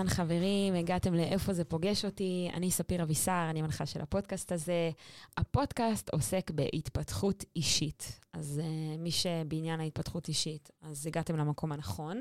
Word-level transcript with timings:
אהלן, 0.00 0.10
חברים, 0.10 0.74
הגעתם 0.74 1.14
לאיפה 1.14 1.52
זה 1.52 1.64
פוגש 1.64 2.04
אותי. 2.04 2.50
אני 2.54 2.70
ספיר 2.70 3.02
אבישר, 3.02 3.46
אני 3.50 3.62
מנחה 3.62 3.86
של 3.86 4.00
הפודקאסט 4.00 4.52
הזה. 4.52 4.90
הפודקאסט 5.36 6.10
עוסק 6.10 6.50
בהתפתחות 6.50 7.44
אישית. 7.56 8.20
אז 8.32 8.60
uh, 8.62 8.98
מי 8.98 9.10
שבעניין 9.10 9.80
ההתפתחות 9.80 10.28
אישית, 10.28 10.70
אז 10.82 11.06
הגעתם 11.06 11.36
למקום 11.36 11.72
הנכון. 11.72 12.20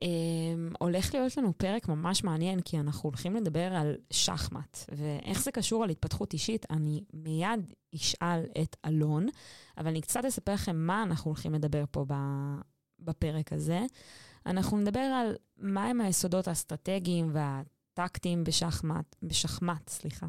Um, 0.00 0.04
הולך 0.78 1.14
להיות 1.14 1.36
לנו 1.36 1.58
פרק 1.58 1.88
ממש 1.88 2.24
מעניין, 2.24 2.60
כי 2.60 2.78
אנחנו 2.80 3.08
הולכים 3.08 3.36
לדבר 3.36 3.74
על 3.74 3.96
שחמט, 4.10 4.78
ואיך 4.96 5.42
זה 5.42 5.52
קשור 5.52 5.84
על 5.84 5.90
התפתחות 5.90 6.32
אישית, 6.32 6.66
אני 6.70 7.04
מיד 7.12 7.72
אשאל 7.94 8.40
את 8.62 8.76
אלון, 8.86 9.26
אבל 9.78 9.88
אני 9.88 10.00
קצת 10.00 10.24
אספר 10.24 10.52
לכם 10.52 10.76
מה 10.76 11.02
אנחנו 11.02 11.28
הולכים 11.30 11.54
לדבר 11.54 11.84
פה 11.90 12.04
בפרק 13.00 13.52
הזה. 13.52 13.80
אנחנו 14.46 14.78
נדבר 14.78 15.00
על 15.00 15.34
מהם 15.58 16.00
היסודות 16.00 16.48
האסטרטגיים 16.48 17.32
והטקטיים 17.32 18.44
בשחמט, 18.44 19.16
בשחמט, 19.22 19.88
סליחה. 19.88 20.26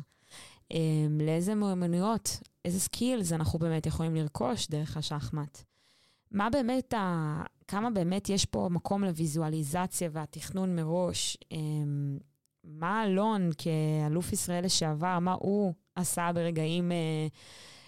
אמ, 0.71 1.21
לאיזה 1.21 1.55
מיומנויות, 1.55 2.39
איזה 2.65 2.79
סקילס 2.79 3.33
אנחנו 3.33 3.59
באמת 3.59 3.85
יכולים 3.85 4.15
לרכוש 4.15 4.67
דרך 4.67 4.97
השחמט. 4.97 5.63
מה 6.31 6.49
באמת, 6.49 6.93
ה... 6.93 7.43
כמה 7.67 7.89
באמת 7.89 8.29
יש 8.29 8.45
פה 8.45 8.67
מקום 8.71 9.03
לוויזואליזציה 9.03 10.09
והתכנון 10.11 10.75
מראש. 10.75 11.37
אמ, 11.51 12.17
מה 12.63 13.03
אלון 13.05 13.49
כאלוף 13.57 14.33
ישראל 14.33 14.65
לשעבר, 14.65 15.19
מה 15.19 15.35
הוא 15.39 15.73
עשה 15.95 16.31
ברגעים 16.35 16.91
אה, 16.91 17.27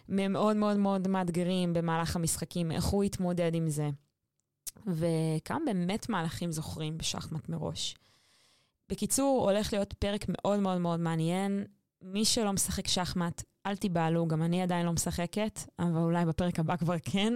מאוד 0.09 0.55
מאוד 0.55 0.77
מאוד 0.77 1.07
מאתגרים 1.07 1.73
במהלך 1.73 2.15
המשחקים, 2.15 2.71
איך 2.71 2.85
הוא 2.85 3.03
התמודד 3.03 3.55
עם 3.55 3.69
זה. 3.69 3.89
וכמה 4.87 5.59
באמת 5.65 6.09
מהלכים 6.09 6.51
זוכרים 6.51 6.97
בשחמט 6.97 7.49
מראש. 7.49 7.95
בקיצור, 8.89 9.49
הולך 9.51 9.73
להיות 9.73 9.93
פרק 9.93 10.25
מאוד 10.27 10.59
מאוד 10.59 10.77
מאוד 10.77 10.99
מעניין. 10.99 11.65
מי 12.01 12.25
שלא 12.25 12.53
משחק 12.53 12.87
שחמט, 12.87 13.43
אל 13.65 13.75
תיבהלו, 13.75 14.27
גם 14.27 14.43
אני 14.43 14.61
עדיין 14.61 14.85
לא 14.85 14.93
משחקת, 14.93 15.59
אבל 15.79 16.01
אולי 16.01 16.25
בפרק 16.25 16.59
הבא 16.59 16.75
כבר 16.75 16.95
כן. 16.99 17.33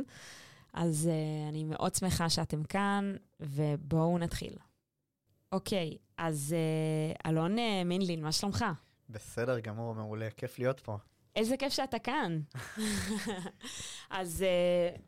אז 0.73 1.09
uh, 1.09 1.49
אני 1.49 1.63
מאוד 1.63 1.95
שמחה 1.95 2.29
שאתם 2.29 2.63
כאן, 2.63 3.15
ובואו 3.39 4.17
נתחיל. 4.17 4.53
אוקיי, 5.51 5.97
אז 6.17 6.55
uh, 6.55 7.29
אלון 7.29 7.57
uh, 7.57 7.61
מינלין, 7.85 8.23
מה 8.23 8.31
שלומך? 8.31 8.65
בסדר 9.09 9.59
גמור, 9.59 9.95
מעולה, 9.95 10.29
כיף 10.37 10.59
להיות 10.59 10.79
פה. 10.79 10.97
איזה 11.35 11.57
כיף 11.57 11.73
שאתה 11.73 11.99
כאן. 11.99 12.39
אז 14.09 14.45
uh, 14.45 14.99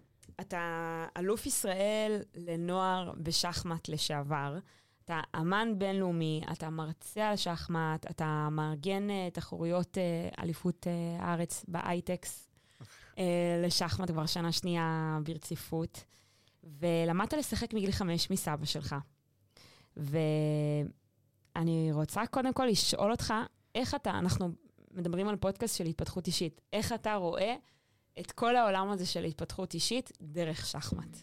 אתה 0.42 1.06
אלוף 1.18 1.46
ישראל 1.46 2.22
לנוער 2.36 3.12
בשחמט 3.18 3.90
לשעבר. 3.90 4.58
אתה 5.06 5.22
אמן 5.36 5.74
בינלאומי, 5.78 6.42
אתה 6.52 6.70
מרצה 6.70 7.30
על 7.30 7.36
שחמט, 7.36 8.12
אתה 8.12 8.48
מארגן 8.52 9.08
uh, 9.10 9.34
תחרויות 9.34 9.98
uh, 9.98 10.42
אליפות 10.42 10.88
uh, 10.88 11.22
הארץ 11.24 11.66
באייטקס 11.68 12.50
לשחמט 13.64 14.12
כבר 14.12 14.26
שנה 14.26 14.52
שנייה 14.52 15.20
ברציפות, 15.24 16.04
ולמדת 16.64 17.34
לשחק 17.34 17.74
מגיל 17.74 17.92
חמש 17.92 18.32
מסבא 18.32 18.66
שלך. 18.66 18.96
ואני 19.98 21.92
רוצה 21.92 22.26
קודם 22.26 22.54
כל 22.54 22.66
לשאול 22.66 23.12
אותך, 23.12 23.34
איך 23.76 23.96
אתה, 23.96 24.10
אנחנו 24.10 24.50
מדברים 24.92 25.28
על 25.28 25.36
פודקאסט 25.36 25.78
של 25.78 25.86
התפתחות 25.86 26.28
אישית, 26.28 26.62
איך 26.74 26.94
אתה 26.94 27.16
רואה 27.16 27.56
את 28.20 28.32
כל 28.32 28.56
העולם 28.56 28.90
הזה 28.90 29.06
של 29.06 29.24
התפתחות 29.24 29.74
אישית 29.74 30.12
דרך 30.22 30.66
שחמט. 30.66 31.18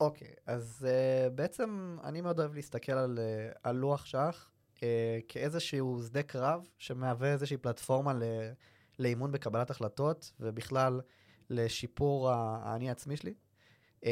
אוקיי, 0.00 0.28
okay, 0.28 0.40
אז 0.46 0.86
uh, 0.88 1.30
בעצם 1.30 1.96
אני 2.04 2.20
מאוד 2.20 2.40
אוהב 2.40 2.54
להסתכל 2.54 2.92
על, 2.92 3.18
uh, 3.18 3.58
על 3.62 3.76
לוח 3.76 4.04
שח 4.04 4.50
uh, 4.76 4.80
כאיזשהו 5.28 6.02
שדה 6.06 6.22
קרב 6.22 6.68
שמהווה 6.78 7.32
איזושהי 7.32 7.56
פלטפורמה 7.56 8.14
ל, 8.14 8.22
לאימון 8.98 9.32
בקבלת 9.32 9.70
החלטות 9.70 10.32
ובכלל 10.40 11.00
לשיפור 11.50 12.30
האני 12.30 12.88
העצמי 12.88 13.16
שלי. 13.16 13.34
Uh, 14.00 14.04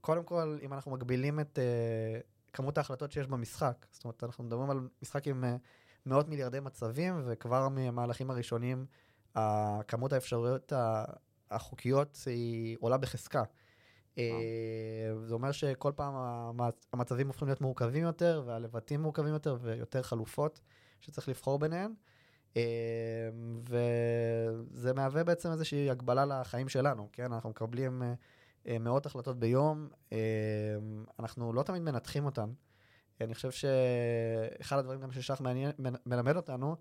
קודם 0.00 0.24
כל, 0.24 0.58
אם 0.62 0.72
אנחנו 0.72 0.90
מגבילים 0.90 1.40
את 1.40 1.58
uh, 1.58 2.52
כמות 2.52 2.78
ההחלטות 2.78 3.12
שיש 3.12 3.26
במשחק, 3.26 3.86
זאת 3.90 4.04
אומרת, 4.04 4.24
אנחנו 4.24 4.44
מדברים 4.44 4.70
על 4.70 4.88
משחק 5.02 5.26
עם 5.26 5.44
uh, 5.44 5.46
מאות 6.06 6.28
מיליארדי 6.28 6.60
מצבים 6.60 7.22
וכבר 7.26 7.68
מהמהלכים 7.68 8.30
הראשונים 8.30 8.86
כמות 9.88 10.12
האפשרויות 10.12 10.72
החוקיות 11.50 12.18
היא 12.26 12.76
עולה 12.80 12.96
בחזקה. 12.96 13.42
אה, 14.18 15.12
זה 15.24 15.34
אומר 15.34 15.52
שכל 15.52 15.92
פעם 15.96 16.14
המצבים 16.92 17.26
הופכים 17.26 17.48
להיות 17.48 17.60
מורכבים 17.60 18.02
יותר 18.02 18.42
והלבטים 18.46 19.00
מורכבים 19.00 19.32
יותר 19.32 19.56
ויותר 19.60 20.02
חלופות 20.02 20.60
שצריך 21.00 21.28
לבחור 21.28 21.58
ביניהן. 21.58 21.92
אה, 22.56 22.62
וזה 23.64 24.92
מהווה 24.92 25.24
בעצם 25.24 25.52
איזושהי 25.52 25.90
הגבלה 25.90 26.24
לחיים 26.24 26.68
שלנו, 26.68 27.08
כן? 27.12 27.32
אנחנו 27.32 27.50
מקבלים 27.50 28.02
אה, 28.66 28.78
מאות 28.78 29.06
החלטות 29.06 29.38
ביום, 29.38 29.88
אנחנו 31.18 31.52
לא 31.52 31.62
תמיד 31.62 31.82
מנתחים 31.82 32.24
אותן. 32.24 32.50
אני 33.20 33.34
חושב 33.34 33.50
שאחד 33.50 34.78
הדברים 34.78 35.00
גם 35.00 35.12
ששח 35.12 35.40
מלמד 36.06 36.36
אותנו, 36.36 36.76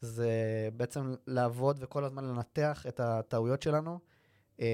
זה 0.00 0.30
בעצם 0.76 1.14
לעבוד 1.26 1.78
וכל 1.80 2.04
הזמן 2.04 2.24
לנתח 2.24 2.84
את 2.88 3.00
הטעויות 3.00 3.62
שלנו, 3.62 3.98
אה, 4.60 4.66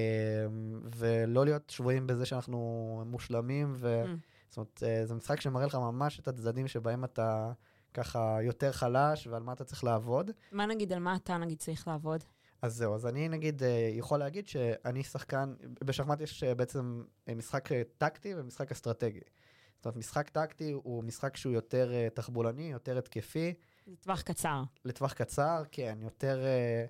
ולא 0.95 1.45
להיות 1.45 1.69
שבויים 1.69 2.07
בזה 2.07 2.25
שאנחנו 2.25 3.03
מושלמים, 3.05 3.73
ו... 3.75 4.03
Mm. 4.05 4.07
זאת 4.49 4.57
אומרת, 4.57 4.83
אה, 4.83 5.05
זה 5.05 5.15
משחק 5.15 5.41
שמראה 5.41 5.65
לך 5.65 5.75
ממש 5.75 6.19
את 6.19 6.27
הצדדים 6.27 6.67
שבהם 6.67 7.03
אתה 7.03 7.51
ככה 7.93 8.37
יותר 8.41 8.71
חלש 8.71 9.27
ועל 9.27 9.43
מה 9.43 9.53
אתה 9.53 9.63
צריך 9.63 9.83
לעבוד. 9.83 10.31
מה 10.51 10.65
נגיד, 10.65 10.93
על 10.93 10.99
מה 10.99 11.15
אתה 11.15 11.37
נגיד 11.37 11.57
צריך 11.57 11.87
לעבוד? 11.87 12.23
אז 12.61 12.75
זהו, 12.75 12.95
אז 12.95 13.05
אני 13.05 13.29
נגיד 13.29 13.63
אה, 13.63 13.89
יכול 13.91 14.19
להגיד 14.19 14.47
שאני 14.47 15.03
שחקן, 15.03 15.53
בשחמט 15.83 16.21
יש 16.21 16.43
בעצם 16.43 17.03
משחק 17.35 17.69
טקטי 17.97 18.33
ומשחק 18.37 18.71
אסטרטגי. 18.71 19.19
זאת 19.75 19.85
אומרת, 19.85 19.97
משחק 19.97 20.29
טקטי 20.29 20.71
הוא 20.71 21.03
משחק 21.03 21.37
שהוא 21.37 21.53
יותר 21.53 22.09
תחבולני, 22.13 22.71
יותר 22.71 22.97
התקפי. 22.97 23.53
לטווח 23.87 24.21
קצר. 24.21 24.63
לטווח 24.85 25.13
קצר, 25.13 25.63
כן, 25.71 25.97
יותר 26.01 26.43
אה, 26.45 26.85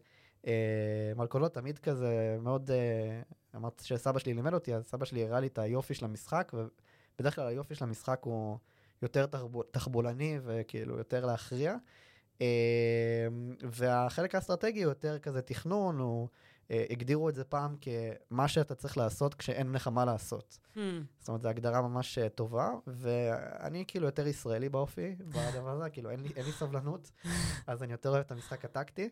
אה, 0.48 1.14
מלכודות 1.16 1.54
תמיד 1.54 1.80
כזה 1.80 2.38
מאוד, 2.42 2.72
אה, 2.72 3.22
אמרת 3.56 3.81
שסבא 3.86 4.20
שלי 4.20 4.34
לימד 4.34 4.54
אותי, 4.54 4.76
אז 4.76 4.86
סבא 4.86 5.06
שלי 5.06 5.24
הראה 5.24 5.40
לי 5.40 5.48
את 5.48 5.58
היופי 5.58 5.94
של 5.94 6.06
המשחק, 6.06 6.52
ובדרך 6.54 7.36
כלל 7.36 7.48
היופי 7.48 7.76
של 7.76 7.86
המשחק 7.86 8.20
הוא 8.24 8.58
יותר 9.02 9.26
תחבול, 9.26 9.66
תחבולני 9.72 10.40
וכאילו 10.44 10.98
יותר 10.98 11.26
להכריע. 11.26 11.76
אה, 12.42 13.28
והחלק 13.62 14.36
האסטרטגי 14.36 14.84
הוא 14.84 14.92
יותר 14.92 15.20
כזה 15.20 15.42
תכנון, 15.42 16.00
הוא... 16.00 16.28
אה, 16.72 16.85
הגדירו 16.90 17.29
את 17.29 17.35
זה 17.35 17.44
פעם 17.44 17.75
כמה 17.81 18.47
שאתה 18.47 18.75
צריך 18.75 18.97
לעשות 18.97 19.35
כשאין 19.35 19.72
לך 19.72 19.88
מה 19.88 20.06
לעשות. 20.06 20.57
Hmm. 20.75 20.79
זאת 21.19 21.28
אומרת, 21.28 21.41
זו 21.41 21.50
הגדרה 21.50 21.81
ממש 21.81 22.18
אה, 22.18 22.29
טובה, 22.29 22.72
ואני 22.88 23.84
כאילו 23.88 24.06
יותר 24.06 24.28
ישראלי 24.28 24.69
באופי 24.69 25.16
בדבר 25.19 25.69
הזה, 25.69 25.90
כאילו 25.90 26.09
אין 26.09 26.19
לי, 26.19 26.29
אין 26.35 26.46
לי 26.46 26.51
סבלנות, 26.51 27.12
אז 27.68 27.84
אני 27.84 27.91
יותר 27.91 28.09
אוהב 28.09 28.24
את 28.25 28.31
המשחק 28.31 28.66
הטקטי. 28.66 29.09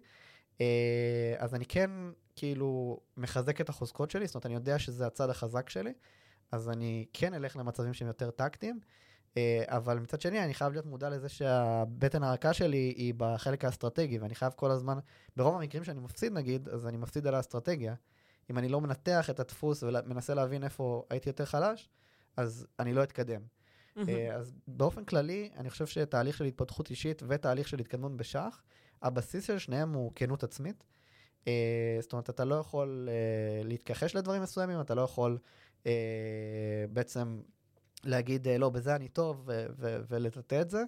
אה, 0.61 1.35
אז 1.37 1.55
אני 1.55 1.65
כן 1.65 1.91
כאילו 2.35 2.99
מחזק 3.17 3.61
את 3.61 3.69
החוזקות 3.69 4.11
שלי, 4.11 4.27
זאת 4.27 4.35
אומרת, 4.35 4.45
אני 4.45 4.53
יודע 4.53 4.79
שזה 4.79 5.07
הצד 5.07 5.29
החזק 5.29 5.69
שלי, 5.69 5.93
אז 6.51 6.69
אני 6.69 7.05
כן 7.13 7.33
אלך 7.33 7.55
למצבים 7.55 7.93
שהם 7.93 8.07
יותר 8.07 8.31
טקטיים. 8.31 8.79
אה, 9.37 9.63
אבל 9.67 9.99
מצד 9.99 10.21
שני 10.21 10.43
אני 10.43 10.53
חייב 10.53 10.73
להיות 10.73 10.85
מודע 10.85 11.09
לזה 11.09 11.29
שהבטן 11.29 12.23
הרכה 12.23 12.53
שלי 12.53 12.93
היא 12.97 13.13
בחלק 13.17 13.65
האסטרטגי 13.65 14.17
ואני 14.17 14.35
חייב 14.35 14.53
כל 14.55 14.71
הזמן, 14.71 14.97
ברוב 15.37 15.55
המקרים 15.55 15.83
שאני 15.83 15.99
מפסיד 15.99 16.33
נגיד, 16.33 16.69
אז 16.69 16.87
אני 16.87 16.97
מפסיד 16.97 17.27
על 17.27 17.35
האסטרטגיה. 17.35 17.95
אם 18.49 18.57
אני 18.57 18.69
לא 18.69 18.81
מנתח 18.81 19.29
את 19.29 19.39
הדפוס 19.39 19.83
ומנסה 19.83 20.33
להבין 20.33 20.63
איפה 20.63 21.03
הייתי 21.09 21.29
יותר 21.29 21.45
חלש, 21.45 21.89
אז 22.37 22.67
אני 22.79 22.93
לא 22.93 23.03
אתקדם. 23.03 23.41
Mm-hmm. 23.41 24.01
אז 24.33 24.53
באופן 24.67 25.05
כללי, 25.05 25.49
אני 25.57 25.69
חושב 25.69 25.85
שתהליך 25.85 26.37
של 26.37 26.45
התפתחות 26.45 26.89
אישית 26.89 27.23
ותהליך 27.27 27.67
של 27.67 27.79
התקדמות 27.79 28.17
בשח, 28.17 28.63
הבסיס 29.01 29.43
של 29.43 29.57
שניהם 29.57 29.93
הוא 29.93 30.11
כנות 30.15 30.43
עצמית. 30.43 30.83
אה, 31.47 31.97
זאת 32.01 32.13
אומרת, 32.13 32.29
אתה 32.29 32.45
לא 32.45 32.55
יכול 32.55 33.09
להתכחש 33.63 34.15
לדברים 34.15 34.41
מסוימים, 34.41 34.81
אתה 34.81 34.95
לא 34.95 35.01
יכול 35.01 35.37
בעצם 36.89 37.41
להגיד 38.03 38.47
לא 38.47 38.69
בזה 38.69 38.95
אני 38.95 39.07
טוב 39.07 39.49
ולטאטא 40.09 40.61
את 40.61 40.69
זה, 40.69 40.83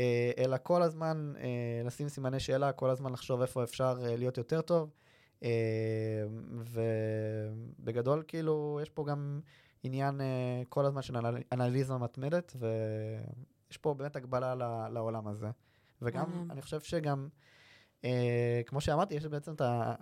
אה, 0.00 0.30
אלא 0.38 0.56
כל 0.62 0.82
הזמן 0.82 1.32
אה, 1.38 1.82
לשים 1.84 2.08
סימני 2.08 2.40
שאלה, 2.40 2.72
כל 2.72 2.90
הזמן 2.90 3.12
לחשוב 3.12 3.40
איפה 3.40 3.62
אפשר 3.62 3.98
אה, 4.04 4.16
להיות 4.16 4.38
יותר 4.38 4.60
טוב. 4.60 4.90
ובגדול 7.78 8.22
כאילו 8.28 8.78
יש 8.82 8.90
פה 8.90 9.04
גם 9.04 9.40
עניין 9.82 10.20
כל 10.68 10.86
הזמן 10.86 11.02
של 11.02 11.16
אנליזה 11.52 11.96
מתמדת 11.96 12.56
ויש 12.58 13.76
פה 13.76 13.94
באמת 13.94 14.16
הגבלה 14.16 14.54
לעולם 14.88 15.28
הזה. 15.28 15.50
וגם 16.02 16.48
אני 16.50 16.62
חושב 16.62 16.80
שגם 16.80 17.28
כמו 18.66 18.80
שאמרתי 18.80 19.14
יש 19.14 19.26
בעצם 19.26 19.54
את 19.54 19.60
ה... 19.60 19.94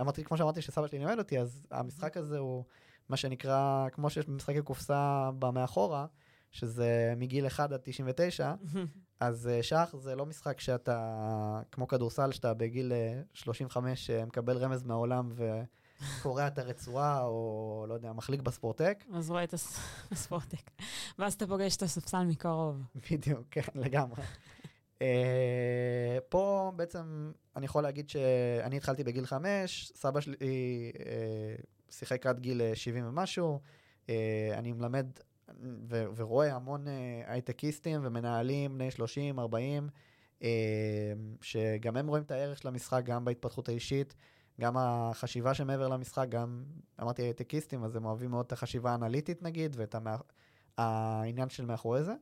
אמרתי 0.00 0.24
כמו 0.24 0.36
שאמרתי 0.36 0.62
שסבא 0.62 0.86
שלי 0.86 0.98
לימד 0.98 1.18
אותי 1.18 1.40
אז 1.40 1.66
המשחק 1.70 2.16
הזה 2.16 2.38
הוא 2.38 2.64
מה 3.08 3.16
שנקרא, 3.16 3.86
כמו 3.92 4.10
שיש 4.10 4.26
במשחקי 4.26 4.62
קופסה 4.62 5.30
במאחורה, 5.38 6.06
שזה 6.50 7.14
מגיל 7.16 7.46
1 7.46 7.72
עד 7.72 7.80
99, 7.84 8.54
אז 9.20 9.48
אה, 9.48 9.62
שח 9.62 9.94
זה 9.98 10.14
לא 10.16 10.26
משחק 10.26 10.60
שאתה, 10.60 10.98
כמו 11.72 11.88
כדורסל, 11.88 12.32
שאתה 12.32 12.54
בגיל 12.54 12.92
אה, 12.92 13.20
35 13.34 14.10
אה, 14.10 14.24
מקבל 14.24 14.56
רמז 14.56 14.82
מהעולם 14.82 15.32
וקורע 15.34 16.46
את 16.46 16.58
הרצועה, 16.58 17.24
או 17.24 17.84
לא 17.88 17.94
יודע, 17.94 18.12
מחליק 18.12 18.40
בספורטק. 18.40 19.04
אז 19.14 19.30
רואה 19.30 19.44
את 19.44 19.54
הס- 19.54 19.78
הספורטק. 20.12 20.70
ואז 21.18 21.32
אתה 21.34 21.46
פוגש 21.46 21.76
את 21.76 21.82
הספסל 21.82 22.24
מקרוב. 22.24 22.82
בדיוק, 23.10 23.40
כן, 23.50 23.62
לגמרי. 23.74 24.22
אה, 25.02 26.18
פה 26.28 26.72
בעצם 26.76 27.32
אני 27.56 27.66
יכול 27.66 27.82
להגיד 27.82 28.08
שאני 28.08 28.76
התחלתי 28.76 29.04
בגיל 29.04 29.26
5, 29.26 29.92
סבא 29.94 30.20
שלי 30.20 30.36
אה, 31.06 31.54
שיחק 31.90 32.26
עד 32.26 32.40
גיל 32.40 32.62
אה, 32.62 32.76
70 32.76 33.08
ומשהו. 33.08 33.60
אה, 34.08 34.50
אני 34.54 34.72
מלמד 34.72 35.06
ו- 35.88 36.04
ורואה 36.16 36.54
המון 36.54 36.88
אה, 36.88 37.22
הייטקיסטים 37.26 38.00
ומנהלים 38.02 38.74
בני 38.74 38.90
30, 38.90 39.38
40, 39.38 39.88
אה, 40.42 40.48
שגם 41.40 41.96
הם 41.96 42.08
רואים 42.08 42.22
את 42.24 42.30
הערך 42.30 42.58
של 42.58 42.68
המשחק, 42.68 43.02
גם 43.04 43.24
בהתפתחות 43.24 43.68
האישית, 43.68 44.14
גם 44.60 44.76
החשיבה 44.76 45.54
שמעבר 45.54 45.88
למשחק, 45.88 46.26
גם, 46.28 46.64
אמרתי 47.00 47.22
הייטקיסטים, 47.22 47.84
אז 47.84 47.96
הם 47.96 48.04
אוהבים 48.04 48.30
מאוד 48.30 48.46
את 48.46 48.52
החשיבה 48.52 48.90
האנליטית 48.90 49.42
נגיד, 49.42 49.76
ואת 49.78 49.94
המא... 49.94 50.16
העניין 50.78 51.48
של 51.48 51.64
מאחורי 51.64 52.02
זה. 52.02 52.14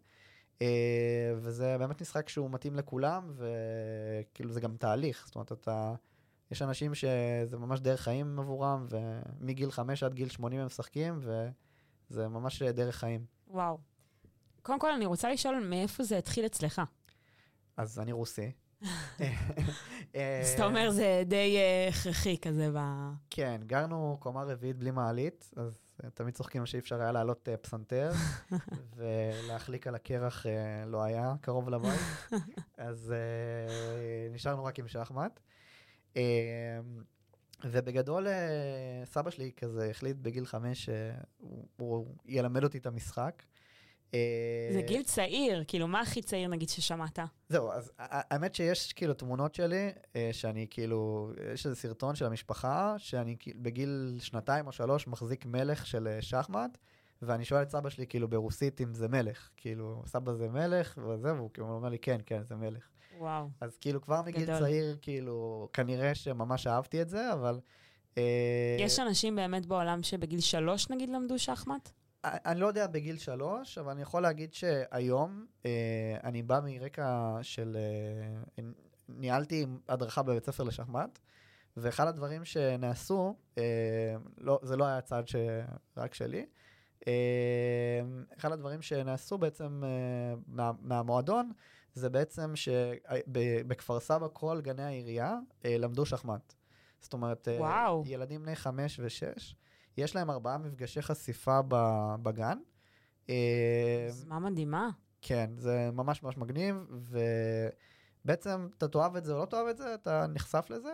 אה, 0.63 1.33
וזה 1.37 1.77
באמת 1.79 2.01
משחק 2.03 2.29
שהוא 2.29 2.51
מתאים 2.51 2.77
לכולם, 2.77 3.33
וכאילו 3.37 4.53
זה 4.53 4.61
גם 4.61 4.77
תהליך, 4.77 5.27
זאת 5.27 5.35
אומרת, 5.35 5.53
אתה... 5.53 5.95
יש 6.51 6.63
אנשים 6.63 6.95
שזה 6.95 7.57
ממש 7.59 7.81
דרך 7.81 8.01
חיים 8.01 8.39
עבורם, 8.39 8.87
ומגיל 8.91 9.71
5 9.71 10.03
עד 10.03 10.15
גיל 10.15 10.29
80 10.29 10.61
הם 10.61 10.67
משחקים, 10.67 11.21
וזה 11.21 12.29
ממש 12.29 12.63
דרך 12.63 12.97
חיים. 12.97 13.25
וואו. 13.49 13.79
קודם 14.63 14.79
כל, 14.79 14.93
אני 14.93 15.07
רוצה 15.07 15.31
לשאול 15.31 15.67
מאיפה 15.69 16.03
זה 16.03 16.19
התחיל 16.19 16.47
אצלך. 16.47 16.83
אז 17.77 17.99
אני 18.01 18.13
רוסי. 18.13 18.53
אה, 20.15 20.41
אז 20.43 20.53
אתה 20.55 20.65
אומר, 20.67 20.91
זה 20.91 21.23
די 21.27 21.57
אה, 21.57 21.89
הכרחי 21.89 22.39
כזה 22.39 22.71
ב... 22.75 22.79
כן, 23.31 23.61
גרנו 23.67 24.17
קומה 24.21 24.43
רביעית 24.43 24.77
בלי 24.77 24.91
מעלית, 24.91 25.51
אז 25.57 25.79
אה, 26.05 26.11
תמיד 26.11 26.35
צוחקים 26.35 26.67
שאי 26.67 26.79
אפשר 26.79 27.01
היה 27.01 27.13
לעלות 27.13 27.49
אה, 27.49 27.57
פסנתר, 27.57 28.13
ולהחליק 28.97 29.87
על 29.87 29.95
הקרח 29.95 30.47
אה, 30.47 30.87
לא 30.87 31.03
היה 31.03 31.35
קרוב 31.41 31.69
לבית, 31.69 32.01
אז 32.79 33.13
אה, 33.13 34.29
נשארנו 34.35 34.65
רק 34.65 34.79
עם 34.79 34.89
שחמט. 34.89 35.41
אה, 36.17 36.23
ובגדול, 37.65 38.29
אה, 38.29 39.03
סבא 39.05 39.31
שלי 39.31 39.51
כזה 39.57 39.91
החליט 39.91 40.17
בגיל 40.17 40.47
חמש 40.47 40.89
שהוא 41.79 42.07
ילמד 42.27 42.65
אותי 42.65 42.79
את 42.79 42.87
המשחק. 42.87 43.43
אה, 44.15 44.71
זה 44.73 44.83
גיל 44.83 45.03
צעיר, 45.03 45.65
כאילו, 45.67 45.89
מה 45.89 46.01
הכי 46.01 46.23
צעיר 46.23 46.49
נגיד 46.49 46.69
ששמעת? 46.69 47.19
זהו, 47.49 47.73
אז 47.73 47.93
האמת 47.99 48.55
שיש 48.55 48.93
כאילו 48.93 49.15
תמונות 49.15 49.55
שלי, 49.55 49.91
אה, 50.17 50.29
שאני 50.33 50.67
כאילו, 50.71 51.31
יש 51.55 51.67
איזה 51.67 51.77
סרטון 51.77 52.15
של 52.15 52.27
המשפחה, 52.27 52.95
שאני 52.99 53.37
בגיל 53.57 54.19
שנתיים 54.21 54.67
או 54.67 54.73
שלוש 54.73 55.07
מחזיק 55.07 55.47
מלך 55.47 55.87
של 55.87 56.09
אה, 56.09 56.23
שחמט, 56.23 56.79
ואני 57.23 57.45
שואל 57.45 57.63
את 57.63 57.71
סבא 57.71 57.91
שלי 57.91 58.07
כאילו 58.07 58.29
ברוסית 58.29 58.81
אם 58.81 58.95
זה 58.95 59.09
מלך, 59.09 59.51
כאילו, 59.57 60.03
סבא 60.07 60.33
זה 60.33 60.49
מלך, 60.49 60.99
וזה, 60.99 61.35
והוא 61.35 61.51
כאילו 61.55 61.69
אומר 61.69 61.89
לי, 61.89 61.99
כן, 61.99 62.21
כן, 62.27 62.43
זה 62.43 62.55
מלך. 62.57 62.89
וואו. 63.19 63.49
אז 63.61 63.77
כאילו 63.77 64.01
כבר 64.01 64.23
מגיל 64.23 64.43
גדול. 64.43 64.59
צעיר, 64.59 64.97
כאילו, 65.03 65.69
כנראה 65.73 66.15
שממש 66.15 66.67
אהבתי 66.67 67.03
את 67.03 67.09
זה, 67.09 67.33
אבל... 67.33 67.61
אה, 68.19 68.77
יש 68.79 68.99
אנשים 68.99 69.37
באמת 69.37 69.67
בעולם 69.67 70.03
שבגיל 70.03 70.41
שלוש 70.41 70.91
נגיד 70.91 71.09
למדו 71.09 71.39
שחמט? 71.39 71.91
אני 72.25 72.61
לא 72.61 72.67
יודע 72.67 72.87
בגיל 72.87 73.19
שלוש, 73.19 73.79
אבל 73.79 73.91
אני 73.91 74.03
יכול 74.03 74.23
להגיד 74.23 74.55
שהיום 74.55 75.47
אה, 75.67 76.17
אני 76.25 76.43
בא 76.43 76.61
מרקע 76.65 77.39
של... 77.43 77.77
אה, 78.59 78.65
ניהלתי 79.09 79.67
הדרכה 79.89 80.23
בבית 80.23 80.45
ספר 80.45 80.63
לשחמט, 80.65 81.19
ואחד 81.77 82.09
הדברים 82.09 82.45
שנעשו, 82.45 83.37
אה, 83.59 84.15
לא, 84.39 84.59
זה 84.63 84.77
לא 84.77 84.85
היה 84.85 85.01
צעד 85.01 85.29
ש... 85.29 85.37
רק 85.97 86.15
שלי, 86.15 86.47
אה, 87.09 87.13
אחד 88.39 88.53
הדברים 88.53 88.83
שנעשו 88.83 89.39
בעצם 89.39 89.83
אה, 89.85 90.35
מה, 90.47 90.73
מהמועדון, 90.81 91.53
זה 91.97 92.11
בעצם 92.11 92.53
שבכפר 92.57 94.01
סבא 94.01 94.27
כל 94.33 94.61
גני 94.61 94.83
העירייה 94.83 95.39
אה, 95.65 95.79
למדו 95.79 96.07
שחמט. 96.07 96.55
זאת 97.01 97.13
אומרת, 97.13 97.49
אה, 97.49 97.57
וואו. 97.59 98.03
ילדים 98.07 98.43
בני 98.43 98.57
חמש 98.57 99.01
ושש, 99.03 99.55
יש 99.97 100.17
להם 100.17 100.31
ארבעה 100.31 100.59
מפגשי 100.59 101.03
חשיפה 101.03 101.61
בגן. 102.23 102.59
אה, 103.31 104.09
מה 104.27 104.39
מדהימה. 104.39 104.89
כן, 105.23 105.51
זה 105.59 105.91
ממש 105.93 106.23
ממש 106.23 106.37
מגניב, 106.37 106.77
ובעצם 108.25 108.69
אתה 108.79 108.89
תאהב 108.89 109.17
את 109.17 109.25
זה 109.25 109.33
או 109.33 109.39
לא 109.39 109.45
תאהב 109.45 109.67
את 109.67 109.77
זה, 109.77 109.95
אתה 109.95 110.27
נחשף 110.27 110.67
לזה, 110.71 110.93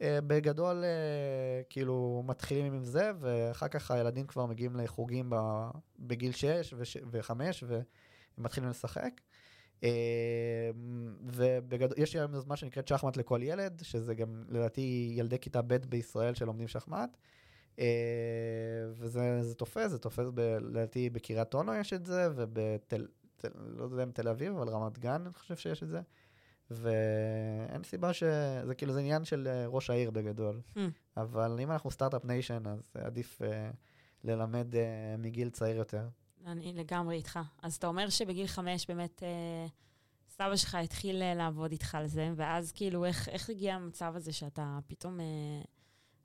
ובגדול 0.00 0.84
כאילו 1.70 2.22
מתחילים 2.26 2.72
עם 2.72 2.84
זה, 2.84 3.12
ואחר 3.20 3.68
כך 3.68 3.90
הילדים 3.90 4.26
כבר 4.26 4.46
מגיעים 4.46 4.76
לחוגים 4.76 5.32
בגיל 5.98 6.32
6 6.32 6.74
ו-5, 7.10 7.30
והם 7.66 7.82
מתחילים 8.38 8.70
לשחק. 8.70 9.20
אה, 9.82 10.70
ובגדול, 11.22 11.98
יש 11.98 12.16
היום 12.16 12.34
יוזמה 12.34 12.56
שנקראת 12.56 12.88
שחמט 12.88 13.16
לכל 13.16 13.40
ילד, 13.42 13.80
שזה 13.82 14.14
גם 14.14 14.44
לדעתי 14.48 15.12
ילדי 15.16 15.38
כיתה 15.38 15.62
ב' 15.62 15.74
בישראל 15.74 16.34
שלומדים 16.34 16.68
שחמט. 16.68 17.16
אה, 17.78 17.84
וזה 18.90 19.42
זה 19.42 19.54
תופס, 19.54 19.90
זה 19.90 19.98
תופס 19.98 20.26
ב- 20.34 20.40
לדעתי 20.60 21.10
בקריית 21.10 21.54
אונו 21.54 21.74
יש 21.74 21.92
את 21.92 22.06
זה, 22.06 22.28
ובתל, 22.34 23.06
תל, 23.36 23.48
לא 23.54 23.84
יודע 23.84 24.02
אם 24.02 24.10
תל 24.10 24.28
אביב, 24.28 24.56
אבל 24.56 24.68
רמת 24.68 24.98
גן 24.98 25.22
אני 25.24 25.32
חושב 25.32 25.56
שיש 25.56 25.82
את 25.82 25.88
זה. 25.88 26.00
ואין 26.70 27.82
סיבה 27.82 28.12
ש... 28.12 28.22
זה 28.66 28.74
כאילו, 28.74 28.92
זה 28.92 29.00
עניין 29.00 29.24
של 29.24 29.48
אה, 29.50 29.66
ראש 29.66 29.90
העיר 29.90 30.10
בגדול. 30.10 30.60
המ. 30.76 30.78
אבל 31.16 31.58
אם 31.62 31.70
אנחנו 31.70 31.90
start-up 31.90 32.24
nation, 32.24 32.62
אז 32.66 32.92
עדיף 32.94 33.42
אה, 33.42 33.70
ללמד 34.24 34.76
אה, 34.76 35.16
מגיל 35.18 35.50
צעיר 35.50 35.76
יותר. 35.76 36.08
אני 36.46 36.72
לגמרי 36.72 37.16
איתך. 37.16 37.38
אז 37.62 37.74
אתה 37.74 37.86
אומר 37.86 38.08
שבגיל 38.08 38.46
חמש 38.46 38.86
באמת 38.86 39.22
אה, 39.22 39.66
סבא 40.28 40.56
שלך 40.56 40.74
התחיל 40.74 41.22
אה, 41.22 41.34
לעבוד 41.34 41.72
איתך 41.72 41.94
על 41.94 42.06
זה, 42.06 42.32
ואז 42.36 42.72
כאילו, 42.72 43.04
איך, 43.04 43.28
איך 43.28 43.50
הגיע 43.50 43.74
המצב 43.74 44.12
הזה 44.16 44.32
שאתה 44.32 44.78
פתאום 44.86 45.20
אה, 45.20 45.26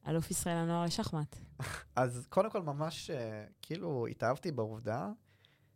אלוף 0.07 0.31
ישראל 0.31 0.55
לנוער 0.55 0.85
לשחמט? 0.85 1.35
אז 1.95 2.27
קודם 2.29 2.49
כל 2.49 2.61
ממש 2.61 3.09
אה, 3.09 3.45
כאילו 3.61 4.07
התאהבתי 4.07 4.51
בעובדה 4.51 5.09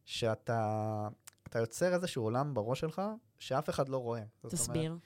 שאתה 0.05 1.07
אתה 1.47 1.59
יוצר 1.59 1.93
איזשהו 1.93 2.23
עולם 2.23 2.53
בראש 2.53 2.79
שלך 2.79 3.01
שאף 3.39 3.69
אחד 3.69 3.89
לא 3.89 3.97
רואה. 3.97 4.23
תסביר. 4.47 4.91
אומרת, 4.91 5.01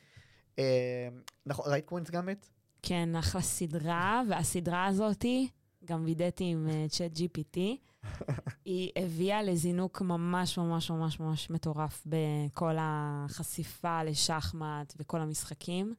אה, 0.60 1.08
נכון, 1.46 1.72
ראית 1.72 1.86
קווינס 1.86 2.10
גמביט? 2.10 2.46
כן, 2.82 3.16
אחלה 3.16 3.42
סדרה, 3.42 4.22
והסדרה 4.30 4.86
הזאתי, 4.86 5.50
גם 5.88 6.04
וידאתי 6.06 6.44
עם 6.44 6.68
צ'אט 6.90 7.12
GPT, 7.12 7.58
היא 8.66 8.92
הביאה 8.96 9.44
לזינוק 9.44 10.02
ממש 10.02 10.58
ממש 10.58 10.92
ממש 10.92 11.20
ממש 11.20 11.50
מטורף 11.50 12.04
בכל 12.06 12.76
החשיפה 12.80 14.04
לשחמט 14.04 14.94
וכל 14.98 15.22
המשחקים. 15.22 15.94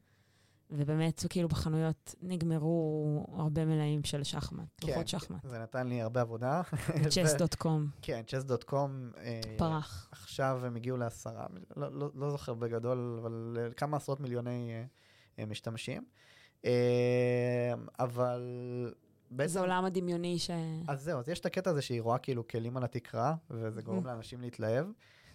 ובאמת, 0.71 1.25
כאילו 1.29 1.47
בחנויות 1.47 2.15
נגמרו 2.21 3.25
הרבה 3.37 3.65
מלאים 3.65 4.03
של 4.03 4.23
שחמט, 4.23 4.83
לוחות 4.83 5.07
שחמט. 5.07 5.39
זה 5.43 5.59
נתן 5.59 5.87
לי 5.87 6.01
הרבה 6.01 6.21
עבודה. 6.21 6.61
צ'ס.קום, 7.13 7.87
כן, 8.01 8.21
צ'ס.קום. 8.27 9.11
פרח. 9.57 10.09
עכשיו 10.11 10.61
הם 10.65 10.75
הגיעו 10.75 10.97
לעשרה, 10.97 11.47
לא, 11.77 11.91
לא, 11.91 12.09
לא 12.15 12.29
זוכר 12.29 12.53
בגדול, 12.53 13.19
אבל 13.21 13.57
אה, 13.59 13.73
כמה 13.73 13.97
עשרות 13.97 14.19
מיליוני 14.19 14.71
אה, 14.71 14.83
אה, 15.39 15.45
משתמשים. 15.45 16.03
אה, 16.65 17.73
אבל 17.99 18.41
בעצם... 19.31 19.53
זה 19.53 19.59
עולם 19.59 19.85
הדמיוני 19.85 20.39
ש... 20.39 20.49
אז 20.87 21.01
זהו, 21.03 21.19
אז 21.19 21.29
יש 21.29 21.39
את 21.39 21.45
הקטע 21.45 21.69
הזה 21.69 21.81
שהיא 21.81 22.01
רואה 22.01 22.17
כאילו 22.17 22.47
כלים 22.47 22.77
על 22.77 22.83
התקרה, 22.83 23.35
וזה 23.49 23.81
גורם 23.81 24.05
לאנשים 24.05 24.41
להתלהב. 24.41 24.85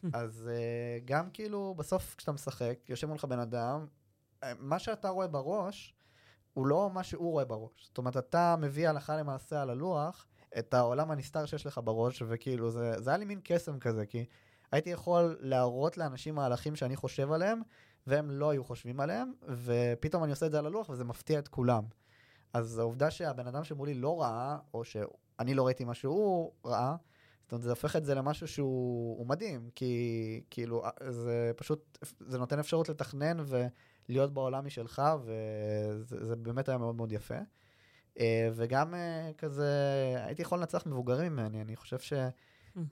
אז 0.12 0.50
uh, 0.50 1.04
גם 1.04 1.30
כאילו, 1.32 1.74
בסוף 1.78 2.14
כשאתה 2.18 2.32
משחק, 2.32 2.78
יושב 2.88 3.06
מולך 3.06 3.24
בן 3.24 3.38
אדם, 3.38 3.86
אה, 4.42 4.52
מה 4.58 4.78
שאתה 4.78 5.08
רואה 5.08 5.26
בראש, 5.26 5.94
הוא 6.54 6.66
לא 6.66 6.90
מה 6.92 7.02
שהוא 7.02 7.30
רואה 7.32 7.44
בראש. 7.44 7.86
זאת 7.86 7.98
אומרת, 7.98 8.16
אתה 8.16 8.56
מביא 8.58 8.88
הלכה 8.88 9.16
למעשה 9.16 9.62
על 9.62 9.70
הלוח 9.70 10.26
את 10.58 10.74
העולם 10.74 11.10
הנסתר 11.10 11.46
שיש 11.46 11.66
לך 11.66 11.80
בראש, 11.84 12.22
וכאילו, 12.28 12.70
זה, 12.70 13.00
זה 13.00 13.10
היה 13.10 13.16
לי 13.16 13.24
מין 13.24 13.40
קסם 13.44 13.78
כזה, 13.78 14.06
כי 14.06 14.24
הייתי 14.72 14.90
יכול 14.90 15.36
להראות 15.40 15.98
לאנשים 15.98 16.34
מהלכים 16.34 16.76
שאני 16.76 16.96
חושב 16.96 17.32
עליהם, 17.32 17.62
והם 18.06 18.30
לא 18.30 18.50
היו 18.50 18.64
חושבים 18.64 19.00
עליהם, 19.00 19.32
ופתאום 19.64 20.24
אני 20.24 20.30
עושה 20.30 20.46
את 20.46 20.50
זה 20.50 20.58
על 20.58 20.66
הלוח, 20.66 20.88
וזה 20.88 21.04
מפתיע 21.04 21.38
את 21.38 21.48
כולם. 21.48 21.84
אז 22.54 22.78
העובדה 22.78 23.11
שהבן 23.11 23.46
אדם 23.46 23.64
שמולי 23.64 23.94
לא 23.94 24.20
ראה, 24.20 24.58
או 24.75 24.84
שאני 24.84 25.54
לא 25.54 25.66
ראיתי 25.66 25.84
מה 25.84 25.94
שהוא 25.94 26.52
ראה, 26.64 26.96
זאת 27.42 27.52
אומרת, 27.52 27.62
זה 27.62 27.70
הופך 27.70 27.96
את 27.96 28.04
זה 28.04 28.14
למשהו 28.14 28.49
שהוא 28.49 29.18
הוא 29.18 29.26
מדהים, 29.26 29.70
כי 29.75 30.42
כאילו, 30.50 30.82
זה 31.08 31.52
פשוט, 31.56 31.99
זה 32.20 32.38
נותן 32.38 32.58
אפשרות 32.58 32.88
לתכנן 32.88 33.37
ולהיות 33.46 34.34
בעולם 34.34 34.66
משלך, 34.66 35.02
וזה 35.25 36.25
זה 36.25 36.37
באמת 36.37 36.68
היה 36.68 36.78
מאוד 36.78 36.94
מאוד 36.94 37.12
יפה. 37.12 37.38
אה, 38.20 38.49
וגם 38.54 38.94
אה, 38.94 39.30
כזה, 39.38 39.68
הייתי 40.16 40.42
יכול 40.42 40.58
לנצח 40.58 40.87
מבוגרים 40.87 41.32
ממני, 41.32 41.61
אני 41.61 41.76
חושב 41.76 41.99
ש... 41.99 42.12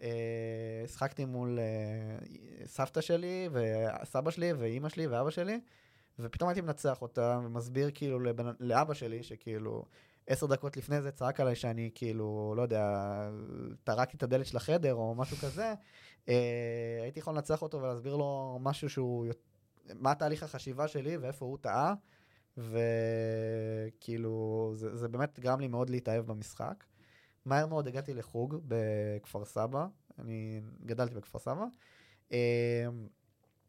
אה, 0.02 0.84
שחקתי 0.86 1.24
מול 1.24 1.58
אה, 1.58 2.66
סבתא 2.66 3.00
שלי, 3.00 3.48
וסבא 3.52 4.30
שלי, 4.30 4.52
ואימא 4.52 4.88
שלי, 4.88 5.06
ואבא 5.06 5.30
שלי, 5.30 5.60
ופתאום 6.18 6.48
הייתי 6.48 6.60
מנצח 6.60 7.02
אותה, 7.02 7.40
ומסביר 7.44 7.90
כאילו 7.94 8.20
לבנ... 8.20 8.52
לאבא 8.60 8.94
שלי, 8.94 9.22
שכאילו 9.22 9.84
עשר 10.26 10.46
דקות 10.46 10.76
לפני 10.76 11.02
זה 11.02 11.10
צעק 11.10 11.40
עליי 11.40 11.56
שאני 11.56 11.90
כאילו, 11.94 12.54
לא 12.56 12.62
יודע, 12.62 13.06
טרקתי 13.84 14.16
את 14.16 14.22
הדלת 14.22 14.46
של 14.46 14.56
החדר 14.56 14.94
או 14.94 15.14
משהו 15.14 15.36
כזה, 15.36 15.74
אה, 16.28 16.98
הייתי 17.02 17.20
יכול 17.20 17.34
לנצח 17.34 17.62
אותו 17.62 17.82
ולהסביר 17.82 18.16
לו 18.16 18.58
משהו 18.60 18.90
שהוא, 18.90 19.26
מה 19.94 20.14
תהליך 20.14 20.42
החשיבה 20.42 20.88
שלי 20.88 21.16
ואיפה 21.16 21.44
הוא 21.44 21.58
טעה, 21.60 21.94
וכאילו, 22.58 24.72
זה, 24.74 24.96
זה 24.96 25.08
באמת 25.08 25.40
גרם 25.40 25.60
לי 25.60 25.68
מאוד 25.68 25.90
להתאהב 25.90 26.26
במשחק. 26.26 26.84
מהר 27.44 27.66
מאוד 27.66 27.88
הגעתי 27.88 28.14
לחוג 28.14 28.56
בכפר 28.68 29.44
סבא, 29.44 29.86
אני 30.18 30.60
גדלתי 30.86 31.14
בכפר 31.14 31.38
סבא, 31.38 31.64
אה, 32.32 32.86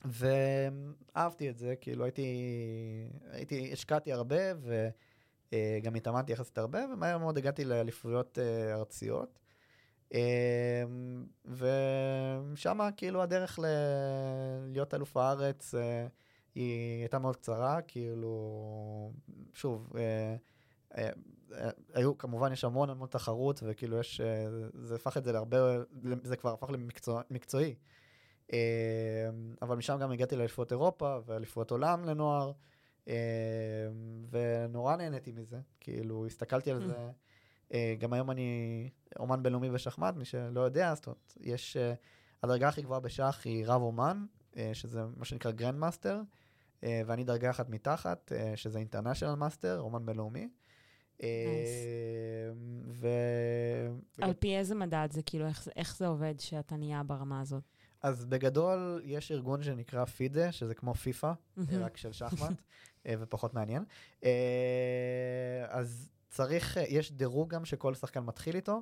ואהבתי 0.04 1.50
את 1.50 1.58
זה, 1.58 1.76
כאילו 1.82 2.04
הייתי, 2.04 2.28
הייתי, 3.32 3.74
השקעתי 3.74 4.14
הרבה 4.14 4.36
וגם 5.52 5.96
התאמנתי 5.96 6.32
יחסית 6.32 6.58
הרבה, 6.58 6.80
ומהר 6.94 7.18
מאוד 7.18 7.38
הגעתי 7.38 7.66
לאליפויות 7.66 8.40
אה, 8.40 8.74
ארציות. 8.74 9.40
אה, 10.14 10.84
ושם 11.46 12.90
כאילו 12.98 13.22
הדרך 13.22 13.60
ל... 13.60 13.66
להיות 14.68 14.94
אלוף 14.94 15.18
הארץ 15.18 15.76
היא 16.56 17.02
הייתה 17.02 17.20
מאוד 17.20 17.36
קצרה, 17.36 17.82
כאילו, 17.82 19.12
שוב, 19.54 19.94
היו, 21.94 22.18
כמובן 22.18 22.54
יש 22.54 22.64
המון 22.64 22.90
המון 22.90 23.08
תחרות, 23.08 23.60
וכאילו 23.64 24.00
יש, 24.00 24.22
זה 24.74 24.96
הפך 24.96 25.18
את 25.18 25.24
זה 25.24 25.32
להרבה, 25.32 25.58
זה 26.24 26.38
כבר 26.38 26.54
הפך 26.54 26.70
למקצועי. 27.30 27.76
אבל 29.62 29.76
משם 29.78 29.98
גם 30.02 30.12
הגעתי 30.12 30.36
לאליפויות 30.36 30.72
אירופה 30.72 31.18
ואליפויות 31.26 31.72
עולם 31.72 32.06
לנוער, 32.06 32.52
ונורא 34.30 34.96
נהניתי 34.96 35.32
מזה, 35.32 35.60
כאילו 35.80 36.26
הסתכלתי 36.26 36.72
על 36.72 36.88
זה. 36.88 37.12
גם 38.00 38.14
היום 38.14 38.32
אני 38.32 38.90
אומן 39.20 39.44
בינלאומי 39.44 39.70
בשחמט, 39.70 40.16
מי 40.16 40.26
שלא 40.26 40.62
יודע, 40.62 40.96
זאת 40.96 41.08
אומרת, 41.08 41.34
יש, 41.40 41.78
הדרגה 42.44 42.68
הכי 42.68 42.82
גבוהה 42.82 43.00
בשח 43.00 43.42
היא 43.46 43.66
רב 43.68 43.82
אומן, 43.82 44.26
שזה 44.74 45.02
מה 45.18 45.26
שנקרא 45.26 45.52
grand 45.52 45.78
master, 45.78 46.22
ואני 46.84 47.24
דרגה 47.24 47.50
אחת 47.50 47.70
מתחת, 47.70 48.32
שזה 48.56 48.80
international 48.80 49.36
master, 49.36 49.80
אומן 49.80 50.06
בינלאומי. 50.06 50.50
ו... 52.88 53.08
על 54.22 54.34
פי 54.40 54.58
איזה 54.58 54.76
מדד 54.76 55.08
זה, 55.12 55.22
כאילו, 55.22 55.48
איך, 55.48 55.68
איך 55.76 55.98
זה 55.98 56.08
עובד 56.08 56.40
שאתה 56.40 56.76
נהיה 56.76 57.04
ברמה 57.04 57.42
הזאת? 57.42 57.64
אז 58.04 58.26
בגדול, 58.26 59.02
יש 59.06 59.32
ארגון 59.32 59.64
שנקרא 59.64 60.06
פידה, 60.06 60.52
שזה 60.52 60.76
כמו 60.76 60.94
פיפא, 60.94 61.34
רק 61.72 61.98
של 61.98 62.12
שחמט, 62.12 62.62
ופחות 63.08 63.54
מעניין. 63.54 63.84
אז 65.68 66.10
צריך, 66.30 66.78
יש 66.90 67.12
דירוג 67.12 67.50
גם 67.50 67.66
שכל 67.66 67.94
שחקן 67.96 68.20
מתחיל 68.20 68.56
איתו. 68.56 68.82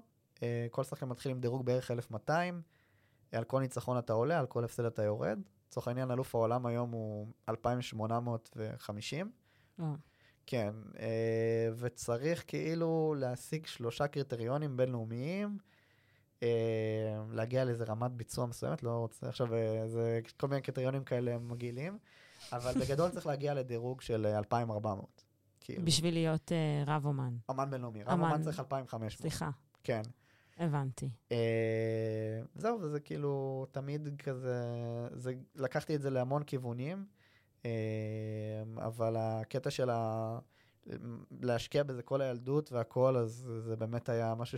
כל 0.71 0.83
שחקן 0.83 1.05
מתחיל 1.09 1.31
עם 1.31 1.39
דירוג 1.39 1.65
בערך 1.65 1.91
1200. 1.91 2.61
על 3.31 3.43
כל 3.43 3.59
ניצחון 3.59 3.97
אתה 3.97 4.13
עולה, 4.13 4.39
על 4.39 4.45
כל 4.45 4.63
הפסד 4.63 4.85
אתה 4.85 5.03
יורד. 5.03 5.39
לצורך 5.67 5.87
העניין, 5.87 6.11
אלוף 6.11 6.35
העולם 6.35 6.65
היום 6.65 6.91
הוא 6.91 7.27
2850. 7.49 9.31
כן, 10.45 10.73
אה, 10.99 11.69
וצריך 11.77 12.43
כאילו 12.47 13.15
להשיג 13.17 13.65
שלושה 13.65 14.07
קריטריונים 14.07 14.77
בינלאומיים, 14.77 15.47
אה, 15.47 15.65
להגיע 17.31 17.65
לאיזה 17.65 17.83
רמת 17.83 18.11
ביצוע 18.11 18.45
מסוימת, 18.45 18.83
לא 18.83 18.89
רוצה 18.89 19.27
עכשיו, 19.29 19.55
אה, 19.55 19.87
זה 19.87 20.19
כל 20.37 20.47
מיני 20.47 20.61
קריטריונים 20.61 21.03
כאלה 21.03 21.37
מגעילים, 21.37 21.97
אבל 22.51 22.73
בגדול 22.81 23.09
צריך 23.09 23.27
להגיע 23.27 23.53
לדירוג 23.53 24.01
של 24.01 24.25
2,400. 24.25 25.23
כאילו. 25.61 25.85
בשביל 25.85 26.13
להיות 26.13 26.51
uh, 26.51 26.89
רב 26.89 27.05
אומן. 27.05 27.33
אומן 27.49 27.69
בינלאומי, 27.69 28.03
רב 28.03 28.11
אומן, 28.11 28.41
צריך 28.43 28.59
2,500. 28.59 29.11
סליחה. 29.11 29.49
כן. 29.83 30.01
הבנתי. 30.57 31.09
Uh, 31.29 31.33
זהו, 32.55 32.79
וזה 32.81 32.99
כאילו 32.99 33.65
תמיד 33.71 34.21
כזה, 34.23 34.63
זה, 35.13 35.33
לקחתי 35.55 35.95
את 35.95 36.01
זה 36.01 36.09
להמון 36.09 36.43
כיוונים. 36.43 37.05
אמ, 37.65 38.79
אבל 38.79 39.15
הקטע 39.17 39.69
של 39.69 39.89
ה... 39.89 40.39
להשקיע 41.41 41.83
בזה 41.83 42.03
כל 42.03 42.21
הילדות 42.21 42.71
והכל, 42.71 43.17
אז 43.17 43.49
זה 43.59 43.75
באמת 43.75 44.09
היה 44.09 44.35
משהו 44.35 44.57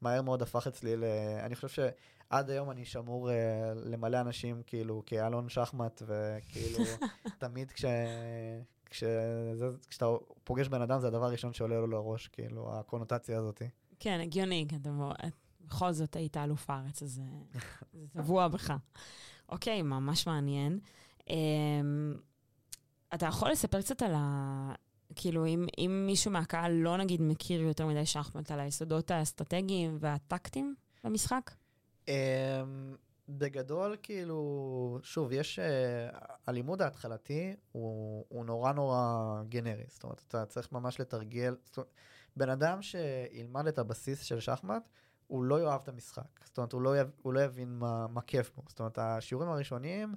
שמהר 0.00 0.22
מאוד 0.22 0.42
הפך 0.42 0.66
אצלי 0.66 0.96
ל... 0.96 1.04
אני 1.44 1.56
חושב 1.56 1.68
שעד 1.68 2.50
היום 2.50 2.70
אני 2.70 2.84
שמור 2.84 3.30
uh, 3.30 3.32
למלא 3.74 4.20
אנשים, 4.20 4.62
כאילו, 4.66 5.02
כאלון 5.06 5.48
שחמט, 5.48 6.02
וכאילו, 6.06 6.84
תמיד 7.38 7.72
כש... 7.72 7.84
כש... 8.86 9.04
זה, 9.54 9.66
כשאתה 9.88 10.06
פוגש 10.44 10.68
בן 10.68 10.82
אדם, 10.82 11.00
זה 11.00 11.06
הדבר 11.06 11.24
הראשון 11.24 11.52
שעולה 11.52 11.76
לו 11.76 11.86
לראש, 11.86 12.28
כאילו, 12.28 12.72
הקונוטציה 12.74 13.38
הזאת. 13.38 13.62
כן, 14.00 14.20
הגיוני, 14.20 14.66
אתה 14.82 14.90
בכל 15.60 15.92
זאת 15.92 16.16
היית 16.16 16.36
אלוף 16.36 16.70
הארץ, 16.70 17.02
אז 17.02 17.10
זה 17.94 18.08
טבוע 18.12 18.48
בך. 18.48 18.72
אוקיי, 19.48 19.82
ממש 19.82 20.26
מעניין. 20.26 20.78
אמ, 21.30 22.14
אתה 23.14 23.26
יכול 23.26 23.50
לספר 23.50 23.82
קצת 23.82 24.02
על 24.02 24.12
ה... 24.16 24.72
כאילו, 25.14 25.46
אם, 25.46 25.66
אם 25.78 26.04
מישהו 26.06 26.30
מהקהל 26.30 26.72
לא 26.72 26.96
נגיד 26.96 27.22
מכיר 27.22 27.60
יותר 27.60 27.86
מדי 27.86 28.06
שחמט, 28.06 28.50
על 28.50 28.60
היסודות 28.60 29.10
האסטרטגיים 29.10 29.96
והטקטיים 30.00 30.74
במשחק? 31.04 31.50
Um, 32.06 32.10
בגדול, 33.28 33.96
כאילו, 34.02 34.98
שוב, 35.02 35.32
יש... 35.32 35.58
Uh, 35.58 36.16
הלימוד 36.46 36.82
ההתחלתי 36.82 37.56
הוא, 37.72 38.24
הוא 38.28 38.44
נורא 38.44 38.72
נורא 38.72 39.42
גנרי. 39.48 39.84
זאת 39.88 40.04
אומרת, 40.04 40.22
אתה 40.28 40.46
צריך 40.46 40.72
ממש 40.72 41.00
לתרגל... 41.00 41.56
אומרת, 41.76 41.90
בן 42.36 42.48
אדם 42.48 42.82
שילמד 42.82 43.66
את 43.66 43.78
הבסיס 43.78 44.22
של 44.22 44.40
שחמט, 44.40 44.88
הוא 45.26 45.44
לא 45.44 45.60
יאהב 45.60 45.80
את 45.82 45.88
המשחק. 45.88 46.44
זאת 46.44 46.58
אומרת, 46.58 46.72
הוא 46.72 46.82
לא, 46.82 46.98
יב, 46.98 47.10
הוא 47.22 47.32
לא 47.32 47.40
יבין 47.40 47.78
מה, 47.78 48.06
מה 48.06 48.20
כיף 48.20 48.50
בו. 48.56 48.62
זאת 48.68 48.78
אומרת, 48.78 48.98
השיעורים 48.98 49.48
הראשונים... 49.48 50.14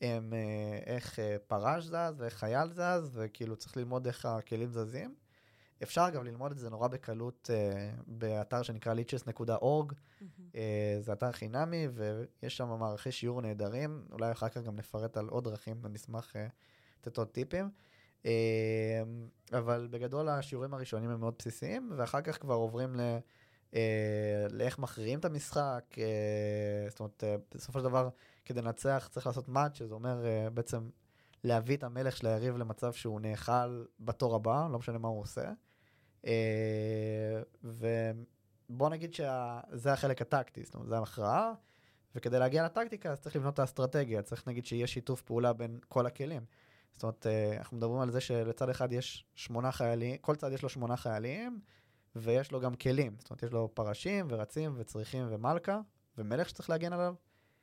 הם 0.00 0.32
אה, 0.32 0.78
איך 0.86 1.18
אה, 1.18 1.36
פרש 1.46 1.84
זז 1.84 2.20
ואיך 2.20 2.34
חייל 2.34 2.72
זז, 2.72 3.10
וכאילו 3.12 3.56
צריך 3.56 3.76
ללמוד 3.76 4.06
איך 4.06 4.26
הכלים 4.26 4.70
זזים. 4.70 5.14
אפשר 5.82 6.10
גם 6.10 6.24
ללמוד 6.24 6.52
את 6.52 6.58
זה 6.58 6.70
נורא 6.70 6.88
בקלות 6.88 7.50
uh, 7.52 8.02
באתר 8.06 8.62
שנקרא 8.62 8.94
liches.org, 8.94 9.92
mm-hmm. 9.92 10.22
uh, 10.52 10.56
זה 11.00 11.12
אתר 11.12 11.32
חינמי 11.32 11.88
ויש 11.94 12.56
שם 12.56 12.68
מערכי 12.68 13.12
שיעור 13.12 13.40
נהדרים, 13.42 14.04
אולי 14.12 14.32
אחר 14.32 14.48
כך 14.48 14.62
גם 14.62 14.76
נפרט 14.76 15.16
על 15.16 15.28
עוד 15.28 15.44
דרכים, 15.44 15.80
ונשמח 15.82 16.32
uh, 16.32 16.38
לתת 17.00 17.18
עוד 17.18 17.28
טיפים. 17.28 17.70
Uh, 18.22 18.26
אבל 19.52 19.88
בגדול 19.90 20.28
השיעורים 20.28 20.74
הראשונים 20.74 21.10
הם 21.10 21.20
מאוד 21.20 21.34
בסיסיים, 21.38 21.92
ואחר 21.96 22.20
כך 22.20 22.40
כבר 22.40 22.54
עוברים 22.54 22.96
ל... 22.96 23.00
uh, 23.70 23.76
לאיך 24.50 24.78
מכריעים 24.78 25.18
את 25.18 25.24
המשחק, 25.24 25.84
uh, 25.92 25.96
זאת 26.90 27.00
אומרת, 27.00 27.24
uh, 27.24 27.56
בסופו 27.56 27.78
של 27.78 27.84
דבר 27.84 28.08
כדי 28.46 28.62
לנצח 28.62 29.08
צריך 29.10 29.26
לעשות 29.26 29.48
מאץ', 29.48 29.74
שזה 29.74 29.94
אומר 29.94 30.24
uh, 30.24 30.50
בעצם 30.50 30.88
להביא 31.44 31.76
את 31.76 31.84
המלך 31.84 32.16
של 32.16 32.26
היריב 32.26 32.56
למצב 32.56 32.92
שהוא 32.92 33.20
נאכל 33.20 33.84
בתור 34.00 34.34
הבא, 34.34 34.68
לא 34.72 34.78
משנה 34.78 34.98
מה 34.98 35.08
הוא 35.08 35.20
עושה. 35.20 35.52
Uh, 36.22 36.28
ובוא 37.64 38.88
נגיד 38.90 39.14
שזה 39.14 39.92
החלק 39.92 40.22
הטקטי, 40.22 40.64
זאת 40.64 40.74
אומרת, 40.74 40.88
זה 40.88 40.98
המכרעה, 40.98 41.52
וכדי 42.14 42.38
להגיע 42.38 42.64
לטקטיקה 42.64 43.12
אז 43.12 43.20
צריך 43.20 43.36
לבנות 43.36 43.54
את 43.54 43.58
האסטרטגיה, 43.58 44.22
צריך 44.22 44.48
נגיד 44.48 44.66
שיהיה 44.66 44.86
שיתוף 44.86 45.22
פעולה 45.22 45.52
בין 45.52 45.78
כל 45.88 46.06
הכלים. 46.06 46.44
זאת 46.92 47.02
אומרת, 47.02 47.26
uh, 47.26 47.58
אנחנו 47.58 47.76
מדברים 47.76 48.00
על 48.00 48.10
זה 48.10 48.20
שלצד 48.20 48.68
אחד 48.68 48.92
יש 48.92 49.26
שמונה 49.34 49.72
חיילים, 49.72 50.16
כל 50.16 50.36
צד 50.36 50.52
יש 50.52 50.62
לו 50.62 50.68
שמונה 50.68 50.96
חיילים, 50.96 51.60
ויש 52.16 52.52
לו 52.52 52.60
גם 52.60 52.74
כלים. 52.74 53.16
זאת 53.18 53.30
אומרת, 53.30 53.42
יש 53.42 53.52
לו 53.52 53.74
פרשים 53.74 54.26
ורצים 54.30 54.74
וצריחים 54.76 55.26
ומלכה, 55.30 55.80
ומלך 56.18 56.48
שצריך 56.48 56.70
להגן 56.70 56.92
עליו. 56.92 57.14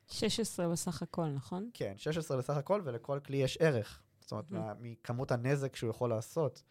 16 0.08 0.68
בסך 0.68 1.02
הכל, 1.02 1.26
נכון? 1.26 1.70
כן, 1.74 1.94
16 1.96 2.36
בסך 2.36 2.56
הכל, 2.56 2.80
ולכל 2.84 3.18
כלי 3.24 3.36
יש 3.36 3.58
ערך. 3.60 4.02
זאת 4.20 4.32
אומרת, 4.32 4.50
mm-hmm. 4.50 4.80
מכמות 4.80 5.32
הנזק 5.32 5.76
שהוא 5.76 5.90
יכול 5.90 6.10
לעשות. 6.10 6.62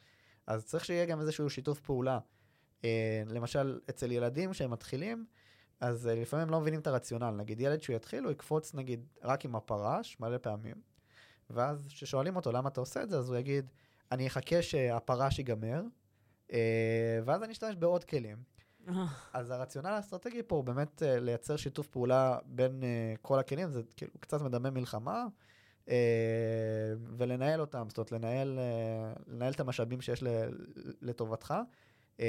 אז 0.48 0.66
צריך 0.66 0.86
שיהיה 0.86 1.06
גם 1.06 1.20
איזשהו 1.20 1.50
שיתוף 1.50 1.80
פעולה. 1.80 2.20
אה, 2.84 3.24
למשל, 3.28 3.80
אצל 3.90 4.12
ילדים 4.12 4.54
שהם 4.54 4.72
מתחילים, 4.72 5.26
אז 5.80 6.08
אה, 6.08 6.16
לפעמים 6.16 6.48
הם 6.48 6.52
לא 6.52 6.62
מבינים 6.62 6.80
את 6.80 6.88
הרציונל. 6.88 7.30
נגיד, 7.30 7.60
ילד 7.60 7.82
שהוא 7.82 7.96
יתחיל, 7.96 8.24
הוא 8.24 8.32
יקפוץ, 8.32 8.74
נגיד, 8.74 9.06
רק 9.24 9.46
עם 9.46 9.56
הפרש, 9.56 10.18
מלא 10.20 10.38
פעמים, 10.38 10.76
ואז 11.50 11.88
כששואלים 11.88 12.36
אותו 12.36 12.52
למה 12.52 12.70
אתה 12.70 12.80
עושה 12.80 13.04
את 13.04 13.10
זה, 13.10 13.18
אז 13.18 13.30
הוא 13.30 13.38
יגיד, 13.38 13.70
אני 14.12 14.28
אחכה 14.28 14.62
שהפרש 14.62 15.40
ייגמר, 15.40 15.82
אה, 16.54 17.20
ואז 17.26 17.44
אני 17.44 17.52
אשתמש 17.52 17.76
בעוד 17.76 18.04
כלים. 18.04 18.38
אז 19.34 19.52
הרציונל 19.52 19.90
האסטרטגי 19.90 20.44
פה 20.48 20.56
הוא 20.56 20.64
באמת 20.64 21.02
uh, 21.02 21.20
לייצר 21.20 21.56
שיתוף 21.56 21.88
פעולה 21.88 22.40
בין 22.46 22.82
uh, 22.82 23.18
כל 23.22 23.40
הכלים, 23.40 23.70
זה 23.70 23.82
כאילו 23.98 24.12
קצת 24.20 24.42
מדמה 24.42 24.70
מלחמה, 24.70 25.26
uh, 25.86 25.90
ולנהל 27.18 27.62
אותם, 27.62 27.86
זאת 27.90 27.98
אומרת, 27.98 28.12
לנהל, 28.12 28.60
uh, 28.60 29.22
לנהל 29.28 29.54
את 29.54 29.60
המשאבים 29.60 30.02
שיש 30.02 30.24
לטובתך. 31.02 31.54
Uh, 32.18 32.22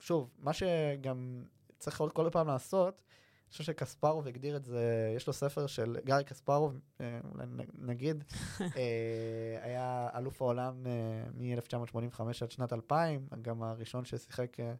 שוב, 0.00 0.30
מה 0.38 0.52
שגם 0.52 1.44
צריך 1.78 2.00
עוד 2.00 2.12
כל 2.12 2.28
פעם 2.32 2.48
לעשות, 2.48 3.02
חושב 3.50 3.64
שקספרוב 3.64 4.28
הגדיר 4.28 4.56
את 4.56 4.64
זה, 4.64 5.12
יש 5.16 5.26
לו 5.26 5.32
ספר 5.32 5.66
של 5.66 5.96
גארי 6.04 6.24
קספרוב, 6.24 6.80
אה, 7.00 7.20
אולי 7.32 7.46
נגיד, 7.78 8.24
אה, 8.60 9.58
היה 9.62 10.08
אלוף 10.16 10.42
העולם 10.42 10.86
אה, 10.86 11.24
מ-1985 11.34 12.22
עד 12.42 12.50
שנת 12.50 12.72
2000, 12.72 13.26
גם 13.42 13.62
הראשון 13.62 14.04
ששיחק 14.04 14.60
אה, 14.60 14.64
אה, 14.64 14.74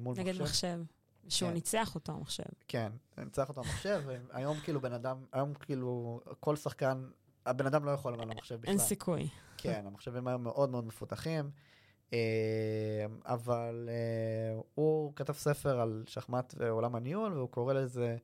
מול 0.00 0.16
נגד 0.18 0.42
מחשב. 0.42 0.42
מחשב. 0.42 0.80
שהוא 1.28 1.48
כן. 1.48 1.54
ניצח 1.54 1.94
אותו, 1.94 2.12
המחשב. 2.12 2.44
כן, 2.68 2.92
ניצח 3.18 3.48
אותו 3.48 3.60
המחשב, 3.60 4.02
והיום 4.06 4.56
כאילו 4.60 4.80
בן 4.80 4.92
אדם, 4.92 5.24
היום 5.32 5.54
כאילו 5.54 6.20
כל 6.40 6.56
שחקן, 6.56 7.04
הבן 7.46 7.66
אדם 7.66 7.84
לא 7.84 7.90
יכול 7.90 8.12
למען 8.12 8.30
המחשב 8.30 8.54
בכלל. 8.60 8.70
אין 8.70 8.78
סיכוי. 8.78 9.28
כן, 9.56 9.84
המחשבים 9.86 10.28
היום 10.28 10.44
מאוד 10.44 10.70
מאוד 10.70 10.86
מפותחים, 10.86 11.50
אה, 12.12 12.18
אבל 13.24 13.88
אה, 13.92 14.60
הוא 14.74 15.12
כתב 15.16 15.32
ספר 15.32 15.80
על 15.80 16.04
שחמט 16.06 16.54
ועולם 16.56 16.94
הניהול, 16.94 17.32
והוא 17.32 17.48
קורא 17.48 17.72
לזה 17.72 18.16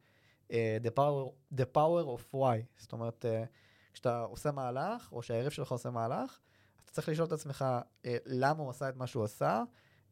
אה, 0.53 0.79
The 0.83 0.91
Power, 0.99 1.31
The 1.55 1.77
Power 1.77 2.19
of 2.19 2.35
Why. 2.35 2.79
זאת 2.79 2.93
אומרת, 2.93 3.25
אה, 3.25 3.45
כשאתה 3.93 4.21
עושה 4.21 4.51
מהלך, 4.53 5.13
או 5.13 5.23
שהיריב 5.23 5.51
שלך 5.51 5.73
עושה 5.73 5.91
מהלך, 5.91 6.39
אתה 6.85 6.93
צריך 6.93 7.09
לשאול 7.09 7.27
את 7.27 7.33
עצמך 7.33 7.65
אה, 8.05 8.17
למה 8.27 8.63
הוא 8.63 8.71
עשה 8.71 8.89
את 8.89 8.97
מה 8.97 9.07
שהוא 9.07 9.25
עשה, 9.25 9.63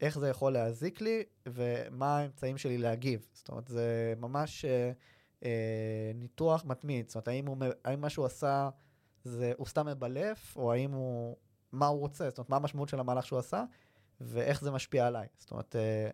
איך 0.00 0.19
זה 0.19 0.28
יכול 0.28 0.52
להזיק 0.52 1.00
לי, 1.00 1.23
ומה 1.47 2.19
האמצעים 2.19 2.59
שלי 2.59 2.78
להגיב. 2.78 3.26
זאת 3.33 3.49
אומרת, 3.49 3.69
זה 3.69 4.14
ממש 4.17 4.64
אה, 4.64 4.93
אה, 5.45 6.12
ניתוח 6.14 6.64
מתמיד. 6.64 7.09
זאת 7.09 7.14
אומרת, 7.14 7.28
האם, 7.28 7.47
הוא, 7.47 7.57
האם 7.85 8.00
מה 8.00 8.11
שהוא 8.11 8.26
עשה... 8.26 8.69
זה 9.25 9.52
הוא 9.57 9.67
סתם 9.67 9.87
מבלף, 9.87 10.57
או 10.57 10.73
האם 10.73 10.93
הוא, 10.93 11.37
מה 11.73 11.87
הוא 11.87 12.00
רוצה, 12.00 12.28
זאת 12.28 12.38
אומרת, 12.38 12.50
מה 12.50 12.57
המשמעות 12.57 12.88
של 12.88 13.00
המהלך 13.00 13.26
שהוא 13.26 13.38
עשה, 13.38 13.64
ואיך 14.21 14.61
זה 14.61 14.71
משפיע 14.71 15.07
עליי. 15.07 15.26
זאת 15.38 15.50
אומרת, 15.50 15.76
אה, 15.76 16.11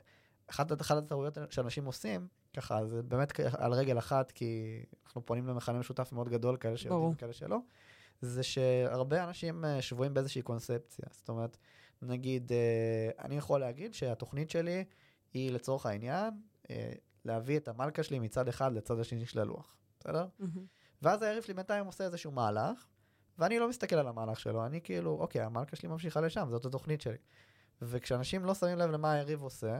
אחת, 0.47 0.81
אחת 0.81 0.97
הטעויות 0.97 1.39
שאנשים 1.51 1.85
עושים, 1.85 2.29
ככה, 2.57 2.87
זה 2.87 3.03
באמת 3.03 3.41
על 3.41 3.73
רגל 3.73 3.99
אחת, 3.99 4.31
כי 4.31 4.83
אנחנו 5.07 5.27
פונים 5.27 5.47
למכנה 5.47 5.79
משותף 5.79 6.13
מאוד 6.13 6.29
גדול, 6.29 6.57
כאלה 6.57 6.77
שיודעים. 6.77 7.11
וכאלה 7.15 7.33
שלא, 7.33 7.59
זה 8.21 8.43
שהרבה 8.43 9.25
אנשים 9.25 9.65
אה, 9.65 9.83
שבויים 9.83 10.15
באיזושהי 10.15 10.43
קונספציה. 10.43 11.05
זאת 11.11 11.29
אומרת, 11.29 11.57
נגיד, 12.03 12.53
אה, 12.53 13.25
אני 13.25 13.37
יכול 13.37 13.61
להגיד 13.61 13.95
שהתוכנית 13.95 14.51
שלי 14.51 14.85
היא 15.35 15.53
לצורך 15.53 15.87
העניין, 15.87 16.31
אה, 16.71 16.93
להביא 17.25 17.57
את 17.57 17.69
המלכה 17.69 18.03
שלי 18.03 18.19
מצד 18.19 18.49
אחד 18.49 18.73
לצד 18.73 18.99
השני 18.99 19.27
של 19.27 19.41
הלוח, 19.41 19.77
בסדר? 20.01 20.27
מהמם. 20.39 20.67
ואז 21.03 21.23
היריב 21.23 21.43
שלי 21.43 21.55
בינתיים 21.55 21.87
עושה 21.87 22.05
איזשהו 22.05 22.33
מהלך, 22.33 22.87
ואני 23.39 23.59
לא 23.59 23.69
מסתכל 23.69 23.97
על 23.97 24.09
המהלך 24.09 24.41
שלו, 24.41 24.67
אני 24.67 24.81
כאילו, 24.81 25.11
אוקיי, 25.21 25.43
המלכה 25.43 25.77
שלי 25.77 25.89
ממשיכה 25.89 26.21
לשם, 26.21 26.49
זאת 26.51 26.65
התוכנית 26.65 27.01
שלי. 27.01 27.17
וכשאנשים 27.83 28.45
לא 28.45 28.55
שמים 28.55 28.79
לב 28.79 28.91
למה 28.91 29.13
היריב 29.13 29.43
עושה, 29.43 29.79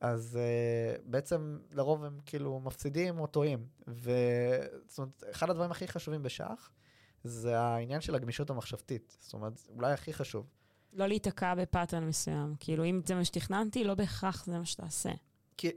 אז 0.00 0.38
uh, 0.38 1.02
בעצם 1.04 1.58
לרוב 1.70 2.04
הם 2.04 2.20
כאילו 2.26 2.60
מפסידים 2.60 3.18
או 3.18 3.26
טועים. 3.26 3.66
וזאת 3.88 4.98
אומרת, 4.98 5.24
אחד 5.30 5.50
הדברים 5.50 5.70
הכי 5.70 5.88
חשובים 5.88 6.22
בשח, 6.22 6.70
זה 7.24 7.60
העניין 7.60 8.00
של 8.00 8.14
הגמישות 8.14 8.50
המחשבתית. 8.50 9.16
זאת 9.20 9.34
אומרת, 9.34 9.52
אולי 9.68 9.92
הכי 9.92 10.12
חשוב. 10.12 10.46
לא 10.92 11.06
להיתקע 11.06 11.54
ב 11.54 11.60
pattern 11.60 12.04
מסוים. 12.04 12.54
כאילו, 12.60 12.84
אם 12.84 13.00
זה 13.06 13.14
מה 13.14 13.24
שתכננתי, 13.24 13.84
לא 13.84 13.94
בהכרח 13.94 14.44
זה 14.46 14.58
מה 14.58 14.64
שתעשה. 14.64 15.10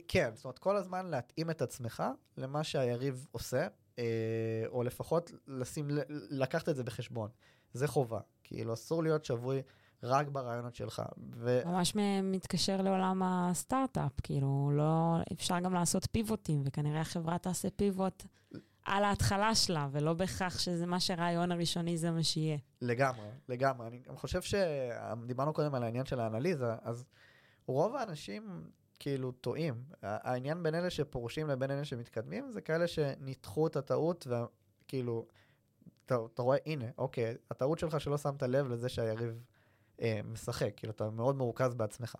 כן, 0.08 0.30
זאת 0.34 0.44
אומרת, 0.44 0.58
כל 0.58 0.76
הזמן 0.76 1.06
להתאים 1.06 1.50
את 1.50 1.62
עצמך 1.62 2.02
למה 2.36 2.64
שהיריב 2.64 3.26
עושה, 3.32 3.66
אה, 3.98 4.04
או 4.68 4.82
לפחות 4.82 5.32
לשים, 5.46 5.88
לקחת 6.30 6.68
את 6.68 6.76
זה 6.76 6.84
בחשבון. 6.84 7.30
זה 7.72 7.88
חובה. 7.88 8.20
כאילו, 8.44 8.74
אסור 8.74 9.02
להיות 9.02 9.24
שבוי 9.24 9.62
רק 10.02 10.28
ברעיונות 10.28 10.74
שלך. 10.74 11.02
ו... 11.34 11.60
ממש 11.66 11.92
מתקשר 12.22 12.82
לעולם 12.82 13.22
הסטארט-אפ, 13.22 14.20
כאילו, 14.22 14.70
לא, 14.72 15.16
אפשר 15.32 15.60
גם 15.60 15.74
לעשות 15.74 16.08
פיבוטים, 16.12 16.62
וכנראה 16.64 17.00
החברה 17.00 17.38
תעשה 17.38 17.70
פיבוט 17.70 18.24
על 18.86 19.04
ההתחלה 19.04 19.54
שלה, 19.54 19.88
ולא 19.92 20.12
בהכרח 20.12 20.58
שזה 20.58 20.86
מה 20.86 21.00
שהרעיון 21.00 21.52
הראשוני 21.52 21.96
זה 21.96 22.10
מה 22.10 22.22
שיהיה. 22.22 22.58
לגמרי, 22.82 23.28
לגמרי. 23.48 23.86
אני 23.86 23.98
גם 24.08 24.16
חושב 24.16 24.40
שדיברנו 24.42 25.52
קודם 25.52 25.74
על 25.74 25.82
העניין 25.82 26.06
של 26.06 26.20
האנליזה, 26.20 26.74
אז 26.82 27.04
רוב 27.66 27.96
האנשים 27.96 28.70
כאילו 28.98 29.32
טועים. 29.32 29.84
העניין 30.02 30.62
בין 30.62 30.74
אלה 30.74 30.90
שפורשים 30.90 31.48
לבין 31.48 31.70
אלה 31.70 31.84
שמתקדמים, 31.84 32.52
זה 32.52 32.60
כאלה 32.60 32.86
שניתחו 32.86 33.66
את 33.66 33.76
הטעות, 33.76 34.26
וכאילו, 34.26 35.26
אתה, 36.06 36.16
אתה 36.34 36.42
רואה, 36.42 36.58
הנה, 36.66 36.86
אוקיי, 36.98 37.34
הטעות 37.50 37.78
שלך 37.78 38.00
שלא 38.00 38.18
שמת 38.18 38.42
לב 38.42 38.68
לזה 38.68 38.88
שהיריב 38.88 39.44
אה, 40.00 40.20
משחק, 40.24 40.72
כאילו, 40.76 40.92
אתה 40.92 41.10
מאוד 41.10 41.36
מרוכז 41.36 41.74
בעצמך. 41.74 42.14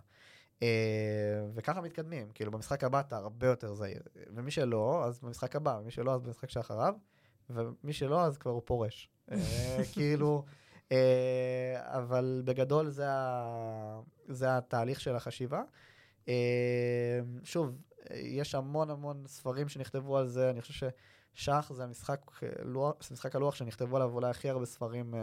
אה, 0.63 1.47
וככה 1.53 1.81
מתקדמים, 1.81 2.31
כאילו, 2.33 2.51
במשחק 2.51 2.83
הבא 2.83 2.99
אתה 2.99 3.17
הרבה 3.17 3.47
יותר 3.47 3.73
זהיר. 3.73 4.01
ומי 4.35 4.51
שלא, 4.51 5.05
אז 5.05 5.19
במשחק 5.19 5.55
הבא, 5.55 5.79
ומי 5.81 5.91
שלא, 5.91 6.13
אז 6.13 6.21
במשחק 6.21 6.49
שאחריו, 6.49 6.95
ומי 7.49 7.93
שלא, 7.93 8.25
אז 8.25 8.37
כבר 8.37 8.51
הוא 8.51 8.61
פורש. 8.65 9.09
אה, 9.31 9.37
כאילו, 9.93 10.45
אה, 10.91 11.77
אבל 11.97 12.41
בגדול 12.45 12.89
זה, 12.89 13.09
ה, 13.09 14.01
זה 14.27 14.57
התהליך 14.57 15.01
של 15.01 15.15
החשיבה. 15.15 15.61
שוב, 17.43 17.75
יש 18.11 18.55
המון 18.55 18.89
המון 18.89 19.23
ספרים 19.27 19.69
שנכתבו 19.69 20.17
על 20.17 20.27
זה, 20.27 20.49
אני 20.49 20.61
חושב 20.61 20.89
ששח 21.35 21.71
זה 21.73 21.83
המשחק, 21.83 22.21
לוח, 22.59 22.95
משחק 23.11 23.35
הלוח 23.35 23.55
שנכתבו 23.55 23.95
עליו 23.95 24.13
אולי 24.13 24.29
הכי 24.29 24.49
הרבה 24.49 24.65
ספרים 24.65 25.13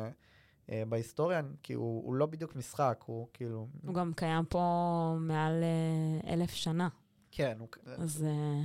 אה, 0.71 0.79
אה, 0.79 0.85
בהיסטוריה, 0.85 1.41
כי 1.63 1.73
הוא, 1.73 2.05
הוא 2.05 2.15
לא 2.15 2.27
בדיוק 2.27 2.57
משחק, 2.57 3.03
הוא 3.07 3.29
כאילו... 3.33 3.69
הוא 3.87 3.95
גם 3.95 4.13
קיים 4.17 4.45
פה 4.45 5.17
מעל 5.21 5.63
אה, 5.63 6.33
אלף 6.33 6.51
שנה. 6.51 6.89
כן, 7.31 7.57
הוא, 7.59 7.69
אז 7.87 8.25
אה, 8.29 8.63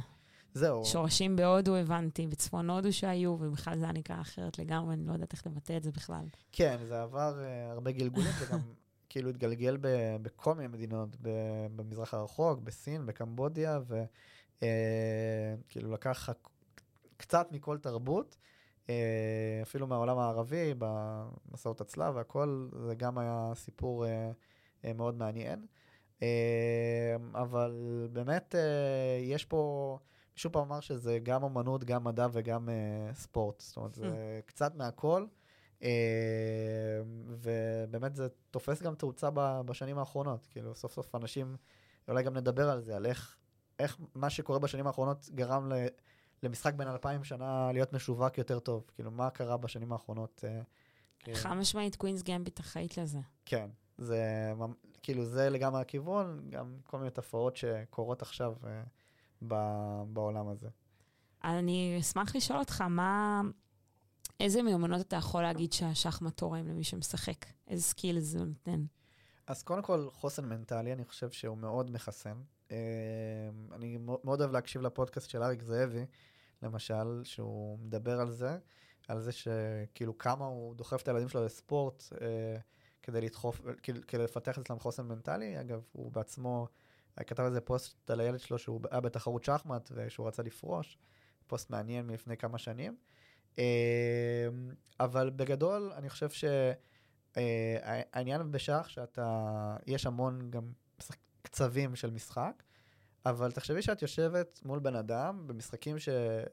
זהו. 0.53 0.85
שורשים 0.85 1.35
בהודו 1.35 1.75
הבנתי, 1.75 2.27
בצפון 2.27 2.69
הודו 2.69 2.93
שהיו, 2.93 3.37
ובכלל 3.39 3.77
זה 3.77 3.85
היה 3.85 3.93
נקרא 3.93 4.21
אחרת 4.21 4.59
לגמרי, 4.59 4.93
אני 4.93 5.05
לא 5.05 5.13
יודעת 5.13 5.33
איך 5.33 5.47
לבטא 5.47 5.77
את 5.77 5.83
זה 5.83 5.91
בכלל. 5.91 6.25
כן, 6.51 6.77
זה 6.87 7.01
עבר 7.01 7.33
uh, 7.37 7.71
הרבה 7.71 7.91
גלגולים, 7.91 8.31
זה 8.39 8.45
גם 8.51 8.59
כאילו 9.09 9.29
התגלגל 9.29 9.77
ב- 9.81 10.15
בכל 10.21 10.55
מיני 10.55 10.67
מדינות, 10.67 11.15
ב- 11.21 11.67
במזרח 11.75 12.13
הרחוק, 12.13 12.59
בסין, 12.59 13.05
בקמבודיה, 13.05 13.79
וכאילו 14.57 15.91
לקח 15.91 16.29
ח- 16.29 16.49
קצת 17.17 17.47
מכל 17.51 17.77
תרבות, 17.77 18.37
אה, 18.39 18.45
אפילו 19.61 19.87
מהעולם 19.87 20.17
הערבי, 20.17 20.73
במסעות 20.77 21.81
הצלב 21.81 22.15
והכל, 22.15 22.69
זה 22.87 22.95
גם 22.95 23.17
היה 23.17 23.51
סיפור 23.55 24.05
אה, 24.05 24.31
אה, 24.85 24.93
מאוד 24.93 25.17
מעניין. 25.17 25.65
אה, 26.21 27.15
אבל 27.33 28.07
באמת 28.11 28.55
אה, 28.55 29.19
יש 29.21 29.45
פה, 29.45 29.97
מישהו 30.33 30.51
פעם 30.51 30.61
אמר 30.63 30.79
שזה 30.79 31.19
גם 31.23 31.43
אמנות, 31.43 31.83
גם 31.83 32.03
מדע 32.03 32.27
וגם 32.31 32.69
אה, 32.69 33.13
ספורט, 33.13 33.59
זאת 33.59 33.77
אומרת, 33.77 33.93
זה 33.95 34.39
קצת 34.45 34.75
מהכל. 34.75 35.25
אה, 35.83 37.01
ובאמת 37.27 38.15
זה 38.15 38.27
תופס 38.51 38.81
גם 38.81 38.95
תאוצה 38.95 39.29
בשנים 39.65 39.97
האחרונות, 39.97 40.47
כאילו 40.51 40.75
סוף 40.75 40.93
סוף 40.93 41.15
אנשים, 41.15 41.57
אולי 42.07 42.23
גם 42.23 42.37
נדבר 42.37 42.69
על 42.69 42.81
זה, 42.81 42.95
על 42.95 43.05
איך, 43.05 43.37
איך 43.79 43.97
מה 44.15 44.29
שקורה 44.29 44.59
בשנים 44.59 44.87
האחרונות 44.87 45.29
גרם 45.35 45.71
ל, 45.71 45.87
למשחק 46.43 46.73
בין 46.73 46.87
אלפיים 46.87 47.23
שנה 47.23 47.71
להיות 47.71 47.93
משווק 47.93 48.37
יותר 48.37 48.59
טוב, 48.59 48.83
כאילו 48.95 49.11
מה 49.11 49.29
קרה 49.29 49.57
בשנים 49.57 49.91
האחרונות. 49.91 50.43
אה, 50.47 50.61
אה, 51.27 51.35
חד 51.35 51.53
משמעית 51.53 51.95
Queen's 51.95 52.23
Gambit 52.23 52.59
אחראית 52.59 52.97
לזה. 52.97 53.19
כן, 53.45 53.69
זה 53.97 54.51
כאילו 55.03 55.25
זה 55.25 55.49
לגמרי 55.49 55.81
הכיוון, 55.81 56.49
גם 56.49 56.77
כל 56.83 56.97
מיני 56.97 57.11
תופעות 57.11 57.55
שקורות 57.55 58.21
עכשיו 58.21 58.53
אה, 58.63 58.83
ב- 59.47 60.03
בעולם 60.13 60.47
הזה. 60.47 60.67
אני 61.43 61.97
אשמח 61.99 62.35
לשאול 62.35 62.59
אותך, 62.59 62.81
מה... 62.81 63.41
איזה 64.39 64.61
מיומנות 64.61 65.01
אתה 65.01 65.15
יכול 65.15 65.41
להגיד 65.41 65.73
שהשחמט 65.73 66.37
תורם 66.37 66.67
למי 66.67 66.83
שמשחק? 66.83 67.45
איזה 67.67 67.83
skills 67.83 68.23
זה 68.23 68.39
נותן? 68.39 68.85
אז 69.47 69.63
קודם 69.63 69.81
כל, 69.81 70.07
חוסן 70.11 70.45
מנטלי, 70.45 70.93
אני 70.93 71.05
חושב 71.05 71.31
שהוא 71.31 71.57
מאוד 71.57 71.91
מחסן. 71.91 72.41
אה, 72.71 72.77
אני 73.71 73.97
מאוד 74.23 74.41
אוהב 74.41 74.51
להקשיב 74.51 74.81
לפודקאסט 74.81 75.29
של 75.29 75.43
אריק 75.43 75.63
זאבי, 75.63 76.05
למשל, 76.61 77.21
שהוא 77.23 77.79
מדבר 77.79 78.19
על 78.19 78.29
זה, 78.29 78.57
על 79.07 79.19
זה 79.19 79.31
שכאילו 79.31 80.17
כמה 80.17 80.45
הוא 80.45 80.75
דוחף 80.75 81.01
את 81.01 81.07
הילדים 81.07 81.29
שלו 81.29 81.45
לספורט 81.45 82.03
אה, 82.21 82.57
כדי 83.03 83.21
לדחוף, 83.21 83.61
כדי 84.07 84.23
לפתח 84.23 84.57
אצלם 84.57 84.79
חוסן 84.79 85.07
מנטלי. 85.07 85.61
אגב, 85.61 85.81
הוא 85.91 86.11
בעצמו 86.11 86.67
כתב 87.27 87.43
איזה 87.43 87.61
פוסט 87.61 88.11
על 88.11 88.19
הילד 88.19 88.39
שלו 88.39 88.57
שהוא 88.57 88.81
היה 88.91 89.01
בתחרות 89.01 89.43
שחמט 89.43 89.91
ושהוא 89.95 90.27
רצה 90.27 90.43
לפרוש, 90.43 90.97
פוסט 91.47 91.69
מעניין 91.69 92.07
מלפני 92.07 92.37
כמה 92.37 92.57
שנים. 92.57 92.97
אה, 93.59 94.47
אבל 94.99 95.29
בגדול, 95.29 95.91
אני 95.95 96.09
חושב 96.09 96.29
ש... 96.29 96.43
אה, 97.37 98.41
בשח 98.51 98.85
שאתה, 98.87 99.75
יש 99.87 100.05
המון 100.05 100.51
גם 100.51 100.71
קצבים 101.49 101.95
של 101.95 102.11
משחק, 102.11 102.63
אבל 103.25 103.51
תחשבי 103.51 103.81
שאת 103.81 104.01
יושבת 104.01 104.59
מול 104.65 104.79
בן 104.79 104.95
אדם 104.95 105.47
במשחקים 105.47 105.99
ש... 105.99 106.09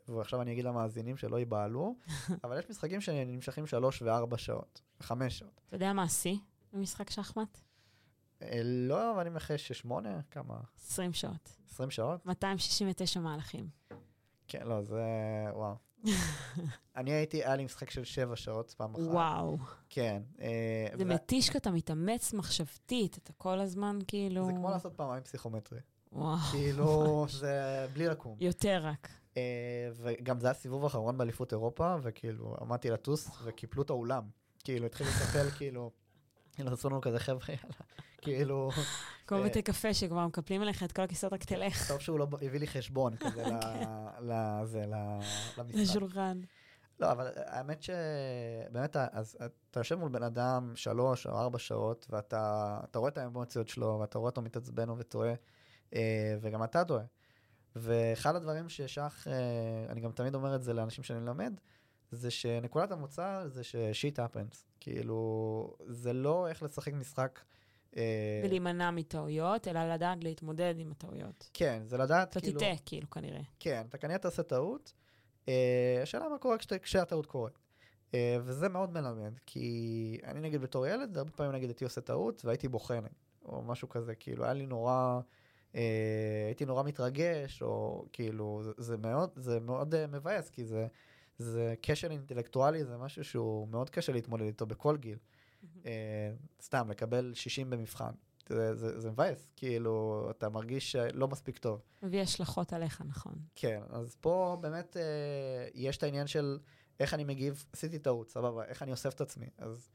ועכשיו 0.09 0.43
אני 0.43 0.53
אגיד 0.53 0.65
למאזינים 0.65 1.17
שלא 1.17 1.37
ייבהלו, 1.37 1.97
אבל 2.45 2.59
יש 2.59 2.71
משחקים 2.71 3.01
שנמשכים 3.01 3.67
שלוש 3.67 4.03
וארבע 4.03 4.39
שעות, 4.39 4.81
חמש 5.01 5.39
שעות. 5.39 5.61
אתה 5.67 5.77
יודע 5.77 5.93
מה 5.93 6.03
השיא 6.03 6.37
במשחק 6.73 7.11
שחמט? 7.11 7.59
אה, 8.43 8.61
לא, 8.65 9.13
אבל 9.13 9.21
אני 9.21 9.31
מנחש 9.31 9.69
ששמונה, 9.69 10.21
כמה? 10.31 10.61
20 10.79 11.13
שעות. 11.13 11.57
20 11.71 11.91
שעות? 11.91 12.27
269 12.27 13.21
מהלכים. 13.21 13.69
כן, 14.49 14.67
לא, 14.67 14.83
זה... 14.83 15.03
וואו. 15.53 15.86
אני 16.97 17.11
הייתי, 17.13 17.37
היה 17.45 17.57
לי 17.57 17.65
משחק 17.65 17.91
של 17.91 18.05
שבע 18.05 18.37
שעות 18.37 18.75
פעם 18.77 18.95
אחת. 18.95 19.03
וואו. 19.03 19.57
כן. 19.89 20.23
אה, 20.41 20.87
זה 20.99 21.05
ו- 21.05 21.09
מתיש 21.09 21.51
כי 21.51 21.59
אתה 21.59 21.71
מתאמץ 21.71 22.33
מחשבתית, 22.33 23.19
אתה 23.19 23.33
כל 23.33 23.61
הזמן 23.61 23.99
כאילו... 24.07 24.47
זה 24.47 24.53
כמו 24.53 24.71
לעשות 24.71 24.93
פעמיים 24.97 25.23
פסיכומטרי. 25.23 25.79
וואו. 26.13 26.37
כאילו, 26.39 27.27
זה 27.31 27.87
בלי 27.93 28.07
לקום. 28.07 28.37
יותר 28.41 28.81
רק. 28.85 29.09
אה, 29.37 29.43
וגם 29.95 30.41
זה 30.41 30.47
היה 30.47 30.55
סיבוב 30.55 30.85
אחרון 30.85 31.19
באליפות 31.19 31.53
אירופה, 31.53 31.97
וכאילו, 32.03 32.57
עמדתי 32.61 32.91
לטוס, 32.91 33.31
וקיפלו 33.45 33.83
את 33.83 33.91
האולם. 33.91 34.23
כאילו, 34.65 34.87
התחילו 34.87 35.11
לטפל, 35.11 35.51
כאילו, 35.59 35.91
כאילו, 36.57 36.73
עשו 36.73 36.89
לנו 36.91 37.01
כזה 37.01 37.19
חבר'ה, 37.19 37.47
יאללה. 37.49 37.75
כאילו, 38.23 38.71
כמו 39.27 39.39
אה, 39.39 39.45
בתי 39.45 39.63
קפה 39.63 39.95
שכבר 39.95 40.27
מקפלים 40.27 40.63
עליך 40.63 40.83
את 40.83 40.93
כל 40.93 41.03
הכיסאות, 41.03 41.33
רק 41.33 41.45
תלך 41.45 41.89
טוב 41.89 42.01
שהוא 42.01 42.19
לא 42.19 42.27
הביא 42.43 42.61
לי 42.61 42.67
חשבון 42.67 43.17
כזה 43.17 43.45
לזה, 44.29 44.81
ל- 44.87 45.21
למשחק. 45.59 45.81
לשולחן. 45.81 46.41
לא, 47.01 47.13
אבל 47.13 47.27
האמת 47.37 47.83
שבאמת, 47.83 48.97
אז 48.97 49.37
אתה 49.71 49.81
יושב 49.81 49.95
מול 49.95 50.09
בן 50.09 50.23
אדם 50.23 50.73
שלוש 50.75 51.27
או 51.27 51.39
ארבע 51.39 51.59
שעות, 51.59 52.07
ואתה 52.11 52.79
אתה 52.91 52.99
רואה 52.99 53.09
את 53.11 53.19
האמוציות 53.19 53.69
שלו, 53.69 53.99
ואתה 54.01 54.19
רואה 54.19 54.29
אותו 54.29 54.43
מתעצבן 54.43 54.91
וטועה, 54.91 55.35
אה, 55.95 56.37
וגם 56.41 56.65
אתה 56.65 56.85
טועה. 56.85 57.05
ואחד 57.77 58.37
הדברים 58.37 58.69
ששח, 58.69 59.27
אה, 59.31 59.33
אני 59.89 60.01
גם 60.01 60.13
תמיד 60.13 60.35
אומר 60.35 60.55
את 60.55 60.63
זה 60.63 60.73
לאנשים 60.73 61.05
שאני 61.05 61.19
מלמד, 61.21 61.53
זה 62.11 62.31
שנקודת 62.31 62.91
המוצא 62.93 63.43
זה 63.47 63.65
ש-shit 63.65 64.17
happens. 64.19 64.57
כאילו, 64.87 65.75
זה 65.87 66.13
לא 66.13 66.49
איך 66.49 66.63
לשחק 66.63 66.93
משחק. 66.93 67.41
אה, 67.97 68.43
ולהימנע 68.45 68.91
מטעויות, 68.91 69.69
אלא 69.69 69.95
לדעת 69.95 70.25
להתמודד 70.25 70.75
עם 70.79 70.93
הטעויות. 70.93 71.51
כן, 71.55 71.83
זה 71.87 71.97
לדעת, 71.97 72.31
אתה 72.31 72.41
כאילו... 72.41 72.61
תטעה, 72.61 72.75
כאילו, 72.85 73.11
כנראה. 73.11 73.41
כן, 73.61 73.87
אתה 73.89 73.99
כנראה 73.99 74.19
תעשה 74.19 74.43
טעות. 74.43 74.93
אה, 75.49 76.01
השאלה 76.03 76.29
מה 76.29 76.39
קורה 76.39 76.57
כשהטעות 76.83 77.27
קורית. 77.27 77.59
אה, 78.15 78.37
וזה 78.43 78.69
מאוד 78.69 78.93
מלמד, 78.93 79.39
כי 79.47 80.19
אני 80.25 80.41
נגיד 80.41 80.61
בתור 80.61 80.87
ילד, 80.87 81.19
הרבה 81.19 81.31
פעמים 81.31 81.53
נגיד 81.53 81.69
הייתי 81.69 81.85
עושה 81.85 82.01
טעות 82.01 82.45
והייתי 82.45 82.69
בוחן, 82.69 83.05
או 83.45 83.63
משהו 83.63 83.89
כזה, 83.89 84.15
כאילו 84.15 84.45
היה 84.45 84.53
לי 84.53 84.67
נורא, 84.67 85.21
הייתי 86.47 86.65
נורא 86.67 86.83
מתרגש, 86.83 87.63
או 87.63 88.05
כאילו, 88.13 88.63
זה, 88.77 88.97
מאוד, 88.97 89.31
זה 89.37 89.61
מאוד 89.61 90.07
מבאס, 90.07 90.51
כי 90.51 90.65
זה, 90.65 90.87
זה 91.39 91.75
כשל 91.83 92.11
אינטלקטואלי, 92.11 92.85
זה 92.85 92.97
משהו 92.97 93.25
שהוא 93.25 93.69
מאוד 93.69 93.91
קשה 93.91 94.13
להתמודד 94.13 94.45
איתו 94.45 94.67
בכל 94.67 94.97
גיל. 94.97 95.19
אה, 95.87 96.33
סתם, 96.63 96.91
לקבל 96.91 97.33
60 97.35 97.71
במבחן. 97.71 98.13
זה, 98.49 98.75
זה, 98.75 99.01
זה 99.01 99.11
מבאס, 99.11 99.49
כאילו, 99.57 100.27
אתה 100.31 100.49
מרגיש 100.49 100.97
לא 100.97 101.29
מספיק 101.29 101.59
טוב. 101.59 101.81
מביא 102.03 102.21
השלכות 102.21 102.73
עליך, 102.73 103.03
נכון. 103.07 103.35
כן, 103.55 103.81
אז 103.89 104.17
פה 104.21 104.59
באמת 104.61 104.97
אה, 104.97 105.03
יש 105.75 105.97
את 105.97 106.03
העניין 106.03 106.27
של 106.27 106.59
איך 107.01 107.15
אני 107.15 107.25
מגיב, 107.25 107.65
עשיתי 107.73 107.99
טעות, 107.99 108.31
סבבה, 108.31 108.65
איך 108.65 108.83
אני 108.83 108.91
אוסף 108.91 109.15
את 109.15 109.21
עצמי. 109.21 109.47
אז 109.59 109.89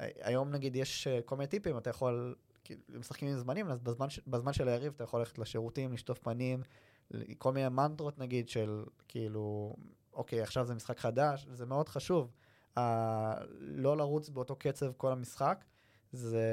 אה, 0.00 0.08
היום 0.20 0.50
נגיד 0.50 0.76
יש 0.76 1.06
אה, 1.06 1.20
כל 1.24 1.36
מיני 1.36 1.46
טיפים, 1.46 1.78
אתה 1.78 1.90
יכול, 1.90 2.34
כאילו, 2.64 2.80
משחקים 2.98 3.28
עם 3.28 3.36
זמנים, 3.36 3.68
אז 3.68 3.80
בזמן, 3.80 4.06
בזמן 4.26 4.52
של 4.52 4.68
היריב 4.68 4.92
אתה 4.96 5.04
יכול 5.04 5.20
ללכת 5.20 5.38
לשירותים, 5.38 5.92
לשטוף 5.92 6.18
פנים, 6.18 6.62
כל 7.38 7.52
מיני 7.52 7.68
מנטרות 7.68 8.18
נגיד 8.18 8.48
של 8.48 8.84
כאילו, 9.08 9.76
אוקיי, 10.16 10.42
עכשיו 10.42 10.64
זה 10.64 10.74
משחק 10.74 10.98
חדש, 10.98 11.46
זה 11.50 11.66
מאוד 11.66 11.88
חשוב. 11.88 12.32
אה, 12.78 13.34
לא 13.58 13.96
לרוץ 13.96 14.28
באותו 14.28 14.56
קצב 14.56 14.92
כל 14.96 15.12
המשחק. 15.12 15.64
זה, 16.12 16.46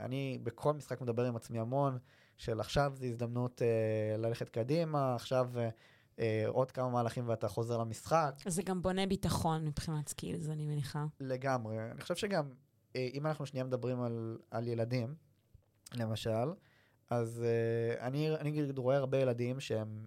אני 0.00 0.38
בכל 0.42 0.72
משחק 0.72 1.00
מדבר 1.00 1.24
עם 1.24 1.36
עצמי 1.36 1.58
המון, 1.58 1.98
של 2.36 2.60
עכשיו 2.60 2.92
זו 2.94 3.06
הזדמנות 3.06 3.62
אה, 3.62 4.16
ללכת 4.16 4.48
קדימה, 4.48 5.14
עכשיו 5.14 5.50
אה, 5.58 5.68
אה, 6.18 6.44
עוד 6.46 6.70
כמה 6.70 6.88
מהלכים 6.88 7.28
ואתה 7.28 7.48
חוזר 7.48 7.78
למשחק. 7.78 8.34
זה 8.46 8.62
גם 8.62 8.82
בונה 8.82 9.06
ביטחון 9.06 9.64
מבחינת 9.64 10.08
skills, 10.08 10.48
אני 10.48 10.66
מניחה. 10.66 11.06
לגמרי. 11.20 11.90
אני 11.90 12.00
חושב 12.00 12.16
שגם, 12.16 12.48
אה, 12.96 13.08
אם 13.14 13.26
אנחנו 13.26 13.46
שנייה 13.46 13.64
מדברים 13.64 14.02
על, 14.02 14.38
על 14.50 14.68
ילדים, 14.68 15.14
למשל, 15.94 16.52
אז 17.10 17.44
אה, 17.44 18.06
אני, 18.06 18.34
אני 18.34 18.68
רואה 18.76 18.96
הרבה 18.96 19.18
ילדים 19.18 19.60
שהם 19.60 20.06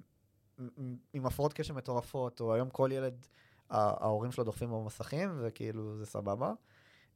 עם- 1.13 1.25
הפרעות 1.25 1.53
קשב 1.53 1.73
מטורפות, 1.73 2.41
או 2.41 2.53
היום 2.53 2.69
כל 2.69 2.89
ילד, 2.93 3.25
ההורים 3.69 4.31
שלו 4.31 4.43
דוחפים 4.43 4.69
במסכים, 4.71 5.29
וכאילו 5.41 5.97
זה 5.97 6.05
סבבה. 6.05 6.53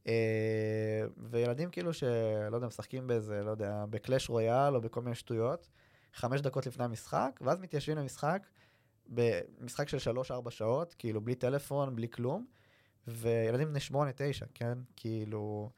אה, 0.07 1.01
וילדים 1.17 1.69
כאילו 1.69 1.93
שלא 1.93 2.55
יודע, 2.55 2.67
משחקים 2.67 3.07
באיזה, 3.07 3.43
לא 3.43 3.51
יודע, 3.51 3.85
בקלאש 3.89 4.29
רויאל 4.29 4.75
או 4.75 4.81
בכל 4.81 5.01
מיני 5.01 5.15
שטויות, 5.15 5.69
חמש 6.13 6.41
דקות 6.41 6.67
לפני 6.67 6.85
המשחק, 6.85 7.39
ואז 7.41 7.59
מתיישבים 7.59 7.97
למשחק, 7.97 8.47
במשחק 9.07 9.89
של 9.89 9.99
שלוש-ארבע 9.99 10.51
שעות, 10.51 10.95
כאילו 10.97 11.21
בלי 11.21 11.35
טלפון, 11.35 11.95
בלי 11.95 12.09
כלום, 12.09 12.45
וילדים 13.07 13.67
בני 13.67 13.79
שמונה, 13.79 14.11
תשע, 14.15 14.45
כן? 14.53 14.77
כאילו... 14.95 15.69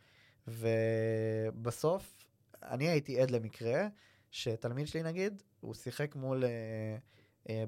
ובסוף, 0.47 2.23
אני 2.63 2.87
הייתי 2.87 3.21
עד 3.21 3.31
למקרה, 3.31 3.87
שתלמיד 4.31 4.87
שלי 4.87 5.03
נגיד, 5.03 5.43
הוא 5.59 5.73
שיחק 5.73 6.15
מול 6.15 6.43
אה, 6.43 6.97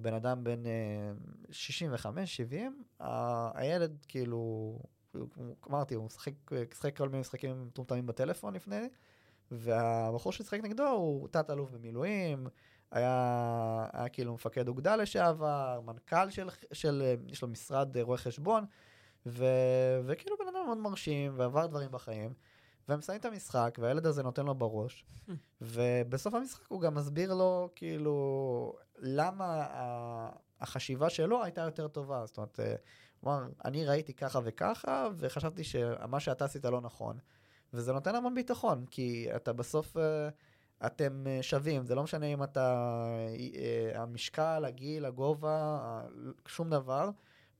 בן 0.02 0.13
אדם 0.13 0.44
בן 0.44 0.66
אה, 0.66 1.12
65, 1.52 2.36
70, 2.38 2.84
ה- 3.00 3.60
הילד 3.60 4.06
כאילו, 4.08 4.80
אמרתי, 5.70 5.96
הוא 5.96 6.06
משחק, 6.06 6.34
משחק 6.72 6.98
כל 6.98 7.10
מיני 7.10 7.20
משחקים 7.20 7.66
מטומטמים 7.68 8.06
בטלפון 8.06 8.54
לפני, 8.54 8.90
והבחור 9.52 10.32
ששיחק 10.32 10.60
נגדו 10.63 10.88
הוא 10.88 11.28
תת-אלוף 11.28 11.72
במילואים, 11.72 12.48
היה, 12.92 13.88
היה 13.94 14.10
כאילו 14.10 14.34
מפקד 14.34 14.68
אוגדה 14.68 14.96
לשעבר, 14.96 15.82
מנכ"ל 15.86 16.30
של, 16.30 16.50
של, 16.72 17.16
יש 17.28 17.42
לו 17.42 17.48
משרד 17.48 17.98
אה, 17.98 18.04
רואה 18.04 18.18
חשבון, 18.18 18.66
ו, 19.26 19.46
וכאילו 20.06 20.36
בן 20.40 20.48
אדם 20.48 20.66
מאוד 20.66 20.78
מרשים 20.78 21.34
ועבר 21.36 21.66
דברים 21.66 21.92
בחיים, 21.92 22.34
והם 22.88 23.00
מסיימים 23.00 23.20
את 23.20 23.26
המשחק 23.26 23.78
והילד 23.82 24.06
הזה 24.06 24.24
נותן 24.24 24.46
לו 24.46 24.56
בראש, 24.56 25.06
ובסוף 25.62 26.34
המשחק 26.34 26.68
הוא 26.68 26.82
גם 26.82 26.96
מסביר 26.96 27.34
לו 27.34 27.70
כאילו 27.76 28.76
למה 28.98 29.68
החשיבה 30.60 31.10
שלו 31.10 31.44
הייתה 31.44 31.62
יותר 31.62 31.88
טובה, 31.88 32.26
זאת 32.26 32.38
אומרת, 32.38 32.60
אה, 32.60 32.76
הוא 33.20 33.34
אמר, 33.34 33.48
אני 33.66 33.86
ראיתי 33.86 34.14
ככה 34.14 34.40
וככה, 34.44 35.08
וחשבתי 35.18 35.64
שמה 35.64 36.20
שאתה 36.20 36.46
עשית 36.46 36.66
לא 36.66 36.82
נכון. 36.82 37.18
וזה 37.74 37.94
נותן 37.94 38.16
המון 38.16 38.36
ביטחון, 38.36 38.86
כי 38.86 39.28
אתה 39.36 39.54
בסוף, 39.54 39.98
אה, 39.98 40.30
אתם 40.86 41.24
אה, 41.28 41.40
שווים, 41.42 41.86
זה 41.86 41.96
לא 41.96 42.04
משנה 42.04 42.26
אם 42.26 42.44
אתה, 42.44 42.96
אה, 43.56 44.02
המשקל, 44.02 44.66
הגיל, 44.68 45.06
הגובה, 45.06 45.80
שום 46.46 46.70
דבר. 46.70 47.10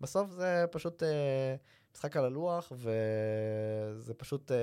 בסוף 0.02 0.32
זה 0.32 0.65
פשוט 0.71 1.04
אה, 1.04 1.56
משחק 1.97 2.17
על 2.17 2.25
הלוח, 2.25 2.71
וזה 2.71 4.13
פשוט 4.13 4.51
אה, 4.51 4.57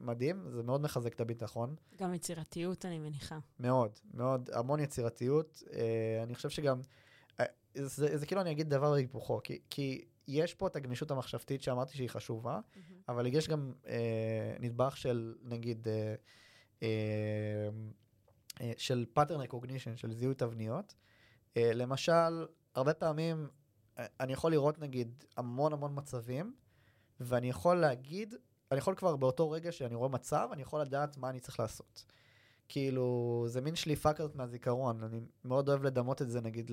מדהים, 0.00 0.50
זה 0.50 0.62
מאוד 0.62 0.80
מחזק 0.80 1.14
את 1.14 1.20
הביטחון. 1.20 1.74
גם 1.98 2.14
יצירתיות, 2.14 2.84
אני 2.84 2.98
מניחה. 2.98 3.38
מאוד, 3.60 3.90
מאוד, 4.14 4.50
המון 4.52 4.80
יצירתיות. 4.80 5.62
אה, 5.72 6.22
אני 6.22 6.34
חושב 6.34 6.50
שגם, 6.50 6.80
אה, 7.40 7.44
זה, 7.74 8.18
זה 8.18 8.26
כאילו 8.26 8.40
אני 8.40 8.50
אגיד 8.50 8.70
דבר 8.70 8.90
והיפוכו, 8.90 9.40
כי, 9.44 9.60
כי 9.70 10.04
יש 10.28 10.54
פה 10.54 10.66
את 10.66 10.76
הגמישות 10.76 11.10
המחשבתית 11.10 11.62
שאמרתי 11.62 11.96
שהיא 11.96 12.08
חשובה, 12.08 12.60
אבל 13.08 13.26
יש 13.26 13.48
גם 13.48 13.72
אה, 13.86 14.56
נדבך 14.60 14.96
של 14.96 15.34
נגיד, 15.42 15.88
אה, 15.88 16.14
אה, 16.82 16.88
אה, 18.60 18.72
של 18.76 19.06
pattern 19.18 19.50
recognition, 19.50 19.96
של 19.96 20.12
זיהוי 20.12 20.34
תבניות. 20.34 20.94
אה, 21.56 21.70
למשל, 21.74 22.46
הרבה 22.74 22.94
פעמים 22.94 23.48
אני 23.98 24.32
יכול 24.32 24.52
לראות 24.52 24.78
נגיד 24.78 25.24
המון 25.36 25.72
המון 25.72 25.92
מצבים, 25.94 26.54
ואני 27.20 27.48
יכול 27.48 27.76
להגיד, 27.76 28.34
אני 28.70 28.78
יכול 28.78 28.94
כבר 28.94 29.16
באותו 29.16 29.50
רגע 29.50 29.72
שאני 29.72 29.94
רואה 29.94 30.08
מצב, 30.08 30.48
אני 30.52 30.62
יכול 30.62 30.80
לדעת 30.80 31.16
מה 31.16 31.30
אני 31.30 31.40
צריך 31.40 31.60
לעשות. 31.60 32.04
כאילו, 32.68 33.44
זה 33.48 33.60
מין 33.60 33.76
שליפה 33.76 34.12
כזאת 34.12 34.36
מהזיכרון, 34.36 35.02
אני 35.02 35.20
מאוד 35.44 35.68
אוהב 35.68 35.82
לדמות 35.82 36.22
את 36.22 36.30
זה 36.30 36.40
נגיד 36.40 36.70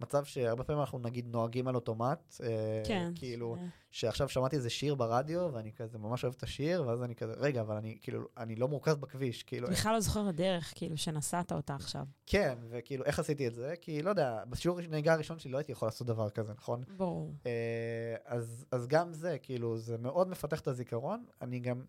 למצב 0.00 0.24
שהרבה 0.24 0.64
פעמים 0.64 0.80
אנחנו 0.80 0.98
נגיד 0.98 1.26
נוהגים 1.28 1.68
על 1.68 1.74
אוטומט, 1.74 2.34
אה, 2.42 2.82
כן. 2.86 3.12
כאילו, 3.14 3.56
אה, 3.56 3.66
שעכשיו 3.90 4.28
שמעתי 4.28 4.56
איזה 4.56 4.70
שיר 4.70 4.94
ברדיו, 4.94 5.48
ואני 5.52 5.72
כזה 5.72 5.98
ממש 5.98 6.24
אוהב 6.24 6.34
את 6.36 6.42
השיר, 6.42 6.84
ואז 6.86 7.02
אני 7.02 7.14
כזה, 7.14 7.32
רגע, 7.32 7.60
אבל 7.60 7.76
אני 7.76 7.98
כאילו, 8.00 8.20
אני 8.36 8.56
לא 8.56 8.68
מורכז 8.68 8.96
בכביש, 8.96 9.42
כאילו, 9.42 9.68
בכלל 9.68 9.92
לא 9.92 10.00
זוכר 10.00 10.28
הדרך, 10.28 10.72
כאילו, 10.76 10.96
שנסעת 10.96 11.52
אותה 11.52 11.74
עכשיו. 11.74 12.04
כן, 12.26 12.58
וכאילו, 12.70 13.04
איך 13.04 13.18
עשיתי 13.18 13.46
את 13.46 13.54
זה? 13.54 13.74
כי 13.80 14.02
לא 14.02 14.10
יודע, 14.10 14.42
בשיעור 14.48 14.80
נהיגה 14.80 15.12
הראשון 15.12 15.38
שלי 15.38 15.50
לא 15.50 15.58
הייתי 15.58 15.72
יכול 15.72 15.88
לעשות 15.88 16.06
דבר 16.06 16.30
כזה, 16.30 16.52
נכון? 16.52 16.84
ברור. 16.96 17.34
אה, 17.46 18.16
אז, 18.24 18.66
אז 18.70 18.86
גם 18.86 19.12
זה, 19.12 19.36
כאילו, 19.42 19.78
זה 19.78 19.98
מאוד 19.98 20.28
מפתח 20.28 20.60
את 20.60 20.68
הזיכרון. 20.68 21.24
אני 21.42 21.60
גם 21.60 21.84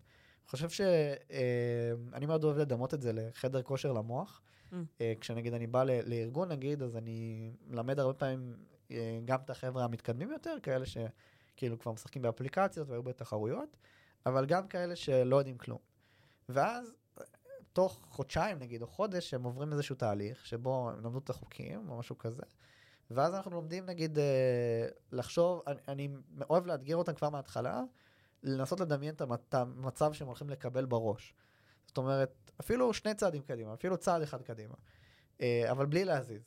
חושב 0.46 0.68
שאני 0.70 2.26
מאוד 2.26 2.44
אוהב 2.44 2.58
לדמות 2.58 2.94
את 2.94 3.02
זה 3.02 3.12
לחדר 3.12 3.62
כושר 3.62 3.92
למוח. 3.92 4.42
Mm. 4.72 4.76
אה, 5.00 5.12
כשנגיד 5.20 5.54
אני 5.54 5.66
בא 5.66 5.84
לארגון 5.84 6.48
נגיד, 6.48 6.82
אז 6.82 6.96
אני 6.96 7.50
מלמד 7.66 7.98
הרבה 7.98 8.14
פעמים 8.14 8.56
אה, 8.90 9.20
גם 9.24 9.38
את 9.44 9.50
החבר'ה 9.50 9.84
המתקדמים 9.84 10.30
יותר, 10.30 10.56
כאלה 10.62 10.84
שכאילו 10.86 11.78
כבר 11.78 11.92
משחקים 11.92 12.22
באפליקציות 12.22 12.88
והיו 12.88 13.02
בתחרויות, 13.02 13.76
אבל 14.26 14.46
גם 14.46 14.68
כאלה 14.68 14.96
שלא 14.96 15.36
יודעים 15.36 15.58
כלום. 15.58 15.78
ואז 16.48 16.94
תוך 17.72 18.00
חודשיים 18.08 18.58
נגיד, 18.58 18.82
או 18.82 18.86
חודש, 18.86 19.34
הם 19.34 19.42
עוברים 19.42 19.72
איזשהו 19.72 19.96
תהליך 19.96 20.46
שבו 20.46 20.90
הם 20.90 21.04
למדו 21.04 21.18
את 21.18 21.30
החוקים 21.30 21.90
או 21.90 21.98
משהו 21.98 22.18
כזה, 22.18 22.42
ואז 23.10 23.34
אנחנו 23.34 23.50
לומדים 23.50 23.86
נגיד 23.86 24.18
אה, 24.18 24.86
לחשוב, 25.12 25.62
אני, 25.66 25.78
אני 25.88 26.08
אוהב 26.50 26.66
לאתגר 26.66 26.96
אותם 26.96 27.14
כבר 27.14 27.30
מההתחלה, 27.30 27.82
לנסות 28.42 28.80
לדמיין 28.80 29.14
את 29.14 29.54
המצב 29.54 30.12
שהם 30.12 30.26
הולכים 30.26 30.50
לקבל 30.50 30.84
בראש. 30.84 31.34
זאת 31.92 31.98
אומרת, 31.98 32.50
אפילו 32.60 32.94
שני 32.94 33.14
צעדים 33.14 33.42
קדימה, 33.42 33.74
אפילו 33.74 33.96
צעד 33.96 34.22
אחד 34.22 34.42
קדימה, 34.42 34.74
אה, 35.40 35.70
אבל 35.70 35.86
בלי 35.86 36.04
להזיז. 36.04 36.42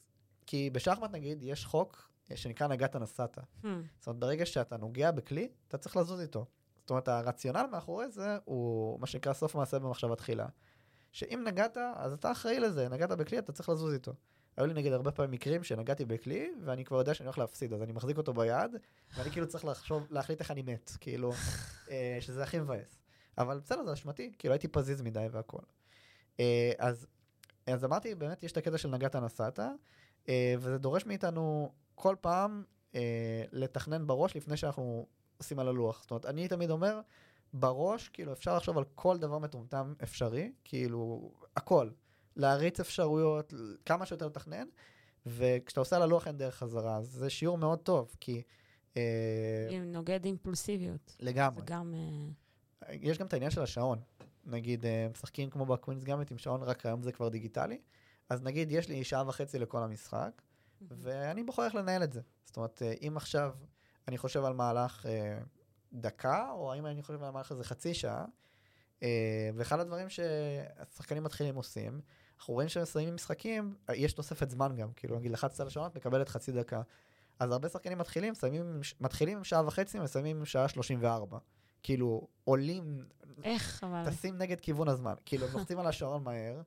כי 0.46 0.70
בשחמט 0.70 1.12
נגיד 1.12 1.44
יש 1.44 1.66
חוק 1.66 2.10
אה, 2.32 2.38
שנקרא 2.38 2.68
נגעת 2.68 2.96
נסעת. 2.96 3.38
Hmm. 3.38 3.68
זאת 4.00 4.08
אומרת, 4.08 4.20
ברגע 4.20 4.46
שאתה 4.46 4.78
נוגע 4.78 5.12
בכלי, 5.12 5.50
אתה 5.68 5.78
צריך 5.78 5.98
לזוז 5.98 6.20
איתו. 6.20 6.46
זאת 6.80 6.90
אומרת, 6.90 7.08
הרציונל 7.08 7.66
מאחורי 7.72 8.10
זה 8.10 8.38
הוא 8.46 9.00
מה 9.00 9.08
שנקרא 9.08 9.34
סוף 9.34 9.56
מעשה 9.56 9.80
במחשבה 9.80 10.16
תחילה. 10.16 10.48
שאם 11.12 11.44
נגעת, 11.48 11.78
אז 11.96 12.14
אתה 12.14 12.32
אחראי 12.32 12.60
לזה, 12.60 12.90
נגעת 12.90 13.12
בכלי, 13.12 13.40
אתה 13.40 13.52
צריך 13.52 13.70
לזוז 13.70 13.94
איתו. 13.94 14.14
היו 14.58 14.68
לי 14.68 14.74
נגיד 14.74 14.94
הרבה 14.94 15.12
פעמים 15.12 15.32
מקרים 15.32 15.64
שנגעתי 15.64 16.06
בכלי, 16.06 16.52
ואני 16.64 16.86
כבר 16.86 16.98
יודע 16.98 17.14
שאני 17.14 17.28
הולך 17.28 17.38
להפסיד, 17.38 17.74
אז 17.74 17.82
אני 17.82 17.94
מחזיק 17.94 18.18
אותו 18.18 18.34
ביד, 18.34 18.76
ואני 19.18 19.32
כאילו 19.32 19.48
צריך 19.48 19.66
לחשוב, 19.66 20.08
להחליט 20.10 20.40
איך 20.40 20.52
אני 20.52 20.62
מת, 20.62 20.92
כאילו, 21.00 21.32
אה, 21.92 22.18
שזה 22.20 22.44
הכי 22.44 22.60
מבאס. 22.60 23.05
אבל 23.38 23.60
בסדר, 23.60 23.86
זה 23.86 23.94
אשמתי, 23.94 24.32
כאילו 24.40 24.54
הייתי 24.54 24.68
פזיז 24.68 25.02
מדי 25.02 25.28
והכל. 25.32 25.62
אה, 26.40 26.72
אז, 26.78 27.08
אז 27.68 27.86
אמרתי, 27.86 28.16
באמת 28.16 28.44
יש 28.44 28.52
את 28.52 28.58
הקטע 28.58 28.78
של 28.78 28.90
נגעת 28.90 29.16
נסעת, 29.16 29.60
אה, 30.30 30.56
וזה 30.58 30.78
דורש 30.78 31.06
מאיתנו 31.06 31.72
כל 31.96 32.16
פעם 32.22 32.64
לתכנן 33.52 34.08
בראש 34.08 34.36
לפני 34.36 34.58
שאנחנו 34.58 35.08
עושים 35.38 35.60
על 35.60 35.68
הלוח. 35.68 36.02
זאת 36.02 36.12
אומרת, 36.12 36.26
אני 36.26 36.48
תמיד 36.48 36.70
אומר, 36.70 37.00
בראש, 37.54 38.10
כאילו, 38.10 38.34
אפשר 38.34 38.56
לחשוב 38.56 38.78
על 38.78 38.84
כל 38.96 39.18
דבר 39.18 39.40
מטומטם 39.40 39.94
אפשרי, 40.04 40.52
כאילו, 40.64 41.32
הכל. 41.56 41.90
להריץ 42.36 42.80
אפשרויות, 42.80 43.54
כמה 43.86 44.06
שיותר 44.06 44.28
לתכנן, 44.28 44.68
וכשאתה 45.26 45.80
עושה 45.80 45.96
על 45.96 46.02
הלוח 46.02 46.28
אין 46.28 46.38
דרך 46.38 46.56
חזרה, 46.56 46.98
אז 46.98 47.08
זה 47.08 47.30
שיעור 47.30 47.58
מאוד 47.58 47.80
טוב, 47.80 48.16
כי... 48.20 48.42
אה, 48.98 49.68
נוגד 49.86 50.26
אימפולסיביות. 50.26 51.16
לגמרי. 51.20 51.60
זה 51.60 51.66
גם... 51.66 51.94
אה... 51.94 52.32
יש 52.90 53.18
גם 53.18 53.28
את 53.28 53.34
העניין 53.34 53.52
של 53.52 53.62
השעון. 53.62 54.00
נגיד, 54.46 54.86
אה, 54.86 55.08
משחקים 55.12 55.50
כמו 55.50 55.66
בקווינס 55.66 56.04
גאמט 56.04 56.32
עם 56.32 56.38
שעון, 56.38 56.64
רק 56.64 56.86
היום 56.86 57.04
זה 57.04 57.12
כבר 57.12 57.30
דיגיטלי. 57.30 57.80
אז 58.30 58.42
נגיד, 58.42 58.72
יש 58.72 58.90
לי 58.90 59.04
שעה 59.04 59.28
וחצי 59.28 59.60
לכל 59.60 59.84
המשחק, 59.84 60.42
ואני 60.82 61.44
בוחר 61.44 61.66
איך 61.66 61.76
לנהל 61.76 62.04
את 62.04 62.14
זה. 62.14 62.22
זאת 62.46 62.58
אומרת, 62.58 62.82
אה, 62.82 62.94
אם 63.08 63.18
עכשיו 63.18 63.54
אני 64.08 64.18
חושב 64.18 64.46
על 64.46 64.54
מהלך 64.54 65.06
אה, 65.06 65.38
דקה, 65.94 66.52
או 66.52 66.74
האם 66.74 66.86
אני 66.86 67.02
חושב 67.02 67.24
על 67.24 67.32
מהלך 67.32 67.52
הזה 67.52 67.64
חצי 67.64 67.94
שעה, 67.94 68.26
ואחד 69.56 69.80
הדברים 69.80 70.10
שהשחקנים 70.10 71.24
מתחילים 71.24 71.56
עושים, 71.56 72.02
אנחנו 72.38 72.54
רואים 72.54 72.70
שהם 72.70 72.84
מסיימים 72.84 73.16
משחקים, 73.16 73.76
יש 73.94 74.14
תוספת 74.14 74.50
זמן 74.50 74.76
גם, 74.76 74.90
כאילו 74.96 75.20
נגיד 75.20 75.32
לחצת 75.32 75.60
על 75.60 75.68
השעון, 75.68 75.90
מקבלת 75.96 76.30
חצי 76.30 76.52
דקה. 76.52 76.82
אז 77.40 77.52
הרבה 77.52 77.70
שחקנים 77.70 77.98
מתחילים, 77.98 78.32
מסיימים, 78.32 78.82
מתחילים 79.00 79.38
עם 79.38 79.44
שעה 79.44 79.68
וחצי, 79.68 80.00
מסיימים 80.00 80.38
עם 80.38 80.46
שעה 80.46 80.68
34. 80.68 81.38
כאילו, 81.86 82.28
עולים... 82.44 83.06
איך 83.44 83.84
אבל? 83.84 84.10
טסים 84.10 84.38
נגד 84.38 84.62
כיוון 84.62 84.88
הזמן. 84.88 85.14
כאילו, 85.26 85.48
לוחצים 85.54 85.80
על 85.80 85.88
השעון 85.88 86.24
מהר, 86.24 86.62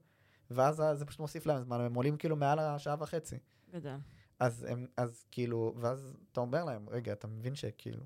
ואז 0.50 0.82
זה 0.92 1.04
פשוט 1.04 1.20
מוסיף 1.20 1.46
להם 1.46 1.62
זמן, 1.62 1.80
הם 1.80 1.94
עולים 1.94 2.16
כאילו 2.16 2.36
מעל 2.36 2.58
השעה 2.58 2.96
וחצי. 2.98 3.38
גדול. 3.72 3.96
אז 4.40 4.66
הם, 4.68 4.86
אז 4.96 5.24
כאילו, 5.30 5.74
ואז 5.76 6.16
אתה 6.32 6.40
אומר 6.40 6.64
להם, 6.64 6.88
רגע, 6.88 7.12
אתה 7.12 7.26
מבין 7.26 7.54
שכאילו, 7.54 8.04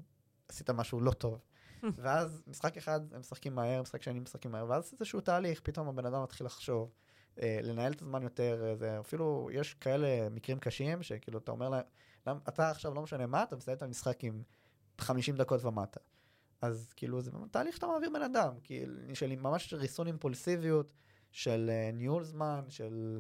עשית 0.48 0.70
משהו 0.70 1.00
לא 1.00 1.10
טוב. 1.10 1.38
ואז 2.02 2.42
משחק 2.46 2.76
אחד 2.76 3.00
הם 3.12 3.20
משחקים 3.20 3.54
מהר, 3.54 3.82
משחק 3.82 4.02
שני 4.02 4.20
משחקים 4.20 4.52
מהר, 4.52 4.66
ואז 4.68 4.92
איזשהו 4.92 5.20
תהליך, 5.20 5.60
פתאום 5.60 5.88
הבן 5.88 6.06
אדם 6.06 6.22
מתחיל 6.22 6.46
לחשוב, 6.46 6.92
אה, 7.42 7.58
לנהל 7.62 7.92
את 7.92 8.02
הזמן 8.02 8.22
יותר, 8.22 8.64
אה, 8.64 8.76
זה, 8.76 9.00
אפילו 9.00 9.48
יש 9.52 9.74
כאלה 9.74 10.28
מקרים 10.30 10.58
קשים, 10.58 11.02
שכאילו 11.02 11.38
אתה 11.38 11.52
אומר 11.52 11.68
להם, 11.68 12.38
אתה 12.48 12.70
עכשיו 12.70 12.94
לא 12.94 13.02
משנה 13.02 13.26
מה, 13.26 13.42
אתה 13.42 13.56
מסיים 13.56 13.76
את 13.76 13.82
המשחק 13.82 14.24
עם 14.24 14.42
50 14.98 15.36
דקות 15.36 15.64
ומטה. 15.64 16.00
אז 16.62 16.92
כאילו 16.96 17.20
זה 17.20 17.30
תהליך 17.50 17.74
שאתה 17.76 17.86
מעביר 17.86 18.10
בן 18.10 18.22
אדם, 18.22 18.54
כאילו, 18.62 18.94
של 19.14 19.36
ממש 19.36 19.74
ריסון 19.74 20.06
אימפולסיביות, 20.06 20.92
של 21.32 21.70
אה, 21.72 21.90
ניהול 21.92 22.24
זמן, 22.24 22.64
של 22.68 23.18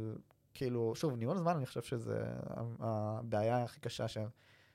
כאילו, 0.54 0.94
שוב, 0.94 1.16
ניהול 1.16 1.38
זמן 1.38 1.56
אני 1.56 1.66
חושב 1.66 1.82
שזה 1.82 2.24
הבעיה 2.80 3.62
הכי 3.62 3.80
קשה 3.80 4.08
של, 4.08 4.24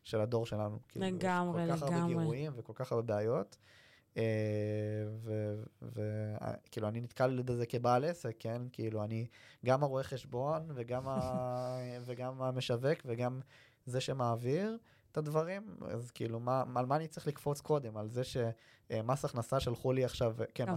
של 0.03 0.21
הדור 0.21 0.45
שלנו. 0.45 0.79
כאילו, 0.87 1.05
לגמרי, 1.05 1.65
לגמרי. 1.65 1.79
כל 1.79 1.85
כך 1.85 1.93
הרבה 1.93 2.07
גירויים 2.07 2.51
וכל 2.55 2.73
כך 2.75 2.91
הרבה 2.91 3.03
בעיות. 3.03 3.57
וכאילו 5.81 6.87
אני 6.87 7.01
נתקל 7.01 7.41
בזה 7.45 7.65
כבעל 7.65 8.05
עסק, 8.05 8.35
כן? 8.39 8.61
כאילו 8.71 9.03
אני 9.03 9.27
גם 9.65 9.83
הרואה 9.83 10.03
חשבון 10.03 10.61
וגם, 10.75 11.07
ה, 11.07 11.77
וגם 12.05 12.41
המשווק 12.41 12.99
וגם 13.05 13.39
זה 13.85 14.01
שמעביר 14.01 14.77
את 15.19 15.27
הדברים, 15.27 15.75
אז 15.89 16.11
כאילו 16.11 16.39
מה, 16.39 16.63
על 16.75 16.85
מה 16.85 16.95
אני 16.95 17.07
צריך 17.07 17.27
לקפוץ 17.27 17.61
קודם? 17.61 17.97
על 17.97 18.09
זה 18.09 18.21
שמס 18.23 19.25
הכנסה 19.25 19.59
שלחו 19.59 19.91
לי 19.91 20.05
עכשיו, 20.05 20.35
כן, 20.53 20.69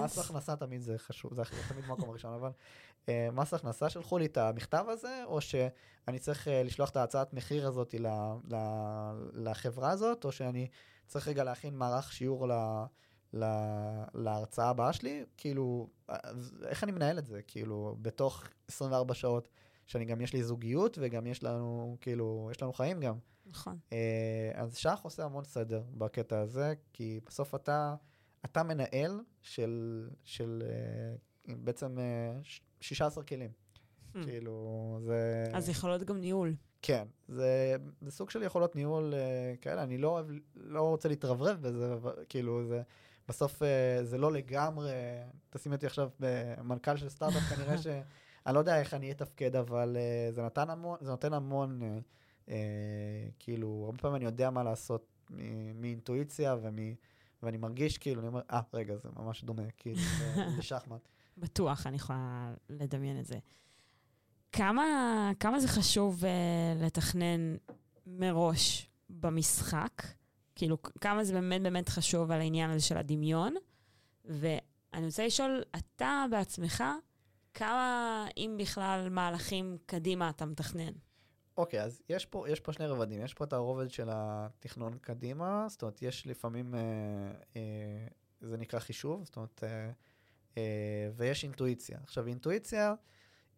מס, 0.00 0.18
מס 0.18 0.18
הכנסה 0.18 0.56
תמיד 0.56 0.80
זה 0.80 0.98
חשוב, 0.98 1.34
זה 1.34 1.42
תמיד 1.68 1.84
מקום 1.88 2.10
ראשון, 2.10 2.34
אבל 2.34 2.50
אה, 3.08 3.28
מס 3.32 3.54
הכנסה 3.54 3.90
שלחו 3.90 4.18
לי 4.18 4.26
את 4.26 4.36
המכתב 4.36 4.84
הזה, 4.88 5.22
או 5.24 5.40
שאני 5.40 6.18
צריך 6.18 6.48
אה, 6.48 6.62
לשלוח 6.62 6.90
את 6.90 6.96
ההצעת 6.96 7.34
מחיר 7.34 7.66
הזאת 7.66 7.94
לחברה 9.32 9.90
הזאת, 9.90 10.24
או 10.24 10.32
שאני 10.32 10.68
צריך 11.06 11.28
רגע 11.28 11.44
להכין 11.44 11.74
מערך 11.74 12.12
שיעור 12.12 12.48
ל... 12.48 12.52
לה, 13.32 14.04
להרצאה 14.14 14.68
הבאה 14.68 14.92
שלי, 14.92 15.24
כאילו, 15.36 15.88
איך 16.66 16.84
אני 16.84 16.92
מנהל 16.92 17.18
את 17.18 17.26
זה? 17.26 17.42
כאילו, 17.42 17.96
בתוך 18.02 18.44
24 18.68 19.14
שעות, 19.14 19.48
שאני 19.86 20.04
גם 20.04 20.20
יש 20.20 20.32
לי 20.32 20.42
זוגיות 20.42 20.98
וגם 21.00 21.26
יש 21.26 21.44
לנו, 21.44 21.96
כאילו, 22.00 22.48
יש 22.50 22.62
לנו 22.62 22.72
חיים 22.72 23.00
גם. 23.00 23.14
נכון. 23.50 23.78
אה, 23.92 24.50
אז 24.54 24.76
שח 24.76 25.00
עושה 25.02 25.24
המון 25.24 25.44
סדר 25.44 25.82
בקטע 25.90 26.40
הזה, 26.40 26.74
כי 26.92 27.20
בסוף 27.26 27.54
אתה, 27.54 27.94
אתה 28.44 28.62
מנהל 28.62 29.20
של, 29.42 30.08
של 30.24 30.62
בעצם 31.48 31.98
16 32.80 33.24
כלים. 33.24 33.50
Hmm. 34.14 34.18
כאילו, 34.24 34.98
זה... 35.02 35.44
אז 35.52 35.68
יכולות 35.68 36.02
גם 36.02 36.20
ניהול. 36.20 36.54
כן, 36.82 37.06
זה, 37.28 37.76
זה 38.00 38.10
סוג 38.10 38.30
של 38.30 38.42
יכולות 38.42 38.76
ניהול 38.76 39.14
uh, 39.14 39.60
כאלה, 39.60 39.82
אני 39.82 39.98
לא, 39.98 40.08
אוהב, 40.08 40.26
לא 40.54 40.82
רוצה 40.82 41.08
להתרברב 41.08 41.58
בזה, 41.60 41.94
כאילו, 42.28 42.64
זה, 42.64 42.82
בסוף 43.28 43.62
uh, 43.62 43.64
זה 44.02 44.18
לא 44.18 44.32
לגמרי, 44.32 44.92
תשים 45.50 45.72
אותי 45.72 45.86
עכשיו 45.86 46.10
במנכ"ל 46.20 46.96
של 46.96 47.08
סטארט-אפ, 47.08 47.42
כנראה 47.42 47.78
ש... 47.82 47.86
אני 48.46 48.54
לא 48.54 48.58
יודע 48.58 48.80
איך 48.80 48.94
אני 48.94 49.10
אתפקד, 49.10 49.56
אבל 49.56 49.96
uh, 49.96 50.34
זה, 50.34 50.42
נתן 50.42 50.70
המון, 50.70 50.98
זה 51.00 51.10
נותן 51.10 51.32
המון, 51.32 51.80
uh, 51.82 52.02
uh, 52.46 52.52
כאילו, 53.38 53.82
הרבה 53.86 53.98
פעמים 53.98 54.16
אני 54.16 54.24
יודע 54.24 54.50
מה 54.50 54.62
לעשות 54.62 55.06
מאינטואיציה, 55.74 56.56
ומ, 56.62 56.78
ואני 57.42 57.56
מרגיש 57.56 57.98
כאילו, 57.98 58.20
אני 58.20 58.28
אומר, 58.28 58.40
אה, 58.50 58.58
ah, 58.58 58.62
רגע, 58.74 58.96
זה 58.96 59.08
ממש 59.16 59.44
דומה, 59.44 59.62
כאילו, 59.76 60.00
לשחמט. 60.58 61.08
בטוח, 61.38 61.86
אני 61.86 61.96
יכולה 61.96 62.54
לדמיין 62.70 63.20
את 63.20 63.26
זה. 63.26 63.38
כמה, 64.52 64.84
כמה 65.40 65.60
זה 65.60 65.68
חשוב 65.68 66.24
uh, 66.24 66.84
לתכנן 66.84 67.56
מראש 68.06 68.90
במשחק? 69.10 70.02
כאילו, 70.54 70.82
כמה 70.82 71.24
זה 71.24 71.32
באמת 71.32 71.62
באמת 71.62 71.88
חשוב 71.88 72.30
על 72.30 72.40
העניין 72.40 72.70
הזה 72.70 72.84
של 72.84 72.96
הדמיון? 72.96 73.54
ואני 74.24 75.06
רוצה 75.06 75.26
לשאול, 75.26 75.62
אתה 75.76 76.24
בעצמך, 76.30 76.84
כמה, 77.54 78.26
אם 78.36 78.56
בכלל, 78.60 79.08
מהלכים 79.10 79.76
קדימה 79.86 80.30
אתה 80.30 80.46
מתכנן? 80.46 80.92
אוקיי, 81.60 81.82
אז 81.82 82.02
יש 82.08 82.26
פה, 82.26 82.48
יש 82.48 82.60
פה 82.60 82.72
שני 82.72 82.86
רבדים. 82.86 83.22
יש 83.22 83.34
פה 83.34 83.44
את 83.44 83.52
הרובד 83.52 83.90
של 83.90 84.08
התכנון 84.12 84.98
קדימה, 85.00 85.66
זאת 85.68 85.82
אומרת, 85.82 86.02
יש 86.02 86.26
לפעמים, 86.26 86.74
אה, 86.74 86.80
אה, 87.56 88.06
זה 88.40 88.56
נקרא 88.56 88.80
חישוב, 88.80 89.24
זאת 89.24 89.36
אומרת, 89.36 89.64
אה, 89.64 89.90
אה, 90.58 91.10
ויש 91.16 91.44
אינטואיציה. 91.44 91.98
עכשיו, 92.02 92.26
אינטואיציה, 92.26 92.94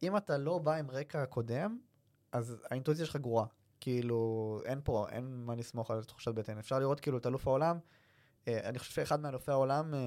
אם 0.03 0.17
אתה 0.17 0.38
לא 0.38 0.59
בא 0.59 0.75
עם 0.75 0.91
רקע 0.91 1.27
קודם, 1.27 1.79
אז 2.33 2.57
האינטואיציה 2.71 3.07
שלך 3.07 3.17
גרועה. 3.17 3.47
כאילו, 3.81 4.61
אין 4.65 4.81
פה, 4.85 5.07
אין 5.11 5.45
מה 5.45 5.55
לסמוך 5.55 5.91
על 5.91 6.05
תחושת 6.05 6.35
בטן. 6.35 6.59
אפשר 6.59 6.79
לראות 6.79 7.01
כאילו 7.01 7.19
את 7.19 7.27
אלוף 7.27 7.47
העולם. 7.47 7.79
אה, 8.49 8.69
אני 8.69 8.79
חושב 8.79 8.93
שאחד 8.93 9.21
מאלופי 9.21 9.51
העולם, 9.51 9.95
אה, 9.95 10.01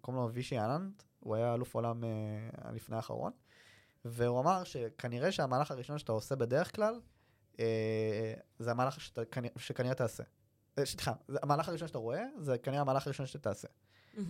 קוראים 0.00 0.22
לו 0.22 0.32
וישי 0.32 0.58
אננט, 0.58 1.02
הוא 1.20 1.34
היה 1.34 1.54
אלוף 1.54 1.76
העולם 1.76 2.04
לפני 2.72 2.96
האחרון, 2.96 3.32
והוא 4.04 4.40
אמר 4.40 4.64
שכנראה 4.64 5.32
שהמהלך 5.32 5.70
הראשון 5.70 5.98
שאתה 5.98 6.12
עושה 6.12 6.36
בדרך 6.36 6.76
כלל, 6.76 7.00
זה 8.58 8.70
המהלך 8.70 9.00
שאתה, 9.00 9.20
שכנראה 9.56 9.94
תעשה. 9.94 10.22
סליחה, 10.84 11.12
המהלך 11.42 11.68
הראשון 11.68 11.88
שאתה 11.88 11.98
רואה, 11.98 12.24
זה 12.38 12.58
כנראה 12.58 12.80
המהלך 12.80 13.06
הראשון 13.06 13.26
שאתה 13.26 13.38
תעשה. 13.38 13.68
Mm-hmm. 13.68 14.20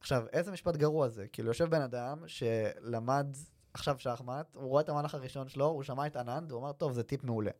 עכשיו, 0.00 0.26
איזה 0.32 0.52
משפט 0.52 0.76
גרוע 0.76 1.08
זה? 1.08 1.28
כאילו, 1.28 1.48
יושב 1.48 1.70
בן 1.70 1.82
אדם 1.82 2.22
שלמד 2.26 3.26
עכשיו 3.74 3.98
שחמט, 3.98 4.54
הוא 4.54 4.68
רואה 4.68 4.82
את 4.82 4.88
המהלך 4.88 5.14
הראשון 5.14 5.48
שלו, 5.48 5.66
הוא 5.66 5.82
שמע 5.82 6.06
את 6.06 6.16
ענן, 6.16 6.44
והוא 6.48 6.60
אמר, 6.60 6.72
טוב, 6.72 6.92
זה 6.92 7.02
טיפ 7.02 7.24
מעולה. 7.24 7.50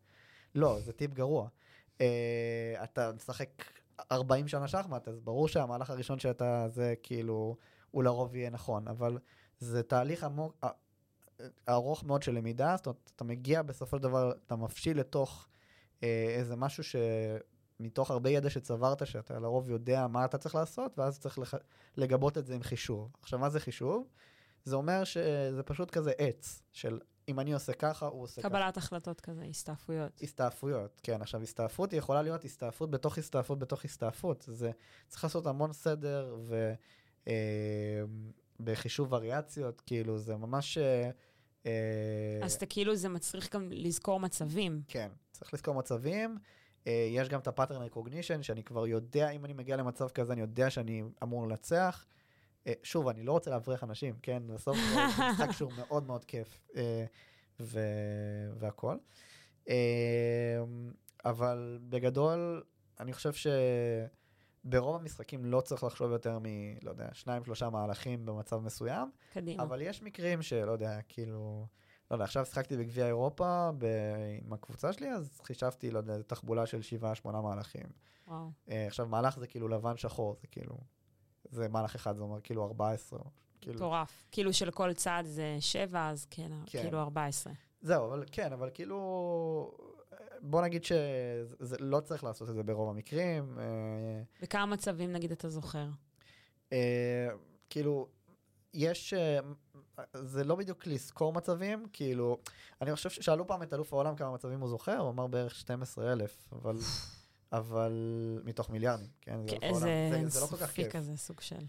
לא, 0.55 0.81
זה 0.81 0.93
טיפ 0.93 1.15
גרוע. 1.15 1.49
Uh, 1.99 2.01
אתה 2.85 3.13
משחק 3.13 3.49
40 4.13 4.49
שנה 4.49 4.69
שחמט, 4.69 5.09
אז 5.09 5.21
ברור 5.21 5.49
שהמהלך 5.49 5.91
הראשון 5.91 6.19
שאתה, 6.19 6.67
זה 6.69 6.95
כאילו, 7.03 7.57
הוא 7.91 8.05
לרוב 8.05 8.37
יהיה 8.37 8.51
נכון, 8.51 8.89
אבל 8.89 9.19
זה 9.59 9.83
תהליך 9.83 10.25
עמוק, 10.25 10.65
ארוך 11.69 12.05
מאוד 12.05 12.23
של 12.23 12.33
למידה, 12.33 12.75
זאת 12.77 12.87
אומרת, 12.87 13.13
אתה 13.17 13.25
מגיע 13.25 13.63
בסופו 13.63 13.97
של 13.97 14.03
דבר, 14.03 14.33
אתה 14.47 14.57
מפשיל 14.57 15.01
לתוך 15.01 15.49
אה, 16.03 16.35
איזה 16.39 16.57
משהו 16.57 16.83
שמתוך 17.81 18.11
הרבה 18.11 18.31
ידע 18.31 18.51
שצברת, 18.51 19.07
שאתה 19.07 19.39
לרוב 19.39 19.71
יודע 19.71 20.07
מה 20.07 20.25
אתה 20.25 20.39
צריך 20.39 20.55
לעשות, 20.55 20.99
ואז 20.99 21.19
צריך 21.19 21.39
לח... 21.39 21.55
לגבות 21.97 22.39
את 22.39 22.47
זה 22.47 22.55
עם 22.55 22.63
חישוב. 22.63 23.13
עכשיו, 23.23 23.39
מה 23.39 23.51
זה 23.51 23.61
חישוב? 23.61 24.09
זה 24.65 24.77
אומר 24.77 25.05
שזה 25.05 25.63
פשוט 25.63 25.91
כזה 25.91 26.13
עץ, 26.19 26.63
של 26.73 27.01
אם 27.29 27.41
אני 27.41 27.53
עושה 27.53 27.73
ככה, 27.73 28.07
הוא 28.07 28.23
עושה 28.23 28.43
ככה. 28.43 28.49
קבלת 28.51 28.77
החלטות 28.77 29.21
כזה, 29.21 29.45
הסתעפויות. 29.45 30.21
הסתעפויות, 30.23 31.01
כן. 31.03 31.23
עכשיו, 31.23 31.43
הסתעפות 31.43 31.93
היא 31.93 31.99
יכולה 31.99 32.23
להיות 32.23 32.45
הסתעפות 32.45 32.91
בתוך 32.91 33.19
הסתעפות 33.19 33.59
בתוך 33.59 33.85
הסתעפות. 33.85 34.45
זה 34.49 34.71
צריך 35.09 35.25
לעשות 35.25 35.47
המון 35.47 35.73
סדר 35.73 36.37
ו... 36.39 36.73
אה, 37.29 38.03
בחישוב 38.61 39.13
וריאציות, 39.13 39.81
כאילו, 39.81 40.19
זה 40.19 40.37
ממש... 40.37 40.79
אה, 40.79 41.11
אז 42.43 42.55
אתה 42.55 42.67
כאילו, 42.67 42.97
זה 42.97 43.09
מצריך 43.09 43.55
גם 43.55 43.69
לזכור 43.73 44.21
מצבים. 44.21 44.83
כן, 44.89 45.09
צריך 45.33 45.55
לזכור 45.55 45.75
מצבים. 45.75 46.39
אה, 46.87 47.09
יש 47.11 47.29
גם 47.29 47.41
את 47.41 47.47
ה-pattern 47.49 47.95
recognition, 47.95 48.43
שאני 48.43 48.63
כבר 48.63 48.87
יודע, 48.87 49.31
אם 49.31 49.45
אני 49.45 49.53
מגיע 49.53 49.77
למצב 49.77 50.09
כזה, 50.09 50.33
אני 50.33 50.41
יודע 50.41 50.71
שאני 50.71 51.03
אמור 51.23 51.47
לנצח. 51.49 52.07
אה, 52.67 52.73
שוב, 52.83 53.09
אני 53.09 53.23
לא 53.23 53.33
רוצה 53.33 53.51
להבריח 53.51 53.85
אנשים, 53.85 54.15
כן? 54.23 54.43
בסוף 54.47 54.77
זה 54.77 54.97
משחק 55.33 55.51
שהוא 55.51 55.73
מאוד 55.77 56.07
מאוד 56.07 56.25
כיף, 56.25 56.61
אה, 56.77 57.05
ו- 57.61 58.51
והכול. 58.59 58.99
אה, 59.69 60.59
אבל 61.25 61.79
בגדול, 61.89 62.63
אני 63.01 63.13
חושב 63.13 63.33
שברוב 64.67 64.97
המשחקים 64.97 65.45
לא 65.45 65.61
צריך 65.61 65.85
לחשוב 65.85 66.11
יותר 66.13 66.39
מ... 66.39 66.45
לא 66.83 66.91
יודע, 66.91 67.09
שניים, 67.13 67.45
שלושה 67.45 67.71
מהלכים 67.71 68.27
במצב 68.27 68.59
מסוים, 68.59 69.11
קדימה. 69.33 69.63
אבל 69.63 69.83
יש 69.83 70.03
מקרים 70.03 70.43
שלא 70.43 70.73
יודע, 70.73 70.99
כאילו... 71.09 71.67
לא 72.11 72.17
יודע, 72.17 72.25
עכשיו 72.25 72.47
שיחקתי 72.47 72.77
בגביע 72.77 73.07
אירופה 73.07 73.71
ב... 73.79 73.87
עם 74.43 74.53
הקבוצה 74.53 74.93
שלי, 74.93 75.13
אז 75.13 75.41
חישבתי, 75.43 75.91
לא 75.91 75.99
יודע, 75.99 76.23
תחבולה 76.23 76.67
של 76.67 76.83
שבעה, 76.83 77.15
שמונה 77.15 77.41
מהלכים. 77.41 77.87
וואו. 78.29 78.51
אה, 78.71 78.87
עכשיו, 78.87 79.07
מהלך 79.07 79.39
זה 79.39 79.47
כאילו 79.47 79.69
לבן 79.69 79.97
שחור, 79.97 80.37
זה 80.41 80.47
כאילו... 80.47 80.77
זה 81.51 81.69
מהלך 81.69 81.95
אחד, 81.95 82.17
זה 82.17 82.23
אומר 82.23 82.41
כאילו 82.41 82.65
14. 82.65 83.19
כאילו... 83.61 83.77
מטורף. 83.77 84.27
כאילו 84.31 84.53
שלכל 84.53 84.93
צעד 84.93 85.27
זה 85.27 85.57
שבע, 85.61 86.09
אז 86.09 86.27
כן, 86.31 86.53
כן. 86.67 86.83
כאילו 86.83 87.01
14. 87.01 87.53
זהו, 87.81 88.07
אבל 88.07 88.25
כן, 88.33 88.53
אבל 88.53 88.71
כאילו... 88.75 89.77
בוא 90.51 90.63
נגיד 90.63 90.85
שזה 90.85 91.77
לא 91.81 92.01
צריך 92.01 92.25
לעשות 92.25 92.51
את 92.51 92.55
זה 92.55 92.63
ברוב 92.63 92.91
המקרים. 92.91 93.59
אה, 93.59 94.23
וכמה 94.43 94.67
מצבים, 94.67 95.13
נגיד, 95.13 95.33
אתה 95.33 95.49
זוכר? 95.49 95.87
אה, 96.73 97.29
כאילו, 97.71 98.09
יש... 98.75 99.15
אה, 99.15 99.39
זה 100.15 100.45
לא 100.45 100.55
בדיוק 100.55 100.87
לזכור 100.87 101.33
מצבים, 101.33 101.87
כאילו... 101.93 102.39
אני 102.83 102.95
חושב 102.95 103.11
ששאלו 103.11 103.47
פעם 103.47 103.63
את 103.63 103.73
אלוף 103.73 103.93
העולם 103.93 104.17
כמה 104.17 104.35
מצבים 104.35 104.61
הוא 104.61 104.69
זוכר, 104.69 104.99
הוא 104.99 105.11
אמר 105.11 105.27
בערך 105.27 105.55
12,000, 105.55 106.49
אבל... 106.53 106.77
אבל 107.53 107.93
מתוך 108.45 108.71
מיליארדים, 108.71 109.09
כן? 109.21 109.39
זה. 109.49 109.57
איזה 109.63 109.81
זה, 110.11 110.23
זה 110.29 110.41
לא 110.41 110.47
כל 110.47 110.57
כך 110.57 110.71
כיף. 110.71 110.93
כזה, 110.93 111.17
סוג 111.17 111.41
של... 111.41 111.65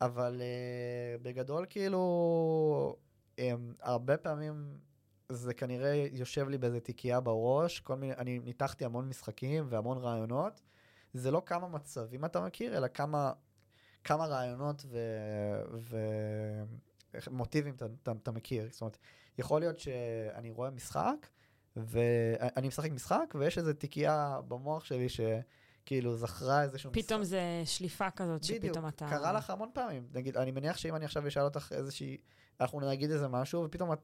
אבל 0.00 0.40
uh, 0.40 1.22
בגדול, 1.22 1.66
כאילו, 1.70 2.96
um, 3.36 3.40
הרבה 3.80 4.16
פעמים 4.16 4.78
זה 5.28 5.54
כנראה 5.54 6.06
יושב 6.12 6.48
לי 6.48 6.58
באיזה 6.58 6.80
תיקייה 6.80 7.20
בראש, 7.20 7.80
כל 7.80 7.96
מיני, 7.96 8.12
אני 8.14 8.38
ניתחתי 8.38 8.84
המון 8.84 9.08
משחקים 9.08 9.66
והמון 9.68 9.98
רעיונות. 9.98 10.60
זה 11.12 11.30
לא 11.30 11.42
כמה 11.46 11.68
מצבים 11.68 12.24
אתה 12.24 12.40
מכיר, 12.40 12.76
אלא 12.76 12.88
כמה, 12.88 13.32
כמה 14.04 14.26
רעיונות 14.26 14.84
ומוטיבים 17.26 17.74
אתה, 17.74 17.86
אתה, 18.02 18.12
אתה 18.22 18.30
מכיר. 18.30 18.68
זאת 18.70 18.80
אומרת, 18.80 18.98
יכול 19.38 19.60
להיות 19.60 19.78
שאני 19.78 20.50
רואה 20.50 20.70
משחק, 20.70 21.26
ואני 21.76 22.68
משחק 22.68 22.90
משחק, 22.90 23.34
ויש 23.38 23.58
איזו 23.58 23.72
תיקייה 23.72 24.40
במוח 24.48 24.84
שלי 24.84 25.06
שכאילו 25.08 26.16
זכרה 26.16 26.62
איזשהו 26.62 26.90
משחק. 26.90 27.04
פתאום 27.04 27.24
זה 27.24 27.62
שליפה 27.64 28.10
כזאת, 28.10 28.44
שפתאום 28.44 28.88
אתה... 28.88 29.06
קרה 29.08 29.32
לך 29.32 29.50
המון 29.50 29.70
פעמים. 29.72 30.08
נגיד, 30.14 30.36
אני 30.36 30.50
מניח 30.50 30.76
שאם 30.76 30.96
אני 30.96 31.04
עכשיו 31.04 31.28
אשאל 31.28 31.42
אותך 31.42 31.72
איזושהי, 31.76 32.16
אנחנו 32.60 32.80
נגיד 32.80 33.10
איזה 33.10 33.28
משהו, 33.28 33.64
ופתאום 33.64 33.92
את 33.92 33.98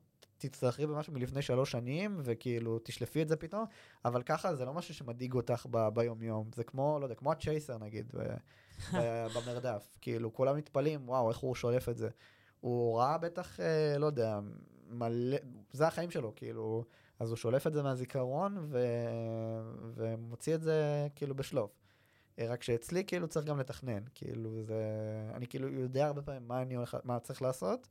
תצטרכי 0.48 0.86
במשהו 0.86 1.12
מלפני 1.12 1.42
שלוש 1.42 1.70
שנים, 1.70 2.20
וכאילו 2.24 2.78
תשלפי 2.82 3.22
את 3.22 3.28
זה 3.28 3.36
פתאום, 3.36 3.64
אבל 4.04 4.22
ככה 4.22 4.54
זה 4.54 4.64
לא 4.64 4.72
משהו 4.74 4.94
שמדאיג 4.94 5.34
אותך 5.34 5.66
ב- 5.70 5.88
ביום-יום. 5.88 6.50
זה 6.54 6.64
כמו, 6.64 6.98
לא 7.00 7.04
יודע, 7.04 7.14
כמו 7.14 7.32
הצ'ייסר 7.32 7.78
נגיד, 7.78 8.12
ב- 8.14 8.36
ב- 8.98 9.26
במרדף. 9.36 9.96
כאילו, 10.00 10.32
כולם 10.32 10.56
מתפלאים, 10.56 11.08
וואו, 11.08 11.28
איך 11.28 11.38
הוא 11.38 11.54
שולף 11.54 11.88
את 11.88 11.96
זה. 11.96 12.08
הוא 12.60 12.98
ראה 12.98 13.18
בטח, 13.18 13.60
אה, 13.60 13.98
לא 13.98 14.06
יודע, 14.06 14.40
מלא, 14.90 15.36
זה 15.72 15.86
החיים 15.86 16.10
שלו, 16.10 16.32
כאילו, 16.36 16.84
אז 17.20 17.28
הוא 17.28 17.36
שולף 17.36 17.66
את 17.66 17.72
זה 17.72 17.82
מהזיכרון 17.82 18.56
ו... 18.60 18.78
ומוציא 19.94 20.54
את 20.54 20.62
זה 20.62 21.08
כאילו 21.14 21.34
בשלוף. 21.34 21.70
אה, 22.38 22.46
רק 22.48 22.62
שאצלי 22.62 23.04
כאילו 23.04 23.28
צריך 23.28 23.46
גם 23.46 23.58
לתכנן, 23.58 24.02
כאילו 24.14 24.62
זה, 24.62 24.76
אני 25.34 25.46
כאילו 25.46 25.68
יודע 25.68 26.06
הרבה 26.06 26.22
פעמים 26.22 26.48
מה 26.48 26.62
אני 26.62 26.74
הולך, 26.74 26.96
מה 27.04 27.18
צריך 27.20 27.42
לעשות, 27.42 27.88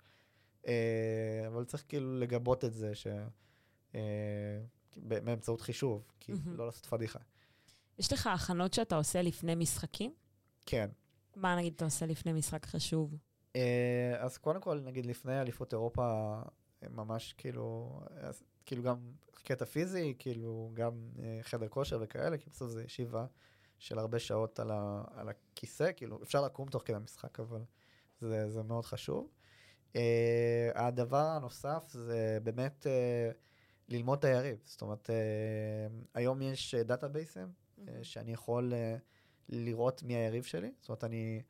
אבל 1.47 1.65
צריך 1.65 1.86
כאילו 1.88 2.19
לגבות 2.19 2.65
את 2.65 2.74
זה 2.74 2.95
ש... 2.95 3.08
אה, 3.95 4.62
באמצעות 4.97 5.62
חישוב, 5.62 6.12
כי. 6.19 6.34
לא 6.45 6.65
לעשות 6.65 6.86
פדיחה. 6.86 7.19
יש 8.00 8.13
לך 8.13 8.28
הכנות 8.28 8.74
שאתה 8.74 8.95
עושה 8.95 9.21
לפני 9.21 9.56
משחקים? 9.56 10.13
כן. 10.65 10.89
מה 11.36 11.56
נגיד 11.56 11.74
אתה 11.76 11.86
עושה 11.86 12.06
לפני 12.06 12.34
משחק 12.34 12.65
חשוב? 12.65 13.15
אה, 13.56 14.15
אז 14.19 14.38
קודם 14.38 14.62
כל, 14.62 14.80
נגיד 14.80 15.06
לפני 15.06 15.41
אליפות 15.41 15.74
אירופה, 15.74 16.41
אה, 16.84 16.89
ממש 16.89 17.34
כאילו, 17.38 18.00
אז, 18.12 18.43
כאילו 18.65 18.84
גם 18.84 18.97
קטע 19.43 19.65
פיזי, 19.65 20.15
כאילו 20.19 20.71
גם 20.74 21.10
אה, 21.19 21.39
חדר 21.41 21.67
כושר 21.67 22.00
וכאלה, 22.02 22.38
כי 22.38 22.50
בסוף 22.50 22.69
זה 22.69 22.84
ישיבה 22.84 23.26
של 23.80 24.00
הרבה 24.00 24.19
שעות 24.19 24.60
על, 24.60 24.71
ה, 24.71 25.04
על 25.13 25.30
הכיסא, 25.30 25.91
כאילו 25.95 26.24
אפשר 26.24 26.41
לקום 26.41 26.69
תוך 26.69 26.84
כדי 26.86 26.95
המשחק, 26.95 27.39
אבל 27.39 27.62
זה, 28.21 28.50
זה 28.50 28.63
מאוד 28.63 28.86
חשוב. 28.86 29.28
אה, 29.95 30.71
הדבר 30.75 31.17
הנוסף 31.17 31.84
זה 31.91 32.38
באמת 32.43 32.88
אה, 32.88 33.32
ללמוד 33.89 34.17
את 34.17 34.25
היריב. 34.25 34.58
זאת 34.65 34.82
אומרת, 34.82 35.10
אה, 35.10 35.15
היום 36.13 36.41
יש 36.41 36.75
דאטאבייסים 36.75 37.47
אה, 37.88 37.99
שאני 38.04 38.34
יכול 38.34 38.73
אה, 38.73 38.95
לראות 39.49 40.04
מי 40.04 40.15
היריב 40.15 40.43
שלי. 40.43 40.71
זאת 40.80 40.89
אומרת, 40.89 41.04
אני, 41.04 41.41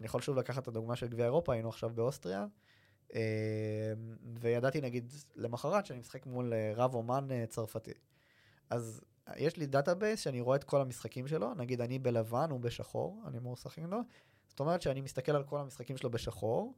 אני 0.00 0.06
יכול 0.06 0.20
שוב 0.20 0.36
לקחת 0.36 0.62
את 0.62 0.68
הדוגמה 0.68 0.96
של 0.96 1.08
גביע 1.08 1.24
אירופה, 1.24 1.52
היינו 1.52 1.68
עכשיו 1.68 1.90
באוסטריה, 1.90 2.46
אה, 3.14 3.92
וידעתי 4.40 4.80
נגיד 4.80 5.12
למחרת 5.36 5.86
שאני 5.86 5.98
משחק 5.98 6.26
מול 6.26 6.52
אה, 6.52 6.72
רב 6.76 6.94
אומן 6.94 7.28
אה, 7.30 7.44
צרפתי. 7.48 7.92
אז 8.70 9.00
יש 9.36 9.56
לי 9.56 9.66
database 9.66 10.20
שאני 10.20 10.40
רואה 10.40 10.56
את 10.56 10.64
כל 10.64 10.80
המשחקים 10.80 11.28
שלו, 11.28 11.54
נגיד 11.54 11.80
אני 11.80 11.98
בלבן, 11.98 12.50
הוא 12.50 12.60
בשחור, 12.60 13.22
אני 13.26 13.38
אמור 13.38 13.52
לשחק 13.52 13.78
לו. 13.78 13.98
זאת 14.48 14.60
אומרת 14.60 14.82
שאני 14.82 15.00
מסתכל 15.00 15.32
על 15.32 15.44
כל 15.44 15.58
המשחקים 15.58 15.96
שלו 15.96 16.10
בשחור, 16.10 16.74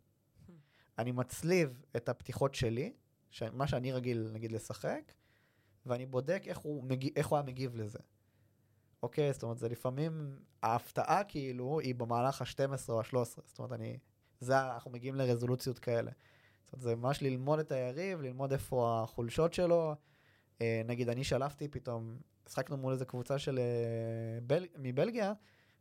אני 0.99 1.13
מצליב 1.13 1.83
את 1.97 2.09
הפתיחות 2.09 2.55
שלי, 2.55 2.93
ש... 3.31 3.43
מה 3.43 3.67
שאני 3.67 3.93
רגיל 3.93 4.31
נגיד 4.33 4.53
לשחק, 4.53 5.13
ואני 5.87 6.07
בודק 6.07 6.43
איך 6.47 6.59
הוא, 6.59 6.85
מגיב, 6.85 7.13
איך 7.17 7.27
הוא 7.27 7.37
היה 7.37 7.47
מגיב 7.47 7.77
לזה. 7.77 7.99
אוקיי, 9.03 9.33
זאת 9.33 9.43
אומרת, 9.43 9.59
זה 9.59 9.69
לפעמים, 9.69 10.39
ההפתעה 10.63 11.25
כאילו 11.25 11.81
היא 11.81 11.95
במהלך 11.95 12.43
ה-12 12.43 12.89
או 12.89 13.01
ה-13, 13.01 13.25
זאת 13.25 13.59
אומרת, 13.59 13.73
אני, 13.73 13.99
זה, 14.41 14.61
אנחנו 14.73 14.91
מגיעים 14.91 15.15
לרזולוציות 15.15 15.79
כאלה. 15.79 16.11
זאת 16.65 16.73
אומרת, 16.73 16.83
זה 16.83 16.97
ממש 16.97 17.23
ללמוד 17.23 17.59
את 17.59 17.73
היריב, 17.73 18.21
ללמוד 18.21 18.53
איפה 18.53 19.03
החולשות 19.03 19.55
שלו. 19.55 19.95
אה, 20.61 20.83
נגיד, 20.87 21.09
אני 21.09 21.25
שלפתי 21.25 21.69
פתאום, 21.69 22.17
משחקנו 22.47 22.77
מול 22.77 22.93
איזה 22.93 23.05
קבוצה 23.05 23.39
של 23.39 23.59
אה, 23.59 24.39
בל... 24.43 24.67
מבלגיה, 24.79 25.33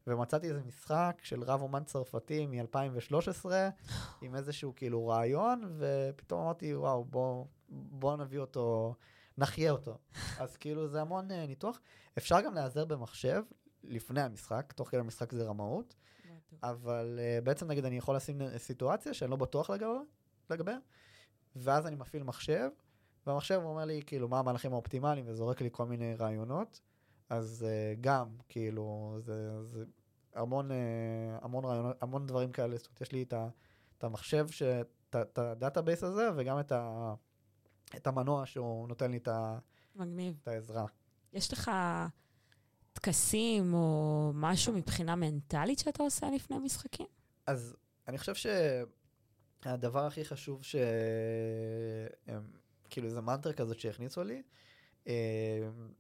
ומצאתי 0.08 0.48
איזה 0.48 0.62
משחק 0.64 1.20
של 1.24 1.44
רב 1.44 1.62
אומן 1.62 1.84
צרפתי 1.84 2.46
מ-2013, 2.46 3.46
עם 4.22 4.36
איזשהו 4.36 4.76
כאילו 4.76 5.08
רעיון, 5.08 5.78
ופתאום 5.78 6.42
אמרתי, 6.42 6.76
וואו, 6.76 7.06
בוא, 7.06 7.46
בוא 7.70 8.18
נביא 8.18 8.40
אותו, 8.40 8.96
נחיה 9.38 9.72
אותו. 9.72 9.98
אז 10.40 10.58
כאילו 10.58 10.88
זה 10.88 11.02
המון 11.02 11.32
אה, 11.32 11.34
ניתוח. 11.48 11.80
אפשר 12.18 12.42
גם 12.42 12.54
להיעזר 12.54 12.86
במחשב 12.86 13.44
לפני 13.84 14.22
המשחק, 14.22 14.74
תוך 14.76 14.90
כדי 14.90 15.00
המשחק 15.00 15.32
זה 15.32 15.44
רמאות, 15.44 15.96
אבל 16.64 17.20
אה, 17.20 17.46
בעצם 17.46 17.68
נגיד 17.68 17.86
אני 17.86 17.98
יכול 17.98 18.16
לשים 18.16 18.42
סיטואציה 18.58 19.14
שאני 19.14 19.32
לא 19.32 19.38
בטוח 19.38 19.70
לגביה, 19.70 20.02
לגביה, 20.50 20.78
ואז 21.56 21.88
אני 21.88 21.96
מפעיל 21.96 22.24
מחשב, 22.24 22.70
והמחשב 23.28 23.62
אומר 23.64 23.86
לי 23.86 24.02
כאילו 24.06 24.28
מה 24.28 24.40
המהלכים 24.40 24.74
האופטימליים 24.74 25.26
וזורק 25.28 25.62
לי 25.62 25.70
כל 25.72 25.86
מיני 25.86 26.16
רעיונות, 26.16 26.82
אז 27.32 27.66
אה, 27.68 27.98
גם 28.02 28.28
כאילו 28.50 29.18
זה, 29.20 29.64
זה 29.64 29.84
המון, 30.34 30.72
אה, 30.72 30.74
המון 31.42 31.66
רעיונות, 31.66 32.04
המון 32.04 32.28
דברים 32.28 32.52
כאלה, 32.52 32.78
זאת 32.78 32.88
אומרת 32.88 33.02
יש 33.02 33.12
לי 33.12 33.24
את, 33.24 33.34
ה, 33.34 33.48
את 33.98 34.04
המחשב, 34.04 34.48
ש, 34.50 34.64
את, 34.64 35.16
את 35.16 35.38
ה 35.38 35.45
database 35.45 36.04
הזה 36.04 36.30
וגם 36.36 36.60
את, 36.60 36.72
ה, 36.72 37.14
את 37.96 38.08
המנוע 38.08 38.46
שהוא 38.46 38.88
נותן 38.88 39.12
לי 39.12 39.18
את, 39.18 39.28
ה, 39.28 39.60
מגניב. 39.96 40.40
את 40.44 40.48
העזרה. 40.48 40.86
יש 41.34 41.54
לך 41.54 41.72
טקסים 42.94 43.74
או 43.74 44.32
משהו 44.34 44.74
מבחינה 44.74 45.16
מנטלית 45.16 45.80
שאתה 45.80 46.04
עושה 46.04 46.28
לפני 46.36 46.60
משחקים? 46.60 47.08
אז 47.48 47.76
אני 48.08 48.18
חושב 48.18 48.52
שהדבר 49.64 50.06
הכי 50.06 50.26
חשוב 50.26 50.64
ש... 50.64 50.76
הם, 52.28 52.52
כאילו 52.90 53.08
איזה 53.08 53.22
מנטרה 53.22 53.54
כזאת 53.54 53.80
שהכניסו 53.80 54.24
לי, 54.24 54.36
אה, 54.36 54.42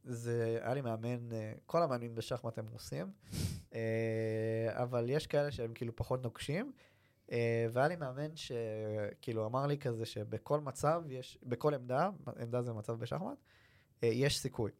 זה, 0.04 0.60
היה 0.62 0.74
לי 0.74 0.82
מאמן, 0.82 1.32
אה, 1.32 1.54
כל 1.66 1.84
המאמנים 1.84 2.16
בשחמט 2.16 2.58
הם 2.58 2.68
רוסים, 2.68 3.12
אה, 3.76 4.70
אבל 4.84 5.10
יש 5.10 5.28
כאלה 5.28 5.52
שהם 5.52 5.74
כאילו 5.74 5.95
פחות 5.95 6.24
נוקשים. 6.24 6.72
אה, 7.32 7.68
והיה 7.72 7.88
לי 7.88 7.95
מאמן 7.95 8.36
שכאילו 8.36 9.45
אמר 9.45 9.68
לי 9.68 9.78
כזה 9.78 10.06
שבכל 10.06 10.60
מצב 10.60 11.04
יש, 11.10 11.38
בכל 11.43 11.74
עמדה, 11.74 12.10
עמדה 12.41 12.62
זה 12.62 12.74
מצב 12.74 12.93
בשחמט, 12.93 13.38
יש 14.02 14.39
סיכוי. 14.39 14.72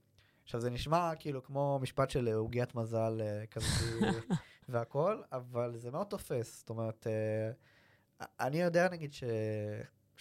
עכשיו 0.44 0.62
זה 0.62 0.70
נשמע 0.70 1.12
כאילו 1.20 1.44
כמו 1.44 1.80
משפט 1.82 2.10
של 2.10 2.28
עוגיית 2.28 2.76
מזל 2.76 3.22
כזה 3.52 3.66
והכל, 4.70 5.22
אבל 5.32 5.78
זה 5.78 5.92
מאוד 5.92 6.08
תופס. 6.08 6.60
זאת 6.60 6.70
אומרת, 6.70 7.08
אני 8.40 8.62
יודע 8.62 8.90
נגיד 8.90 9.14
ש... 9.14 9.24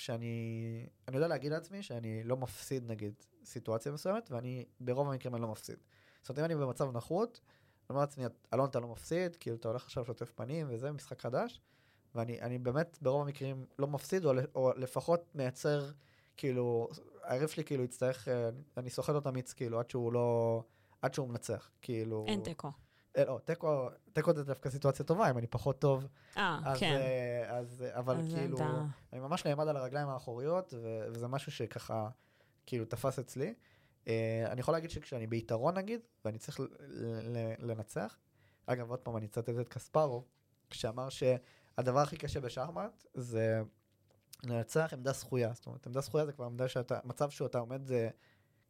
שאני, 0.01 0.87
אני 1.09 1.17
יודע 1.17 1.29
להגיד 1.29 1.53
לעצמי 1.53 1.83
שאני 1.83 2.23
לא 2.25 2.37
מפסיד 2.37 2.91
נגיד 2.91 3.15
סיטואציה 3.45 3.93
מסוימת, 3.93 4.31
ואני 4.31 4.65
ברוב 4.81 5.09
המקרים 5.09 5.35
אני 5.35 5.43
לא 5.43 5.49
מפסיד. 5.49 5.77
זאת 6.23 6.29
אומרת, 6.29 6.41
אם 6.41 6.61
אני 6.61 6.67
במצב 6.67 6.97
נחות, 6.97 7.41
אני 7.47 7.95
אומר 7.95 8.01
לעצמי, 8.01 8.25
אלון 8.55 8.69
אתה 8.69 8.81
לא 8.81 8.89
מפסיד, 8.89 9.37
כאילו 9.37 9.57
אתה 9.57 9.69
הולך 9.69 9.85
עכשיו 9.85 10.05
שוטף 10.05 10.33
פנים 10.35 10.67
וזה, 10.71 10.93
משחק 10.93 11.21
חדש, 11.21 11.61
ואני 12.15 12.41
אני 12.41 12.59
באמת 12.59 12.99
ברוב 13.03 13.23
המקרים 13.23 13.67
לא 13.79 13.87
מפסיד, 13.87 14.25
או, 14.25 14.33
או 14.55 14.73
לפחות 14.77 15.35
מייצר, 15.35 15.91
כאילו, 16.37 16.89
היריב 17.23 17.49
שלי 17.49 17.65
כאילו 17.65 17.85
יצטרך, 17.85 18.29
אה, 18.29 18.51
אני 18.77 18.91
סוחט 18.91 19.15
אותו 19.15 19.33
מיץ 19.33 19.53
כאילו 19.53 19.81
עד 19.81 19.91
שהוא 19.91 20.13
לא, 20.13 20.63
עד 21.03 21.15
שהוא 21.15 21.29
מנצח, 21.29 21.71
כאילו. 21.83 22.25
אין 22.29 22.41
תיקו. 22.43 22.69
אה, 23.17 23.25
לא, 23.25 23.39
תיקו, 23.45 23.89
תיקו 24.13 24.33
זה 24.35 24.45
דווקא 24.45 24.71
סיטואציה 24.71 25.05
טובה, 25.05 25.31
אם 25.31 25.39
אני 25.39 25.47
פחות 25.47 25.79
טוב, 25.81 26.07
אה, 26.37 26.75
כן. 26.79 26.93
אה, 26.97 27.57
אז, 27.59 27.85
אבל 27.91 28.19
אז 28.19 28.35
כאילו, 28.35 28.57
אתה- 28.57 28.83
אני 29.13 29.21
ממש 29.21 29.47
נעמד 29.47 29.69
על 29.69 29.77
הרגליים 29.77 30.09
האחוריות, 30.09 30.75
ו- 30.83 31.07
וזה 31.13 31.29
משהו 31.29 31.53
שככה, 31.53 32.09
כאילו, 32.71 32.85
תפס 32.85 33.19
אצלי. 33.19 33.55
אה, 34.09 34.45
אני 34.53 34.61
יכול 34.61 34.75
להגיד 34.75 34.91
שכשאני 34.91 35.27
ביתרון 35.27 35.79
נגיד, 35.79 36.01
ואני 36.25 36.39
צריך 36.39 36.61
לנצח, 37.59 38.19
אגב, 38.67 38.91
עוד 38.91 38.99
פעם, 38.99 39.17
אני 39.17 39.27
אצטט 39.27 39.49
את 39.49 39.69
קספרוב, 39.69 40.25
שאמר 40.71 41.09
שהדבר 41.09 42.01
הכי 42.01 42.17
קשה 42.17 42.41
בשחמט 42.41 43.05
זה 43.15 43.63
לנצח 44.45 44.91
עמדה 44.93 45.13
זכויה. 45.13 45.53
זאת 45.55 45.67
אומרת, 45.67 45.87
עמדה 45.87 46.01
זכויה 46.01 46.27
זה 46.27 46.33
כבר 46.33 46.45
עמדה 46.45 46.69
שאתה, 46.69 46.99
מצב 47.05 47.31
שאתה 47.31 47.59
עומד, 47.59 47.87
זה 47.87 48.09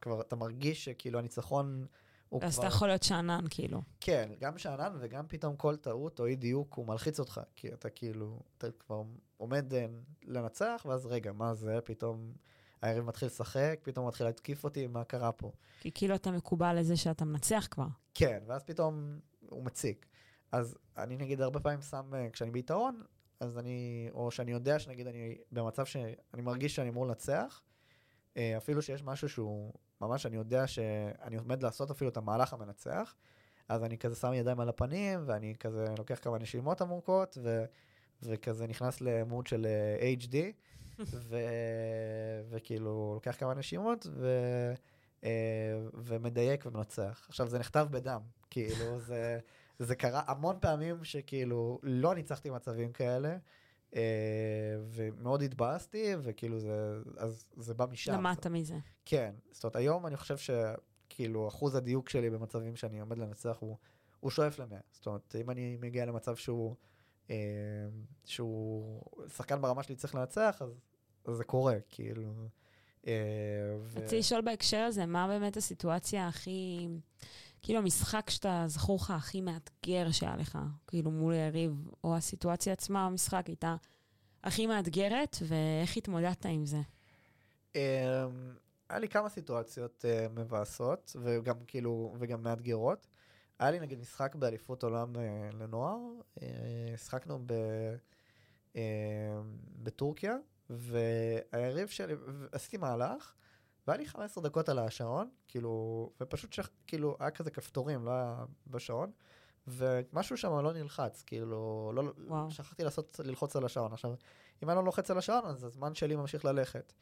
כבר, 0.01 0.21
אתה 0.21 0.37
מרגיש 0.37 0.85
שכאילו 0.85 1.19
הניצחון 1.19 1.87
הוא 2.29 2.41
אז 2.45 2.55
כבר... 2.55 2.67
אתה 2.67 2.75
יכול 2.75 2.89
להיות 2.89 3.03
שאנן, 3.03 3.45
כאילו. 3.51 3.83
כן, 4.01 4.31
גם 4.41 4.59
שאנן 4.59 4.97
וגם 5.01 5.25
פתאום 5.29 5.57
כל 5.57 5.77
טעות 5.77 6.21
או 6.21 6.27
אי 6.27 6.37
דיוק 6.37 6.75
הוא 6.75 6.87
מלחיץ 6.87 7.21
אותך, 7.21 7.41
כי 7.57 7.73
אתה 7.73 7.91
כאילו, 7.91 8.41
אתה 8.59 8.67
כבר 8.71 9.03
עומד 9.37 9.75
אה, 9.75 9.87
לנצח, 10.23 10.87
ואז 10.89 11.07
רגע, 11.07 11.33
מה 11.33 11.55
זה, 11.55 11.79
פתאום 11.85 12.33
היריב 12.83 13.05
מתחיל 13.05 13.27
לשחק, 13.27 13.81
פתאום 13.83 14.09
מתחיל 14.09 14.27
להתקיף 14.27 14.65
אותי, 14.65 14.87
מה 14.87 15.05
קרה 15.05 15.33
פה? 15.33 15.53
כי 15.81 15.91
כאילו 15.95 16.15
אתה 16.15 16.31
מקובל 16.31 16.79
לזה 16.79 16.97
שאתה 16.97 17.25
מנצח 17.25 17.69
כבר. 17.71 17.87
כן, 18.15 18.39
ואז 18.47 18.63
פתאום 18.63 19.19
הוא 19.49 19.65
מציק. 19.65 20.07
אז 20.53 20.79
אני 20.97 21.17
נגיד 21.17 21.41
הרבה 21.41 21.61
פעמים 21.61 21.83
שם, 21.83 22.15
אה, 22.15 22.31
כשאני 22.33 22.51
ביתרון, 22.51 23.03
אז 23.41 23.59
אני, 23.59 24.09
או 24.13 24.31
שאני 24.31 24.51
יודע 24.51 24.79
שנגיד 24.79 25.07
אני 25.07 25.39
במצב 25.53 25.85
שאני 25.85 26.43
מרגיש 26.43 26.77
שאני 26.77 26.89
אמור 26.89 27.07
לנצח, 27.07 27.63
אה, 28.37 28.57
אפילו 28.57 28.83
שיש 28.83 29.03
משהו 29.03 29.29
שהוא 29.29 29.73
ממש, 30.01 30.27
אני 30.27 30.37
יודע 30.37 30.67
שאני 30.67 31.37
עומד 31.37 31.63
לעשות 31.63 31.91
אפילו 31.91 32.11
את 32.11 32.17
המהלך 32.17 32.53
המנצח, 32.53 33.15
אז 33.69 33.85
אני 33.85 33.99
כזה 33.99 34.17
שם 34.17 34.33
ידיים 34.33 34.61
על 34.61 34.69
הפנים, 34.69 35.21
ואני 35.27 35.55
כזה 35.61 35.85
לוקח 35.99 36.19
כמה 36.23 36.39
נשימות 36.39 36.81
עמוקות, 36.81 37.39
ו, 37.43 37.65
וכזה 38.23 38.67
נכנס 38.67 39.01
למוד 39.01 39.47
של 39.47 39.67
אה, 39.67 40.15
HD, 40.21 40.35
ו, 41.07 41.37
וכאילו 42.51 43.13
לוקח 43.15 43.37
כמה 43.39 43.55
נשימות, 43.55 44.07
ו... 44.13 44.29
אה, 45.25 45.81
ומדייק 45.95 46.67
ומנצח. 46.67 47.27
עכשיו, 47.29 47.49
זה 47.49 47.59
נכתב 47.59 47.87
בדם, 47.91 48.21
כאילו, 48.51 49.01
זה, 49.01 49.39
זה 49.79 49.95
קרה 49.95 50.23
המון 50.27 50.57
פעמים 50.61 51.05
שכאילו 51.05 51.79
לא 51.83 52.15
ניצחתי 52.15 52.51
מצבים 52.51 52.93
כאלה, 52.93 53.37
אה, 53.97 54.01
ומאוד 54.85 55.43
התבאסתי, 55.43 56.13
וכאילו 56.23 56.59
זה, 56.59 56.99
אז 57.17 57.49
זה 57.57 57.75
בא 57.75 57.87
משם. 57.91 58.13
למדת 58.13 58.47
מזה. 58.47 58.79
כן, 59.05 59.35
זאת 59.53 59.65
אומרת, 59.65 59.77
היום 59.77 60.07
אני 60.07 60.17
חושב 60.17 60.37
שכאילו 60.37 61.49
אחוז 61.49 61.75
הדיוק 61.75 62.09
שלי 62.09 62.31
במצבים 62.31 62.77
שאני 62.77 63.01
עומד 63.01 63.19
לנצח 63.19 63.57
הוא, 63.61 63.77
הוא 64.21 64.31
שואף 64.31 64.59
למאה. 64.59 64.81
זאת 64.93 65.07
אומרת, 65.07 65.37
אם 65.41 65.51
אני 65.51 65.77
מגיע 65.81 66.07
למצב 66.07 66.37
שהוא, 66.37 66.77
אה, 67.31 67.37
שהוא 68.25 69.03
שחקן 69.37 69.61
ברמה 69.61 69.83
שלי 69.83 69.97
צריך 69.97 70.15
לנצח, 70.15 70.63
אז, 70.63 70.69
אז 70.71 70.81
זה 71.27 71.45
קורה, 71.45 71.77
כאילו. 71.89 72.33
אה, 73.07 73.13
רציתי 73.97 74.19
לשאול 74.19 74.41
בהקשר 74.41 74.81
הזה, 74.81 75.07
מה 75.07 75.29
באמת 75.29 75.57
הסיטואציה 75.57 76.29
הכי... 76.29 76.89
כאילו, 77.63 77.79
המשחק 77.79 78.31
שאתה 78.31 78.65
זכור 78.67 78.97
לך 78.97 79.11
הכי 79.11 79.41
מאתגר 79.41 80.11
שהיה 80.11 80.37
לך, 80.37 80.59
כאילו 80.87 81.11
מול 81.11 81.33
היריב, 81.33 81.89
או 82.05 82.17
הסיטואציה 82.17 82.73
עצמה 82.73 83.09
במשחק 83.11 83.45
הייתה 83.47 83.77
הכי 84.45 84.67
מאתגרת, 84.67 85.37
ואיך 85.43 85.97
התמודדת 85.97 86.47
עם 86.47 86.67
זה? 86.67 86.81
אמ, 87.75 87.81
היה 88.89 88.99
לי 88.99 89.09
כמה 89.09 89.29
סיטואציות 89.29 90.05
אה, 90.05 90.27
מבאסות, 90.29 91.17
וגם 91.23 91.57
כאילו, 91.67 92.15
וגם 92.19 92.43
מאתגרות. 92.43 93.07
היה 93.59 93.71
לי 93.71 93.81
נגיד 93.81 93.99
משחק 93.99 94.35
באליפות 94.35 94.83
עולם 94.83 95.17
אה, 95.17 95.51
לנוער, 95.53 95.99
אה, 96.43 96.97
שחקנו 96.97 97.39
אה, 98.77 98.83
בטורקיה, 99.83 100.37
והיריב 100.71 101.89
שלי, 101.89 102.15
עשיתי 102.53 102.77
מהלך, 102.77 103.33
והיה 103.87 103.99
לי 103.99 104.07
15 104.07 104.45
דקות 104.45 104.69
על 104.69 104.79
השעון, 104.79 105.31
כאילו, 105.49 106.11
ופשוט 106.21 106.53
שכ, 106.53 106.69
כאילו, 106.87 107.17
היה 107.21 107.31
כזה 107.31 107.51
כפתורים, 107.51 108.05
לא 108.05 108.11
היה 108.11 108.45
בשעון, 108.67 109.11
ומשהו 109.67 110.37
שם 110.37 110.53
לא 110.53 110.73
נלחץ, 110.73 111.23
כאילו, 111.27 111.93
לא, 111.95 112.13
וואו. 112.27 112.51
שכחתי 112.51 112.85
לעשות, 112.85 113.21
ללחוץ 113.25 113.57
על 113.57 113.65
השעון. 113.65 113.93
עכשיו, 113.93 114.15
אם 114.63 114.71
אני 114.71 114.77
לא 114.77 114.85
לוחץ 114.85 115.11
על 115.11 115.19
השעון, 115.19 115.45
אז 115.45 115.65
הזמן 115.65 115.95
שלי 115.95 116.17
ממשיך 116.17 116.45
ללכת. 116.45 116.93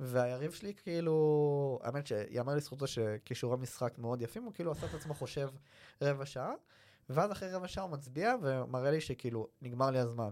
והיריב 0.00 0.52
שלי 0.52 0.74
כאילו, 0.74 1.78
האמת 1.82 2.06
שיאמר 2.06 2.54
לזכותו 2.54 2.86
שכישורי 2.86 3.56
משחק 3.56 3.98
מאוד 3.98 4.22
יפים, 4.22 4.42
הוא 4.42 4.52
כאילו 4.52 4.72
עשה 4.72 4.86
את 4.86 4.94
עצמו 4.94 5.14
חושב 5.14 5.48
רבע 6.02 6.26
שעה, 6.26 6.52
ואז 7.10 7.32
אחרי 7.32 7.52
רבע 7.52 7.68
שעה 7.68 7.84
הוא 7.84 7.90
מצביע 7.90 8.34
ומראה 8.42 8.90
לי 8.90 9.00
שכאילו 9.00 9.48
נגמר 9.62 9.90
לי 9.90 9.98
הזמן. 9.98 10.30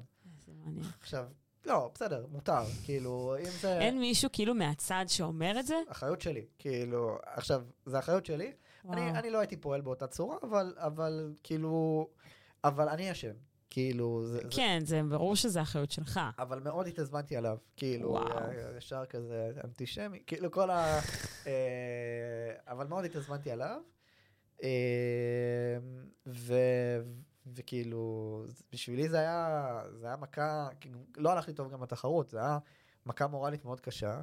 עכשיו, 1.00 1.28
לא, 1.66 1.90
בסדר, 1.94 2.26
מותר, 2.30 2.64
כאילו, 2.84 3.36
אם 3.40 3.50
זה... 3.60 3.78
אין 3.78 3.98
מישהו 4.00 4.30
כאילו 4.32 4.54
מהצד 4.54 5.04
שאומר 5.08 5.60
את 5.60 5.66
זה? 5.66 5.74
אחריות 5.88 6.20
שלי, 6.20 6.44
כאילו, 6.58 7.18
עכשיו, 7.24 7.62
זה 7.86 7.98
אחריות 7.98 8.26
שלי, 8.26 8.52
אני, 8.90 9.00
וואו. 9.00 9.14
אני 9.14 9.30
לא 9.30 9.38
הייתי 9.38 9.56
פועל 9.56 9.80
באותה 9.80 10.06
צורה, 10.06 10.36
אבל, 10.42 10.74
אבל 10.76 11.34
כאילו, 11.42 12.08
אבל 12.64 12.88
אני 12.88 13.10
אשם, 13.12 13.32
כאילו, 13.70 14.26
זה, 14.26 14.38
זה, 14.38 14.48
כן, 14.50 14.78
זה 14.84 15.00
ברור 15.10 15.36
שזה 15.36 15.62
אחריות 15.62 15.90
שלך. 15.90 16.20
אבל 16.38 16.60
מאוד 16.60 16.86
התעצבנתי 16.86 17.36
עליו, 17.36 17.56
כאילו, 17.76 18.10
וואו. 18.10 18.24
י- 18.52 18.76
ישר 18.78 19.04
כזה 19.06 19.50
אנטישמי, 19.64 20.22
כאילו 20.26 20.50
כל 20.50 20.70
ה... 20.70 21.00
אה, 21.46 21.52
אבל 22.68 22.86
מאוד 22.86 23.04
התעצבנתי 23.04 23.50
עליו, 23.50 23.80
אה, 24.62 24.68
ו... 26.26 26.54
וכאילו, 27.54 28.44
בשבילי 28.72 29.08
זה 29.08 29.18
היה, 29.18 29.82
זה 29.92 30.06
היה 30.06 30.16
מכה, 30.16 30.68
כאילו, 30.80 30.98
לא 31.16 31.30
הלך 31.30 31.48
לי 31.48 31.54
טוב 31.54 31.72
גם 31.72 31.80
בתחרות, 31.80 32.30
זה 32.30 32.38
היה 32.38 32.58
מכה 33.06 33.26
מורלית 33.26 33.64
מאוד 33.64 33.80
קשה, 33.80 34.20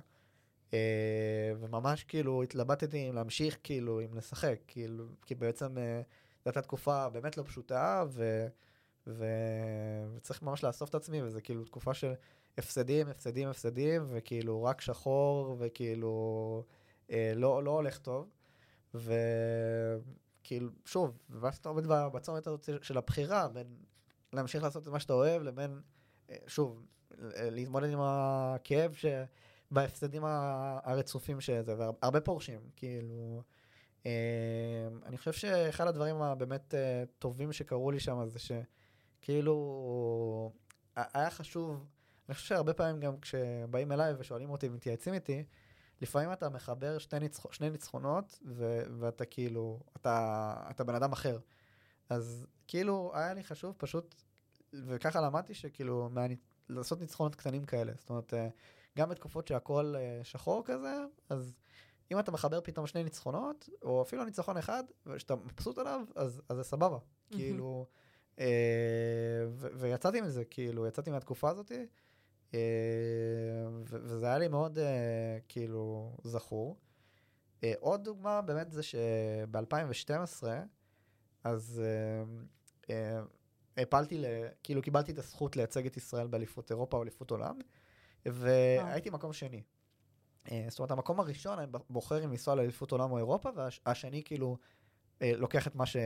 אה, 0.74 1.54
וממש 1.60 2.04
כאילו 2.04 2.44
התלבטתי 2.44 3.10
אם 3.10 3.16
להמשיך 3.16 3.58
כאילו, 3.64 4.02
אם 4.02 4.14
לשחק, 4.14 4.60
כאילו, 4.68 5.06
כי 5.26 5.36
בעצם 5.36 5.78
אה, 5.78 6.02
זו 6.44 6.50
הייתה 6.50 6.62
תקופה 6.62 7.10
באמת 7.10 7.38
לא 7.38 7.44
פשוטה, 7.44 8.04
ו... 8.08 8.48
ו... 9.08 9.26
וצריך 10.16 10.42
ממש 10.42 10.64
לאסוף 10.64 10.90
את 10.90 10.96
עצמי, 10.96 11.22
וזה 11.22 11.42
כאילו 11.42 11.66
תקופה 11.66 11.94
של 11.94 12.14
הפסדים, 12.58 13.08
הפסדים, 13.08 13.48
הפסדים, 13.48 14.06
וכאילו 14.08 14.64
רק 14.64 14.82
שחור, 14.82 15.56
וכאילו 15.60 16.64
אה, 17.12 17.32
לא, 17.36 17.64
לא 17.64 17.72
הולך 17.72 17.98
טוב. 17.98 18.30
וכאילו, 20.46 20.70
שוב, 20.86 21.20
ואז 21.30 21.58
אתה 21.58 21.70
עומד 21.70 21.84
בצומת 21.88 22.48
הזאת 22.48 22.70
של 22.82 22.98
הבחירה 22.98 23.48
בין 23.48 23.68
להמשיך 24.34 24.64
לעשות 24.64 24.84
את 24.84 24.88
מה 24.88 25.00
שאתה 25.00 25.14
אוהב, 25.14 25.42
לבין, 25.42 25.82
אה, 26.30 26.36
שוב, 26.48 26.86
להתמודד 27.36 27.90
עם 27.90 28.00
הכאב 28.02 28.94
שבהפסדים 28.94 30.26
ה- 30.26 30.80
הרצופים 30.84 31.42
שזה, 31.42 31.76
והרבה 31.78 32.22
פורשים, 32.22 32.60
כאילו... 32.76 33.42
אה, 34.06 34.12
אני 35.06 35.18
חושב 35.18 35.34
שאחד 35.34 35.88
הדברים 35.88 36.22
הבאמת 36.22 36.74
אה, 36.74 37.04
טובים 37.20 37.54
שקרו 37.54 37.92
לי 37.92 38.00
שם 38.00 38.26
זה 38.28 38.40
שכאילו 38.40 40.52
היה 40.96 41.30
חשוב, 41.30 41.86
אני 42.30 42.36
חושב 42.36 42.48
שהרבה 42.48 42.74
פעמים 42.74 43.00
גם 43.00 43.20
כשבאים 43.20 43.92
אליי 43.92 44.14
ושואלים 44.18 44.50
אותי 44.50 44.68
ומתייעצים 44.68 45.14
איתי, 45.14 45.44
לפעמים 46.02 46.32
אתה 46.32 46.50
מחבר 46.50 46.98
שתי 46.98 47.20
ניצח, 47.20 47.52
שני 47.52 47.70
ניצחונות 47.70 48.40
ו, 48.46 48.82
ואתה 49.00 49.26
כאילו, 49.26 49.80
אתה, 49.96 50.54
אתה 50.70 50.84
בן 50.84 50.96
אדם 50.96 51.12
אחר. 51.12 51.40
אז 52.10 52.48
כאילו 52.68 53.12
היה 53.14 53.34
לי 53.34 53.44
חשוב 53.44 53.76
פשוט, 53.78 54.16
וככה 54.74 55.22
למדתי 55.22 55.54
שכאילו 55.54 56.10
מה, 56.12 56.26
לעשות 56.70 57.02
ניצחונות 57.02 57.36
קטנים 57.36 57.66
כאלה. 57.66 57.94
זאת 57.98 58.10
אומרת, 58.10 58.34
אה, 58.34 58.48
גם 58.98 59.10
בתקופות 59.10 59.48
שהכל 59.48 59.94
אה, 59.98 60.20
שחור 60.24 60.64
כזה, 60.66 60.96
אז 61.30 61.54
אם 62.12 62.20
אתה 62.20 62.32
מחבר 62.32 62.62
פתאום 62.62 62.88
שני 62.88 63.04
ניצחונות, 63.04 63.70
או 63.82 64.02
אפילו 64.02 64.26
ניצחון 64.26 64.58
אחד, 64.58 64.84
ושאתה 65.06 65.36
מבסוט 65.36 65.78
עליו, 65.78 66.02
אז, 66.16 66.42
אז 66.50 66.58
זה 66.58 66.64
סבבה. 66.64 66.98
כאילו, 67.32 67.86
אה, 68.40 69.46
ו- 69.50 69.68
ויצאתי 69.74 70.22
מזה, 70.22 70.46
כאילו, 70.46 70.88
יצאתי 70.88 71.12
מהתקופה 71.12 71.50
הזאת, 71.50 71.72
ו- 71.72 71.84
וזה 73.86 74.26
היה 74.26 74.38
לי 74.38 74.48
מאוד, 74.48 74.80
אה, 74.80 75.38
כאילו, 75.48 76.16
זכור. 76.24 76.78
אה, 77.64 77.74
עוד 77.80 78.04
דוגמה 78.04 78.42
באמת 78.42 78.72
זה 78.72 78.84
שב-2012, 78.84 80.44
אז 81.44 81.82
אה, 81.86 82.24
אה, 82.90 83.22
הפלתי, 83.78 84.24
כאילו 84.64 84.82
קיבלתי 84.82 85.12
את 85.12 85.18
הזכות 85.18 85.56
לייצג 85.56 85.86
את 85.86 85.98
ישראל 85.98 86.28
באליפות 86.28 86.72
אירופה 86.72 86.98
או 86.98 87.04
אליפות 87.04 87.32
עולם, 87.32 87.60
והייתי 88.26 89.10
מקום 89.10 89.34
שני. 89.34 89.64
אה, 90.52 90.66
זאת 90.70 90.80
אומרת, 90.80 90.92
המקום 90.92 91.20
הראשון, 91.20 91.60
אני 91.60 91.68
בוחר 91.90 92.24
אם 92.24 92.32
לנסוע 92.32 92.56
לאליפות 92.56 92.92
עולם 92.92 93.12
או 93.12 93.18
אירופה, 93.18 93.50
והשני 93.56 94.24
כאילו 94.24 94.58
אה, 95.22 95.32
לוקח 95.36 95.68
את 95.68 95.76
מה 95.76 95.86
ש... 95.86 95.98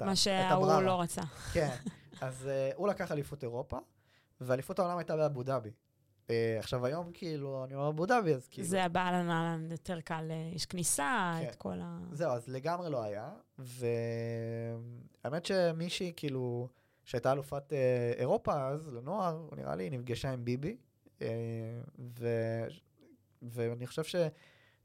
מה 0.00 0.16
שההוא. 0.16 0.82
לא 0.82 1.00
רצה. 1.00 1.22
כן, 1.52 1.76
אז 2.20 2.48
הוא 2.74 2.88
לקח 2.88 3.12
אליפות 3.12 3.42
אירופה, 3.42 3.78
ואליפות 4.40 4.78
העולם 4.78 4.98
הייתה 4.98 5.16
באבו 5.16 5.42
דאבי. 5.42 5.70
Uh, 6.30 6.58
עכשיו 6.58 6.86
היום 6.86 7.10
כאילו, 7.12 7.64
אני 7.64 7.74
אומר 7.74 7.88
אבו 7.88 8.06
דאבי, 8.06 8.34
אז 8.34 8.48
כאילו... 8.48 8.68
זה 8.68 8.84
הבעל 8.84 9.14
הנעלן 9.14 9.70
יותר 9.70 10.00
קל, 10.00 10.26
אה, 10.30 10.50
יש 10.54 10.66
כניסה, 10.66 11.38
כן. 11.40 11.48
את 11.48 11.56
כל 11.56 11.80
ה... 11.80 11.98
זהו, 12.12 12.32
אז 12.32 12.48
לגמרי 12.48 12.90
לא 12.90 13.02
היה, 13.02 13.30
והאמת 13.58 15.46
שמישהי 15.46 16.12
כאילו, 16.16 16.68
שהייתה 17.04 17.32
אלופת 17.32 17.72
uh, 17.72 18.18
אירופה 18.18 18.68
אז, 18.68 18.88
לנוער, 18.88 19.48
נראה 19.56 19.74
לי, 19.76 19.90
נפגשה 19.90 20.32
עם 20.32 20.44
ביבי, 20.44 20.76
ו... 22.18 22.28
ואני 23.42 23.86
חושב 23.86 24.04
ש... 24.04 24.16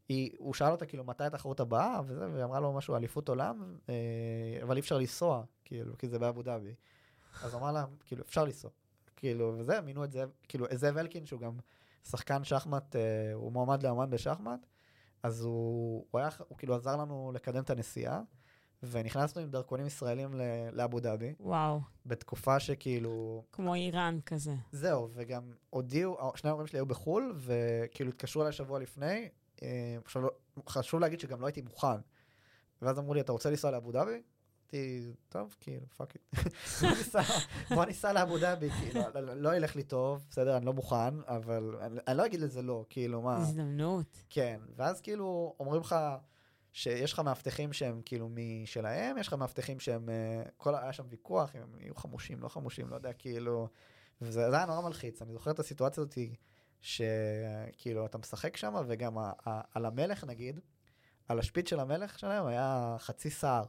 היא, 0.10 0.32
הוא 0.38 0.54
שאל 0.54 0.72
אותה 0.72 0.86
כאילו 0.86 1.04
מתי 1.04 1.24
התחרות 1.24 1.60
הבאה, 1.60 2.02
וזה, 2.06 2.30
והיא 2.32 2.44
אמרה 2.44 2.60
לו 2.60 2.74
משהו, 2.74 2.96
אליפות 2.96 3.30
עולם, 3.30 3.78
אה, 3.90 4.64
אבל 4.64 4.76
אי 4.76 4.82
אפשר 4.82 4.98
לנסוע, 4.98 5.44
כאילו, 5.66 5.98
כי 5.98 6.08
זה 6.08 6.20
באבו 6.20 6.42
דאבי. 6.42 6.76
אז 7.44 7.56
אמרה 7.56 7.72
לה, 7.72 7.86
כאילו, 8.06 8.24
אפשר 8.24 8.44
לנסוע. 8.44 8.72
כאילו, 9.16 9.56
וזה, 9.58 9.82
מינו 9.82 10.04
את 10.04 10.12
זאב, 10.12 10.30
כאילו, 10.48 10.66
זאב 10.74 10.98
אלקין, 10.98 11.26
שהוא 11.26 11.40
גם 11.40 11.58
שחקן 12.04 12.44
שחמט, 12.44 12.96
אה, 12.96 13.02
הוא 13.34 13.52
מועמד 13.52 13.84
לאמן 13.84 14.10
בשחמט, 14.10 14.66
אז 15.24 15.42
הוא, 15.42 16.06
הוא 16.12 16.20
היה, 16.20 16.30
הוא 16.48 16.58
כאילו 16.58 16.76
עזר 16.76 16.96
לנו 16.96 17.32
לקדם 17.36 17.64
את 17.64 17.70
הנסיעה, 17.70 18.22
ונכנסנו 18.84 19.42
עם 19.42 19.50
דרכונים 19.50 19.86
ישראלים 19.86 20.34
לאבו 20.72 21.00
דאבי, 21.00 21.34
וואו, 21.40 21.80
בתקופה 22.06 22.60
שכאילו, 22.60 23.44
כמו 23.52 23.76
איראן 23.76 24.20
כזה. 24.26 24.54
זהו, 24.72 25.10
וגם 25.14 25.44
הודיעו, 25.70 26.18
שני 26.36 26.50
ההורים 26.50 26.68
שלי 26.68 26.80
היו 26.80 26.86
בחו"ל, 26.86 27.34
וכאילו 27.38 28.10
התקשרו 28.10 28.42
אליי 28.42 28.54
שבוע 28.54 28.80
לפני. 28.80 29.30
אה, 29.64 29.98
לא- 30.16 30.32
חשוב 30.70 31.00
להגיד 31.00 31.20
שגם 31.20 31.42
לא 31.42 31.46
הייתי 31.46 31.62
מוכן. 31.62 31.98
ואז 32.82 33.00
אמרו 33.00 33.14
לי, 33.14 33.22
אתה 33.22 33.32
רוצה 33.32 33.50
לנסוע 33.50 33.72
לאבו 33.72 33.92
דאבי? 33.92 34.22
אמרתי, 34.66 35.02
טוב, 35.30 35.56
כאילו, 35.60 35.86
fuck 35.98 36.14
it. 36.16 36.46
בוא 37.76 37.86
ניסע- 37.86 38.14
לאבו 38.14 38.38
דאבי, 38.40 38.70
כאילו, 38.70 39.02
לא- 39.14 39.22
לא- 39.22 39.34
לא 39.34 39.56
ילך 39.56 39.76
לי 39.76 39.84
טוב, 39.84 40.26
בסדר, 40.30 40.58
אני 40.58 40.66
לא 40.66 40.74
מוכן, 40.74 41.20
אבל 41.28 41.76
אני- 42.08 42.18
לא 42.18 42.26
אגיד 42.26 42.40
לזה 42.40 42.62
לא, 42.62 42.86
כאילו, 42.90 43.22
מה... 43.22 43.38
הזדמנות. 43.38 44.18
כן, 44.30 44.60
ואז 44.76 45.02
כאילו 45.02 45.56
אומרים 45.60 45.82
לך 45.82 45.96
שיש 46.74 47.14
לך 47.14 47.20
מאבטחים 47.20 47.74
שהם 47.74 48.02
כאילו 48.06 48.30
משלהם, 48.32 49.18
יש 49.18 49.28
לך 49.28 49.34
מאבטחים 49.34 49.80
שהם, 49.80 50.10
אה, 50.10 50.44
כל, 50.58 50.76
היה 50.76 50.94
שם 50.94 51.04
ויכוח 51.10 51.56
אם 51.56 51.62
הם 51.62 51.76
יהיו 51.80 51.96
חמושים, 51.96 52.40
לא 52.42 52.48
חמושים, 52.48 52.90
לא 52.90 52.96
יודע, 52.96 53.14
כאילו, 53.14 53.68
וזה 54.22 54.50
זה 54.50 54.58
היה 54.58 54.66
נורא 54.66 54.82
מלחיץ. 54.82 55.22
אני 55.22 55.34
זוכר 55.34 55.52
את 55.52 55.60
הסיטואציה 55.60 56.04
הזאת 56.04 56.18
שכאילו 56.82 58.06
אתה 58.06 58.18
משחק 58.18 58.58
שם, 58.58 58.74
וגם 58.88 59.18
על 59.74 59.86
המלך 59.86 60.24
נגיד, 60.24 60.60
על 61.28 61.40
השפיץ 61.40 61.70
של 61.70 61.80
המלך 61.80 62.20
שלהם 62.20 62.46
היה 62.46 62.96
חצי 63.00 63.30
שיער. 63.30 63.66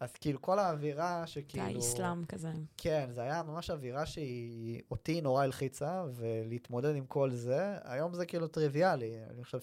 אז 0.00 0.12
כאילו 0.12 0.42
כל 0.42 0.58
האווירה 0.58 1.26
שכאילו... 1.26 1.64
האסלאם 1.64 2.24
כזה. 2.24 2.52
כן, 2.76 3.08
זה 3.12 3.22
היה 3.22 3.42
ממש 3.42 3.70
אווירה 3.70 4.06
שהיא 4.06 4.82
אותי 4.90 5.20
נורא 5.20 5.42
הלחיצה, 5.42 6.04
ולהתמודד 6.14 6.96
עם 6.96 7.06
כל 7.06 7.30
זה, 7.30 7.76
היום 7.84 8.14
זה 8.14 8.26
כאילו 8.26 8.48
טריוויאלי, 8.48 9.18
אני 9.30 9.44
חושב 9.44 9.60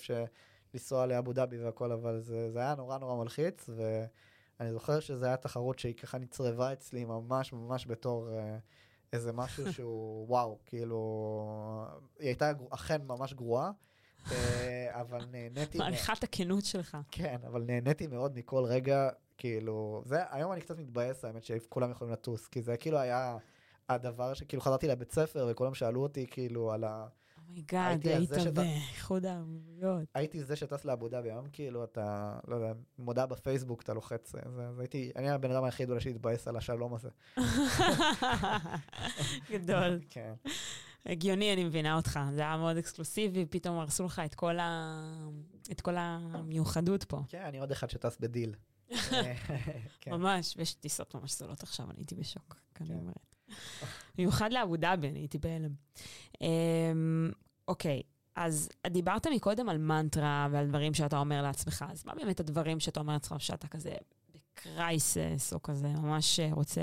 שלנסוע 0.73 1.05
לאבו 1.05 1.33
דאבי 1.33 1.63
והכל, 1.63 1.91
אבל 1.91 2.19
זה, 2.21 2.51
זה 2.51 2.59
היה 2.59 2.75
נורא 2.75 2.97
נורא 2.97 3.15
מלחיץ, 3.15 3.69
ואני 4.59 4.71
זוכר 4.71 4.99
שזו 4.99 5.25
הייתה 5.25 5.41
תחרות 5.41 5.79
שהיא 5.79 5.93
ככה 5.93 6.17
נצרבה 6.17 6.73
אצלי 6.73 7.05
ממש 7.05 7.53
ממש 7.53 7.87
בתור 7.87 8.29
אה, 8.29 8.57
איזה 9.13 9.33
משהו 9.33 9.63
שהוא 9.73 10.25
וואו, 10.29 10.57
כאילו, 10.65 10.99
היא 12.19 12.27
הייתה 12.27 12.51
אכן 12.69 13.01
ממש 13.07 13.33
גרועה, 13.33 13.71
אה, 14.31 15.01
אבל 15.01 15.25
נהניתי... 15.31 15.77
מ- 15.77 15.81
מעריכה 15.81 16.13
את 16.13 16.23
הכנות 16.23 16.65
שלך. 16.65 16.97
כן, 17.11 17.37
אבל 17.47 17.61
נהניתי 17.61 18.07
מאוד 18.07 18.37
מכל 18.37 18.63
רגע, 18.63 19.09
כאילו, 19.39 20.01
זה, 20.05 20.17
היום 20.29 20.51
אני 20.51 20.61
קצת 20.61 20.77
מתבאס, 20.77 21.25
האמת 21.25 21.43
שכולם 21.43 21.91
יכולים 21.91 22.13
לטוס, 22.13 22.47
כי 22.47 22.61
זה 22.61 22.77
כאילו 22.77 22.97
היה 22.97 23.37
הדבר 23.89 24.33
שכאילו 24.33 24.61
חזרתי 24.61 24.87
לבית 24.87 25.11
ספר 25.11 25.47
וכולם 25.51 25.73
שאלו 25.73 26.03
אותי 26.03 26.27
כאילו 26.31 26.71
על 26.71 26.83
ה... 26.83 27.07
oh 27.49 27.64
my 27.64 27.78
god, 27.78 28.07
הייתי 28.07 28.35
היית 28.35 28.53
באיחוד 28.53 29.25
האמירויות. 29.25 30.03
הייתי 30.13 30.43
זה 30.43 30.55
שטס 30.55 30.85
לאבו 30.85 31.09
דאבי, 31.09 31.31
היום 31.31 31.45
כאילו 31.51 31.83
אתה, 31.83 32.39
לא 32.47 32.55
יודע, 32.55 32.73
מודעה 32.99 33.25
בפייסבוק, 33.25 33.81
אתה 33.81 33.93
לוחץ, 33.93 34.31
זה, 34.31 34.39
אז 34.45 34.79
הייתי, 34.79 35.11
אני 35.15 35.29
הבן 35.29 35.51
אדם 35.51 35.63
היחיד 35.63 35.89
אולי 35.89 36.01
שהתבאס 36.01 36.47
על 36.47 36.57
השלום 36.57 36.93
הזה. 36.93 37.09
גדול. 39.51 39.99
כן, 40.09 40.33
הגיוני, 41.05 41.53
אני 41.53 41.63
מבינה 41.63 41.95
אותך. 41.95 42.19
זה 42.35 42.41
היה 42.41 42.57
מאוד 42.57 42.77
אקסקלוסיבי, 42.77 43.45
פתאום 43.45 43.79
הרסו 43.79 44.05
לך 44.05 44.21
את 44.25 44.35
כל 44.35 44.59
ה... 44.59 45.01
את 45.71 45.81
כל 45.81 45.95
המיוחדות 45.97 47.03
פה. 47.03 47.17
כן, 47.27 47.43
אני 47.43 47.59
עוד 47.59 47.71
אחד 47.71 47.89
שטס 47.89 48.17
בדיל. 48.19 48.55
כן. 50.01 50.11
ממש, 50.11 50.53
ויש 50.57 50.73
טיסות 50.73 51.15
ממש 51.15 51.37
זולות 51.37 51.63
עכשיו, 51.63 51.85
אני 51.91 51.99
הייתי 51.99 52.15
בשוק, 52.15 52.55
אני 52.81 52.87
כן. 52.87 52.93
אומרת. 52.93 53.35
במיוחד 54.17 54.53
לאבו 54.53 54.77
דאבי, 54.77 55.09
אני 55.09 55.19
הייתי 55.19 55.37
בהלם. 55.37 55.71
אמ, 56.41 57.31
אוקיי, 57.67 58.01
אז 58.35 58.69
דיברת 58.87 59.27
מקודם 59.27 59.69
על 59.69 59.77
מנטרה 59.77 60.47
ועל 60.51 60.67
דברים 60.67 60.93
שאתה 60.93 61.17
אומר 61.17 61.41
לעצמך, 61.41 61.85
אז 61.91 62.05
מה 62.05 62.15
באמת 62.15 62.39
הדברים 62.39 62.79
שאתה 62.79 62.99
אומר 62.99 63.13
לעצמך 63.13 63.41
שאתה 63.41 63.67
כזה 63.67 63.93
בקרייסס, 64.33 65.53
או 65.53 65.63
כזה 65.63 65.87
ממש 65.87 66.39
רוצה 66.51 66.81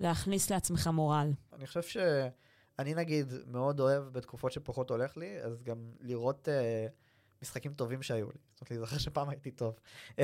להכניס 0.00 0.50
לעצמך 0.50 0.86
מורל? 0.86 1.32
אני 1.52 1.66
חושב 1.66 1.82
שאני 1.82 2.94
נגיד 2.94 3.32
מאוד 3.46 3.80
אוהב 3.80 4.04
בתקופות 4.04 4.52
שפחות 4.52 4.90
הולך 4.90 5.16
לי, 5.16 5.42
אז 5.42 5.62
גם 5.62 5.92
לראות 6.00 6.48
uh, 6.48 7.07
משחקים 7.42 7.74
טובים 7.74 8.02
שהיו 8.02 8.26
לי. 8.26 8.38
זאת 8.54 8.60
אומרת, 8.60 8.70
להיזכר 8.70 8.98
שפעם 8.98 9.28
הייתי 9.28 9.50
טוב. 9.50 9.74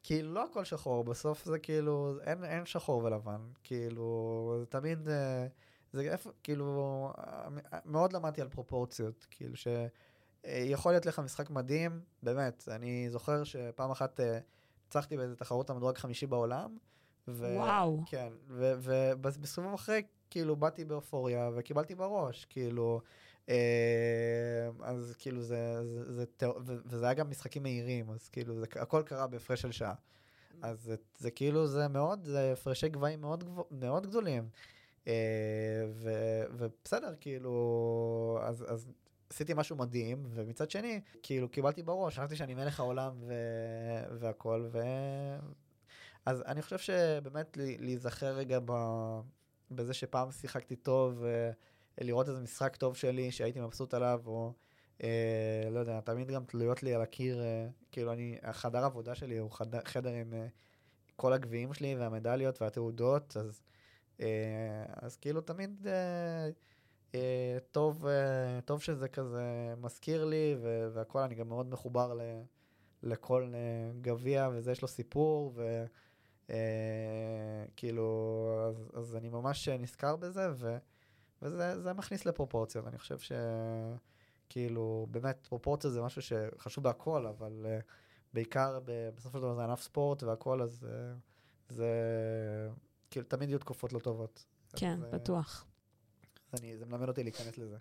וכאילו, 0.00 0.34
לא 0.34 0.44
הכל 0.44 0.64
שחור, 0.64 1.04
בסוף 1.04 1.44
זה 1.44 1.58
כאילו, 1.58 2.14
אין, 2.22 2.44
אין 2.44 2.66
שחור 2.66 3.04
ולבן. 3.04 3.40
כאילו, 3.64 4.56
זה 4.60 4.66
תמיד, 4.66 5.08
uh, 5.08 5.10
זה 5.92 6.00
איפה, 6.02 6.30
כאילו, 6.42 7.12
מאוד 7.84 8.12
למדתי 8.12 8.40
על 8.40 8.48
פרופורציות, 8.48 9.26
כאילו 9.30 9.56
ש... 9.56 9.68
אה, 10.46 10.64
יכול 10.66 10.92
להיות 10.92 11.06
לך 11.06 11.18
משחק 11.18 11.50
מדהים, 11.50 12.00
באמת, 12.22 12.68
אני 12.68 13.10
זוכר 13.10 13.44
שפעם 13.44 13.90
אחת 13.90 14.20
אה, 14.20 14.38
ניצחתי 14.84 15.16
באיזה 15.16 15.36
תחרות 15.36 15.70
המדורג 15.70 15.98
חמישי 15.98 16.26
בעולם. 16.26 16.76
ו... 17.28 17.54
וואו. 17.56 18.00
כן, 18.06 18.32
ובסיבוב 18.48 19.74
אחרי, 19.74 20.02
כאילו, 20.30 20.56
באתי 20.56 20.84
באופוריה 20.84 21.50
וקיבלתי 21.56 21.94
בראש, 21.94 22.44
כאילו, 22.44 23.00
אה, 23.04 23.08
אז 24.82 25.14
כאילו 25.18 25.42
זה, 25.42 25.80
זה, 25.84 26.12
זה, 26.12 26.24
וזה 26.86 27.04
היה 27.04 27.14
גם 27.14 27.30
משחקים 27.30 27.62
מהירים, 27.62 28.10
אז 28.10 28.28
כאילו, 28.28 28.54
זה, 28.54 28.66
הכל 28.76 29.02
קרה 29.02 29.26
בהפרש 29.26 29.60
של 29.60 29.72
שעה. 29.72 29.94
אז 30.62 30.80
זה, 30.80 30.96
זה 31.18 31.30
כאילו, 31.30 31.66
זה 31.66 31.88
מאוד, 31.88 32.24
זה 32.24 32.52
הפרשי 32.52 32.88
גבהים 32.88 33.20
מאוד, 33.20 33.44
מאוד 33.70 34.06
גדולים. 34.06 34.48
אה, 35.06 35.84
ו, 35.92 36.10
ובסדר, 36.52 37.14
כאילו, 37.20 38.38
אז, 38.42 38.64
אז 38.68 38.86
עשיתי 39.30 39.52
משהו 39.56 39.76
מדהים, 39.76 40.26
ומצד 40.30 40.70
שני, 40.70 41.00
כאילו, 41.22 41.48
קיבלתי 41.48 41.82
בראש, 41.82 42.18
חשבתי 42.18 42.36
שאני 42.36 42.54
מלך 42.54 42.80
העולם 42.80 43.12
ו, 43.20 43.34
והכל, 44.18 44.68
ו... 44.72 44.78
אז 46.26 46.42
אני 46.46 46.62
חושב 46.62 46.78
שבאמת 46.78 47.56
להיזכר 47.56 48.34
רגע 48.34 48.58
ב... 48.64 48.72
בזה 49.70 49.94
שפעם 49.94 50.30
שיחקתי 50.30 50.76
טוב, 50.76 51.24
אה, 51.24 51.50
לראות 52.00 52.28
איזה 52.28 52.40
משחק 52.40 52.76
טוב 52.76 52.96
שלי 52.96 53.30
שהייתי 53.30 53.60
מבסוט 53.60 53.94
עליו, 53.94 54.20
או 54.26 54.52
אה, 55.02 55.68
לא 55.70 55.80
יודע, 55.80 56.00
תמיד 56.00 56.30
גם 56.30 56.44
תלויות 56.44 56.82
לי 56.82 56.94
על 56.94 57.02
הקיר, 57.02 57.40
אה, 57.42 57.68
כאילו 57.92 58.12
אני, 58.12 58.38
החדר 58.42 58.84
עבודה 58.84 59.14
שלי 59.14 59.38
הוא 59.38 59.50
חדר, 59.50 59.80
חדר 59.84 60.10
עם 60.10 60.34
אה, 60.34 60.46
כל 61.16 61.32
הגביעים 61.32 61.74
שלי 61.74 61.94
והמדליות 61.94 62.62
והתעודות, 62.62 63.36
אז, 63.36 63.62
אה, 64.20 64.84
אז 64.96 65.16
כאילו 65.16 65.40
תמיד 65.40 65.86
אה, 65.86 66.48
אה, 67.14 67.58
טוב, 67.70 68.06
אה, 68.06 68.60
טוב 68.64 68.82
שזה 68.82 69.08
כזה 69.08 69.74
מזכיר 69.80 70.24
לי, 70.24 70.56
ו- 70.62 70.88
והכל, 70.92 71.18
אני 71.18 71.34
גם 71.34 71.48
מאוד 71.48 71.70
מחובר 71.70 72.14
ל... 72.14 72.20
לכל 73.02 73.52
אה, 73.54 73.92
גביע, 74.00 74.48
וזה 74.52 74.72
יש 74.72 74.82
לו 74.82 74.88
סיפור, 74.88 75.52
ו... 75.54 75.84
אה, 76.50 77.64
כאילו, 77.76 78.48
אז, 78.68 78.90
אז 78.94 79.16
אני 79.16 79.28
ממש 79.28 79.68
נזכר 79.68 80.16
בזה, 80.16 80.48
ו, 80.56 80.76
וזה 81.42 81.82
זה 81.82 81.92
מכניס 81.92 82.26
לפרופורציות. 82.26 82.86
אני 82.86 82.98
חושב 82.98 83.18
ש... 83.18 83.32
כאילו, 84.50 85.06
באמת, 85.10 85.46
פרופורציה 85.48 85.90
זה 85.90 86.02
משהו 86.02 86.22
שחשוב 86.22 86.84
בהכל, 86.84 87.26
אבל 87.26 87.66
uh, 87.66 87.84
בעיקר 88.32 88.80
ב- 88.84 89.10
בסופו 89.16 89.38
של 89.38 89.42
דבר 89.42 89.54
זה 89.54 89.64
ענף 89.64 89.82
ספורט 89.82 90.22
והכל, 90.22 90.62
אז 90.62 90.86
uh, 90.88 91.74
זה, 91.74 91.88
כאילו, 93.10 93.26
תמיד 93.26 93.48
יהיו 93.48 93.58
תקופות 93.58 93.92
לא 93.92 93.98
טובות. 93.98 94.44
כן, 94.76 94.98
אז, 95.02 95.04
uh, 95.04 95.16
בטוח. 95.16 95.66
אז 96.52 96.60
אני, 96.60 96.78
זה 96.78 96.86
מלמד 96.86 97.08
אותי 97.08 97.22
להיכנס 97.22 97.58
לזה. 97.58 97.76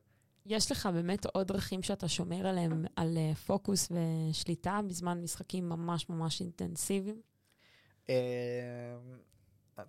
יש 0.46 0.72
לך 0.72 0.90
באמת 0.94 1.26
עוד 1.26 1.48
דרכים 1.48 1.84
שאתה 1.84 2.08
שומר 2.08 2.48
עליהם, 2.48 2.86
על 2.96 3.18
אה, 3.18 3.36
פוקוס 3.36 3.92
ושליטה 3.92 4.80
בזמן 4.88 5.22
משחקים 5.22 5.70
ממש 5.70 6.10
ממש 6.10 6.42
אינטנסיביים? 6.42 7.22
Uh, 8.08 8.10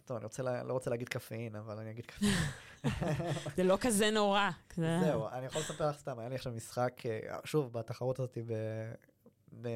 טוב, 0.05 0.17
אני 0.17 0.25
רוצה, 0.25 0.63
לא 0.63 0.73
רוצה 0.73 0.91
להגיד 0.91 1.09
קפאין, 1.09 1.57
אבל 1.57 1.79
אני 1.79 1.91
אגיד 1.91 2.07
קפאין. 2.07 2.31
זה 3.57 3.65
לא 3.65 3.79
כזה 3.81 4.11
נורא. 4.11 4.51
זה- 4.77 4.99
זהו, 5.05 5.29
אני 5.29 5.47
יכול 5.47 5.61
לספר 5.63 5.89
לך 5.89 5.97
סתם, 5.99 6.19
היה 6.19 6.29
לי 6.29 6.35
עכשיו 6.35 6.53
משחק, 6.53 7.03
אה, 7.07 7.37
שוב, 7.45 7.73
בתחרות 7.73 8.19
הזאת 8.21 8.39
ב... 8.47 8.53
ב... 9.63 9.69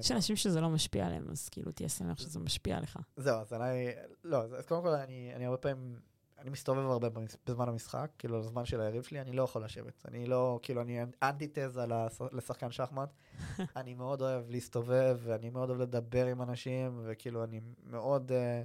יש 0.00 0.12
אנשים 0.12 0.36
שזה 0.36 0.60
לא 0.60 0.68
משפיע 0.68 1.06
עליהם, 1.06 1.24
אז 1.30 1.48
כאילו 1.48 1.72
תהיה 1.72 1.88
שמח 1.88 2.18
שזה 2.18 2.38
משפיע 2.38 2.76
עליך. 2.76 2.98
זהו, 3.16 3.40
אז 3.40 3.52
עליי, 3.52 3.92
לא, 4.24 4.42
אז 4.58 4.66
קודם 4.66 4.82
כל 4.82 4.88
אני, 4.88 5.32
אני 5.36 5.44
הרבה 5.46 5.56
פעמים, 5.56 6.00
אני 6.38 6.50
מסתובב 6.50 6.90
הרבה 6.90 7.08
בזמן 7.46 7.68
המשחק, 7.68 8.10
כאילו, 8.18 8.38
לזמן 8.40 8.64
של 8.64 8.80
היריב 8.80 9.02
שלי, 9.02 9.20
אני 9.20 9.32
לא 9.32 9.42
יכול 9.42 9.64
לשבת. 9.64 10.02
אני 10.08 10.26
לא, 10.26 10.58
כאילו, 10.62 10.80
אני 10.80 11.00
אנטיתזה 11.22 11.86
לש- 11.86 12.20
לשחקן 12.32 12.70
שחמט. 12.70 13.08
אני 13.76 13.94
מאוד 13.94 14.22
אוהב 14.22 14.50
להסתובב, 14.50 15.18
ואני 15.22 15.50
מאוד 15.50 15.68
אוהב 15.70 15.80
לדבר 15.80 16.26
עם 16.26 16.42
אנשים, 16.42 17.00
וכאילו, 17.04 17.44
אני 17.44 17.60
מאוד, 17.86 18.32
אה, 18.32 18.62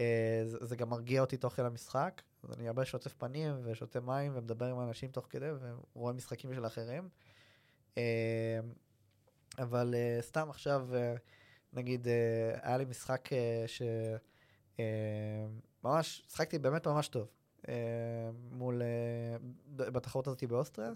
אה, 0.00 0.42
זה, 0.46 0.58
זה 0.60 0.76
גם 0.76 0.88
מרגיע 0.90 1.20
אותי 1.20 1.36
תוך 1.36 1.52
כדי 1.52 1.66
המשחק. 1.66 2.22
אז 2.42 2.52
אני 2.52 2.68
הרבה 2.68 2.84
שוטף 2.84 3.14
פנים 3.18 3.60
ושותה 3.64 4.00
מים 4.00 4.32
ומדבר 4.36 4.66
עם 4.66 4.80
אנשים 4.80 5.10
תוך 5.10 5.26
כדי, 5.30 5.50
ורואה 5.94 6.12
משחקים 6.12 6.54
של 6.54 6.66
אחרים. 6.66 7.08
אה, 7.98 8.60
אבל 9.58 9.94
אה, 9.94 10.18
סתם 10.22 10.50
עכשיו, 10.50 10.94
אה, 10.94 11.14
נגיד, 11.72 12.08
אה, 12.08 12.58
היה 12.62 12.78
לי 12.78 12.84
משחק 12.84 13.32
אה, 13.32 13.64
ש... 13.66 13.82
אה, 14.80 15.46
ממש, 15.84 16.22
שחקתי 16.28 16.58
באמת 16.58 16.86
ממש 16.86 17.08
טוב 17.08 17.26
מול, 18.50 18.82
בתחרות 19.76 20.26
הזאת 20.26 20.44
באוסטריה. 20.44 20.92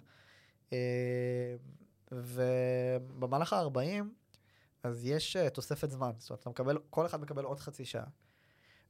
ובמהלך 2.13 3.53
ה-40, 3.53 4.05
אז 4.83 5.05
יש 5.05 5.37
תוספת 5.53 5.91
זמן, 5.91 6.11
זאת 6.19 6.31
אומרת, 6.31 6.41
אתה 6.41 6.51
מקבל, 6.51 6.79
כל 6.91 7.07
אחד 7.07 7.21
מקבל 7.21 7.45
עוד 7.45 7.61
חצי 7.61 7.85
שעה. 7.85 8.07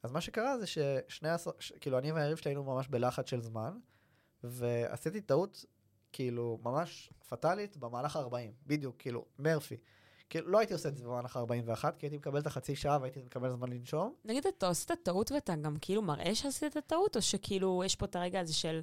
אז 0.07 0.13
מה 0.13 0.21
שקרה 0.21 0.59
זה 0.59 0.67
ששני, 0.67 1.29
הס- 1.29 1.49
ש- 1.59 1.73
כאילו, 1.81 1.99
אני 1.99 2.13
והיריב 2.13 2.37
שלי 2.37 2.51
היינו 2.51 2.65
ממש 2.65 2.89
בלחץ 2.89 3.31
של 3.31 3.41
זמן, 3.43 3.79
ועשיתי 4.45 5.21
טעות, 5.21 5.65
כאילו, 6.13 6.59
ממש 6.63 7.11
פטאלית 7.29 7.77
במהלך 7.77 8.17
ה-40, 8.17 8.35
בדיוק, 8.67 8.97
כאילו, 8.99 9.25
מרפי. 9.39 9.77
כאילו, 10.31 10.49
לא 10.49 10.59
הייתי 10.59 10.73
עושה 10.73 10.89
את 10.89 10.97
זה 10.97 11.05
במהלך 11.05 11.37
ה-41, 11.37 11.85
כי 11.99 12.07
הייתי 12.07 12.17
מקבל 12.17 12.41
את 12.41 12.47
החצי 12.47 12.77
שעה 12.77 12.99
והייתי 13.01 13.23
מקבל 13.23 13.51
זמן 13.51 13.73
לנשום. 13.73 14.15
נגיד, 14.25 14.47
אתה 14.47 14.69
עושה 14.69 14.85
את 14.95 15.01
הטעות 15.01 15.33
ואתה 15.33 15.57
גם 15.57 15.77
כאילו 15.81 16.03
מראה 16.03 16.35
שעשית 16.35 16.77
טעות, 16.87 17.17
או 17.17 17.23
שכאילו 17.23 17.83
יש 17.85 17.97
פה 17.97 18.07
את 18.07 18.17
הרגע 18.17 18.41
הזה 18.41 18.55
של 18.55 18.83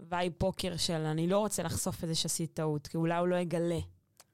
vibe 0.00 0.32
פוקר 0.38 0.76
של 0.76 0.94
אני 1.00 1.26
לא 1.26 1.38
רוצה 1.38 1.62
לחשוף 1.62 2.04
את 2.04 2.08
זה 2.08 2.14
שעשית 2.14 2.54
טעות, 2.54 2.86
כי 2.86 2.96
אולי 2.96 3.18
הוא 3.18 3.28
לא 3.28 3.36
יגלה. 3.36 3.78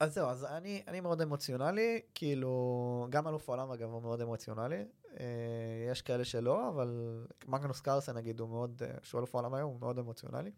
אז 0.00 0.14
זהו, 0.14 0.28
אז 0.28 0.44
אני, 0.44 0.82
אני 0.88 1.00
מאוד 1.00 1.20
אמוציונלי, 1.20 2.00
כאילו, 2.14 3.06
גם 3.10 3.28
אלוף 3.28 3.48
העולם 3.48 3.70
אגב 3.70 3.90
הוא 3.90 4.02
מאוד 4.02 4.20
אמוציונלי. 4.20 4.84
אה, 5.20 5.24
יש 5.90 6.02
כאלה 6.02 6.24
שלא, 6.24 6.68
אבל 6.68 7.26
מגנוס 7.46 7.80
קרלסן 7.80 8.16
נגיד 8.16 8.40
הוא 8.40 8.48
מאוד, 8.48 8.82
אה, 8.82 8.94
שהוא 9.02 9.18
אלוף 9.18 9.34
העולם 9.34 9.54
היום, 9.54 9.70
הוא 9.70 9.80
מאוד 9.80 9.98
אמוציונלי. 9.98 10.50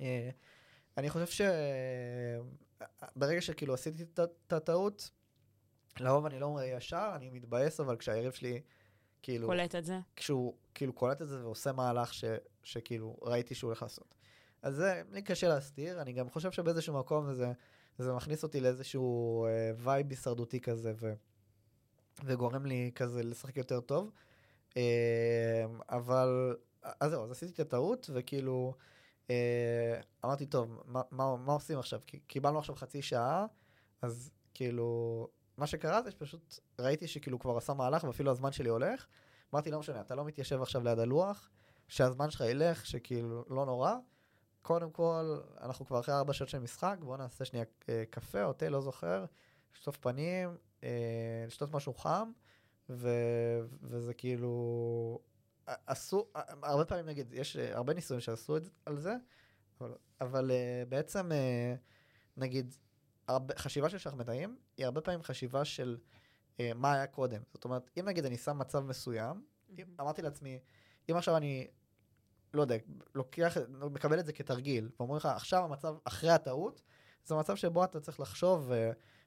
אה, 0.00 0.30
אני 0.96 1.10
חושב 1.10 1.46
שברגע 3.16 3.40
שכאילו 3.40 3.74
עשיתי 3.74 4.02
את 4.02 4.52
הטעות, 4.52 5.10
לרוב 6.00 6.26
אני 6.26 6.38
לא 6.38 6.46
אומר 6.46 6.62
ישר, 6.62 7.12
אני 7.14 7.30
מתבאס, 7.30 7.80
אבל 7.80 7.96
כשהיריב 7.96 8.32
שלי, 8.32 8.60
כאילו, 9.22 9.48
קולט 9.48 9.74
את 9.74 9.84
זה? 9.84 9.98
כשהוא 10.16 10.54
כאילו 10.74 10.92
קולט 10.92 11.22
את 11.22 11.28
זה 11.28 11.44
ועושה 11.44 11.72
מהלך 11.72 12.14
ש, 12.14 12.24
שכאילו 12.62 13.16
ראיתי 13.22 13.54
שהוא 13.54 13.68
הולך 13.68 13.82
לעשות. 13.82 14.14
אז 14.62 14.74
זה, 14.74 15.02
לי 15.10 15.22
קשה 15.22 15.48
להסתיר, 15.48 16.02
אני 16.02 16.12
גם 16.12 16.30
חושב 16.30 16.50
שבאיזשהו 16.50 16.98
מקום 16.98 17.34
זה, 17.34 17.52
זה 17.98 18.12
מכניס 18.12 18.42
אותי 18.42 18.60
לאיזשהו 18.60 19.46
אה, 19.46 19.70
vibe 19.76 20.10
הישרדותי 20.10 20.60
כזה, 20.60 20.92
ו, 21.00 21.14
וגורם 22.24 22.66
לי 22.66 22.90
כזה 22.94 23.22
לשחק 23.22 23.56
יותר 23.56 23.80
טוב. 23.80 24.10
אה, 24.76 25.64
אבל, 25.88 26.56
אז 27.00 27.10
זהו, 27.10 27.24
אז 27.24 27.30
עשיתי 27.30 27.52
את 27.52 27.60
הטעות, 27.60 28.10
וכאילו, 28.14 28.74
אה, 29.30 30.00
אמרתי, 30.24 30.46
טוב, 30.46 30.82
מה, 30.86 31.02
מה, 31.10 31.36
מה 31.36 31.52
עושים 31.52 31.78
עכשיו? 31.78 32.00
קיבלנו 32.26 32.58
עכשיו 32.58 32.74
חצי 32.74 33.02
שעה, 33.02 33.46
אז 34.02 34.30
כאילו, 34.54 35.28
מה 35.56 35.66
שקרה 35.66 36.02
זה 36.02 36.10
שפשוט 36.10 36.58
ראיתי 36.78 37.06
שכאילו 37.06 37.38
כבר 37.38 37.56
עשה 37.56 37.74
מהלך, 37.74 38.04
ואפילו 38.04 38.30
הזמן 38.30 38.52
שלי 38.52 38.68
הולך. 38.68 39.06
אמרתי, 39.54 39.70
לא 39.70 39.78
משנה, 39.78 40.00
אתה 40.00 40.14
לא 40.14 40.24
מתיישב 40.24 40.62
עכשיו 40.62 40.82
ליד 40.84 40.98
הלוח, 40.98 41.50
שהזמן 41.88 42.30
שלך 42.30 42.40
ילך, 42.40 42.86
שכאילו, 42.86 43.44
לא 43.48 43.66
נורא. 43.66 43.94
קודם 44.62 44.90
כל, 44.90 45.38
אנחנו 45.60 45.86
כבר 45.86 46.00
אחרי 46.00 46.14
ארבע 46.14 46.32
שעות 46.32 46.48
של 46.48 46.58
משחק, 46.58 46.96
בואו 47.00 47.16
נעשה 47.16 47.44
שנייה 47.44 47.64
אה, 47.88 48.04
קפה 48.10 48.44
או 48.44 48.52
תה, 48.52 48.68
לא 48.68 48.80
זוכר, 48.80 49.24
לשטוף 49.74 49.96
פנים, 49.96 50.56
לשתות 51.46 51.72
משהו 51.72 51.94
חם, 51.94 52.30
ו, 52.90 53.08
וזה 53.82 54.14
כאילו... 54.14 55.20
עשו, 55.86 56.26
הרבה 56.62 56.84
פעמים 56.84 57.06
נגיד, 57.06 57.32
יש 57.32 57.56
אה, 57.56 57.76
הרבה 57.76 57.94
ניסויים 57.94 58.20
שעשו 58.20 58.56
את, 58.56 58.62
על 58.86 58.98
זה, 58.98 59.16
אבל, 59.80 59.94
אבל 60.20 60.50
אה, 60.50 60.82
בעצם, 60.88 61.32
אה, 61.32 61.74
נגיד, 62.36 62.74
הרבה, 63.28 63.54
חשיבה 63.58 63.88
של 63.88 63.98
שחמטאים 63.98 64.56
היא 64.76 64.86
הרבה 64.86 65.00
פעמים 65.00 65.22
חשיבה 65.22 65.64
של 65.64 65.98
אה, 66.60 66.70
מה 66.74 66.92
היה 66.92 67.06
קודם. 67.06 67.42
זאת 67.52 67.64
אומרת, 67.64 67.90
אם 68.00 68.04
נגיד 68.04 68.24
אני 68.24 68.36
שם 68.36 68.58
מצב 68.58 68.80
מסוים, 68.80 69.42
אם, 69.78 69.84
אמרתי 70.00 70.22
לעצמי, 70.22 70.58
אם 71.10 71.16
עכשיו 71.16 71.36
אני, 71.36 71.66
לא 72.54 72.60
יודע, 72.60 72.76
לוקח, 73.14 73.56
מקבל 73.90 74.20
את 74.20 74.26
זה 74.26 74.32
כתרגיל, 74.32 74.90
ואומרים 74.98 75.16
לך, 75.16 75.26
עכשיו 75.26 75.64
המצב 75.64 75.94
אחרי 76.04 76.30
הטעות, 76.30 76.82
זה 77.24 77.34
מצב 77.34 77.56
שבו 77.56 77.84
אתה 77.84 78.00
צריך 78.00 78.20
לחשוב 78.20 78.72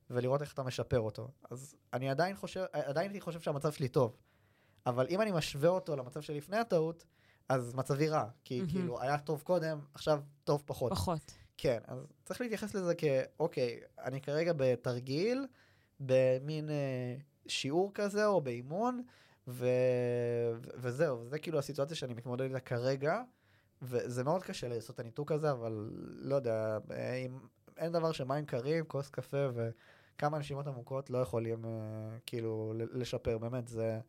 ולראות 0.09 0.41
איך 0.41 0.53
אתה 0.53 0.63
משפר 0.63 0.99
אותו. 0.99 1.31
אז 1.51 1.75
אני 1.93 2.09
עדיין 2.09 2.35
חושב, 2.35 2.65
עדיין 2.73 3.09
הייתי 3.11 3.21
חושב 3.21 3.39
שהמצב 3.39 3.71
שלי 3.71 3.87
טוב, 3.87 4.17
אבל 4.85 5.07
אם 5.09 5.21
אני 5.21 5.31
משווה 5.31 5.69
אותו 5.69 5.95
למצב 5.95 6.21
שלפני 6.21 6.57
הטעות, 6.57 7.05
אז 7.49 7.75
מצבי 7.75 8.09
רע, 8.09 8.25
כי 8.43 8.57
מהמם. 8.57 8.71
כאילו 8.71 9.01
היה 9.01 9.17
טוב 9.17 9.41
קודם, 9.41 9.79
עכשיו 9.93 10.21
טוב 10.43 10.63
פחות. 10.65 10.91
פחות. 10.91 11.31
כן, 11.57 11.79
אז 11.87 12.07
צריך 12.25 12.41
להתייחס 12.41 12.73
לזה 12.73 12.93
כאוקיי, 12.95 13.79
אני 13.99 14.21
כרגע 14.21 14.53
בתרגיל, 14.57 15.47
במין 15.99 16.69
אה, 16.69 17.15
שיעור 17.47 17.91
כזה 17.93 18.25
או 18.25 18.41
באימון, 18.41 19.03
ו... 19.47 19.67
ו- 20.55 20.69
וזהו, 20.75 21.25
זה 21.25 21.39
כאילו 21.39 21.59
הסיטואציה 21.59 21.95
שאני 21.95 22.13
מתמודד 22.13 22.45
איתה 22.45 22.59
כרגע, 22.59 23.21
וזה 23.81 24.23
מאוד 24.23 24.43
קשה 24.43 24.67
לעשות 24.67 24.95
את 24.95 24.99
הניתוק 24.99 25.31
הזה, 25.31 25.51
אבל 25.51 25.89
לא 26.01 26.35
יודע, 26.35 26.77
אה, 26.91 27.15
אם 27.15 27.39
אין 27.77 27.91
דבר 27.91 28.11
שמים 28.11 28.45
קרים, 28.45 28.85
כוס 28.85 29.09
קפה 29.09 29.47
וכמה 30.19 30.39
נשימות 30.39 30.67
עמוקות 30.67 31.09
לא 31.09 31.17
יכולים 31.17 31.65
אה, 31.65 31.69
כאילו 32.25 32.73
לשפר, 32.75 33.37
באמת, 33.37 33.67
זה... 33.67 33.99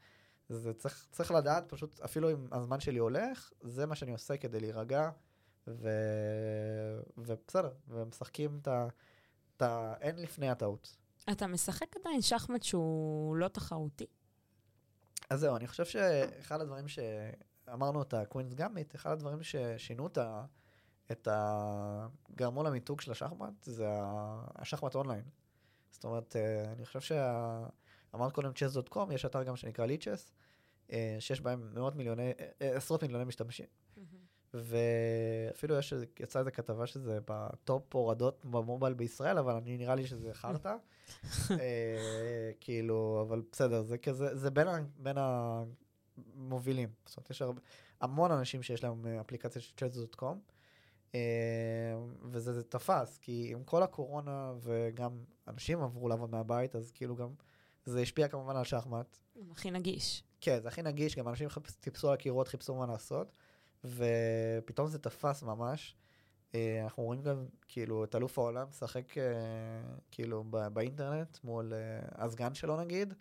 זה 0.48 0.74
צריך, 0.74 1.06
צריך 1.12 1.30
לדעת, 1.30 1.68
פשוט 1.68 2.00
אפילו 2.00 2.30
אם 2.30 2.46
הזמן 2.52 2.80
שלי 2.80 2.98
הולך, 2.98 3.50
זה 3.62 3.86
מה 3.86 3.94
שאני 3.94 4.12
עושה 4.12 4.36
כדי 4.36 4.60
להירגע, 4.60 5.10
ו... 5.66 5.88
ובסדר, 7.18 7.72
ומשחקים 7.88 8.58
את 8.62 8.68
ה... 8.68 8.86
את 9.56 9.62
ה... 9.62 9.94
אין 10.00 10.16
לפני 10.16 10.48
הטעות. 10.50 10.96
אתה 11.32 11.46
משחק 11.46 11.96
עדיין 11.96 12.22
שחמט 12.22 12.62
שהוא 12.62 13.36
לא 13.36 13.48
תחרותי? 13.48 14.06
אז 15.30 15.40
זהו, 15.40 15.56
אני 15.56 15.66
חושב 15.66 15.84
שאחד 15.84 16.60
הדברים 16.60 16.88
שאמרנו 16.88 18.02
את 18.02 18.14
הקווינס 18.14 18.54
גאמית, 18.54 18.94
אחד 18.94 19.10
הדברים 19.10 19.42
ששינו 19.42 20.06
את 20.06 20.18
ה... 20.18 20.44
את 21.12 21.28
ה... 21.28 22.06
גרמו 22.36 22.62
למיתוג 22.62 23.00
של 23.00 23.12
השחמט, 23.12 23.62
זה 23.62 23.88
השחמט 24.56 24.94
אונליין. 24.94 25.24
זאת 25.90 26.04
אומרת, 26.04 26.36
אה, 26.36 26.72
אני 26.72 26.86
חושב 26.86 27.00
שה... 27.00 27.66
אמרת 28.14 28.32
קודם 28.32 28.50
chess.com, 28.50 29.12
יש 29.14 29.24
אתר 29.24 29.42
גם 29.42 29.56
שנקרא 29.56 29.86
Lichess, 29.86 30.32
שיש 31.18 31.40
בהם 31.40 31.70
מאות 31.74 31.96
מיליוני, 31.96 32.32
אה, 32.62 32.76
עשרות 32.76 33.02
מיליוני 33.02 33.24
משתמשים. 33.24 33.66
ואפילו 34.54 35.78
יש, 35.78 35.94
יצאה 36.20 36.40
איזה 36.40 36.50
כתבה 36.50 36.86
שזה 36.86 37.18
ב 37.28 37.45
top 37.45 37.94
הורדות 37.94 38.44
ב 38.44 38.51
mobile 38.51 38.94
בישראל, 38.94 39.38
אבל 39.38 39.54
אני 39.54 39.76
נראה 39.76 39.94
לי 39.94 40.06
שזה 40.06 40.34
חרטא. 40.34 40.76
אה, 41.60 42.50
כאילו, 42.60 43.24
אבל 43.28 43.42
בסדר, 43.52 43.82
זה 43.82 43.98
כזה, 43.98 44.36
זה 44.36 44.50
בין, 44.50 44.68
בין 44.96 45.16
המובילים. 45.18 46.88
זאת 47.06 47.16
אומרת, 47.16 47.30
יש 47.30 47.42
הרבה, 47.42 47.60
המון 48.00 48.30
אנשים 48.30 48.62
שיש 48.62 48.84
להם 48.84 49.06
אה, 49.06 49.20
אפליקציה 49.20 49.62
של 49.62 49.72
chats.com, 49.80 50.24
אה, 50.24 50.32
וזה 52.30 52.52
זה 52.52 52.62
תפס, 52.62 53.18
כי 53.18 53.48
עם 53.52 53.64
כל 53.64 53.82
הקורונה 53.82 54.52
וגם 54.60 55.10
אנשים 55.48 55.82
עברו 55.82 56.08
לעבוד 56.08 56.30
מהבית, 56.30 56.76
אז 56.76 56.90
כאילו 56.90 57.16
גם, 57.16 57.28
זה 57.84 58.00
השפיע 58.00 58.28
כמובן 58.28 58.56
על 58.56 58.64
שחמט. 58.64 59.18
הכי 59.50 59.70
נגיש. 59.70 60.24
כן, 60.40 60.60
זה 60.62 60.68
הכי 60.68 60.82
נגיש, 60.82 61.16
גם 61.16 61.28
אנשים 61.28 61.48
טיפסו 61.80 62.08
על 62.08 62.14
הקירות, 62.14 62.48
חיפשו 62.48 62.74
מה 62.74 62.86
לעשות, 62.86 63.32
ופתאום 63.84 64.88
זה 64.88 64.98
תפס 64.98 65.42
ממש. 65.42 65.96
אה, 66.54 66.80
אנחנו 66.84 67.02
רואים 67.02 67.22
גם 67.22 67.46
כאילו 67.68 68.04
את 68.04 68.14
אלוף 68.14 68.38
העולם 68.38 68.66
משחק 68.68 69.18
אה, 69.18 69.24
כאילו 70.10 70.44
באינטרנט 70.72 71.38
מול 71.44 71.72
אה, 71.72 72.24
הסגן 72.24 72.54
שלו 72.54 72.80
נגיד, 72.80 73.14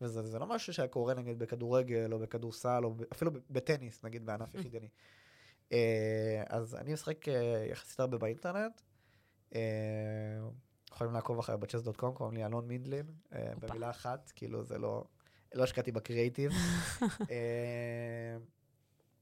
וזה 0.00 0.22
זה 0.22 0.38
לא 0.38 0.46
משהו 0.46 0.72
שהיה 0.72 0.88
קורה 0.88 1.14
נגיד 1.14 1.38
בכדורגל 1.38 2.12
או 2.12 2.18
בכדורסל 2.18 2.84
או 2.84 2.94
אפילו 3.12 3.30
בטניס 3.50 4.04
נגיד 4.04 4.26
בענף 4.26 4.54
יחידני. 4.54 4.88
אה, 5.72 6.42
אז 6.48 6.74
אני 6.74 6.92
משחק 6.92 7.28
אה, 7.28 7.66
יחסית 7.70 8.00
הרבה 8.00 8.18
באינטרנט. 8.18 8.80
אה, 9.54 9.60
יכולים 10.92 11.12
לעקוב 11.12 11.38
אחרי 11.38 11.56
בצ'ס.קום, 11.56 12.14
קוראים 12.14 12.36
לי 12.36 12.44
אלון 12.44 12.68
מינדלין. 12.68 13.06
במילה 13.60 13.90
אחת, 13.90 14.32
כאילו 14.36 14.64
זה 14.64 14.78
לא, 14.78 15.04
לא 15.54 15.62
השקעתי 15.62 15.92
בקריאיטיב. 15.92 16.52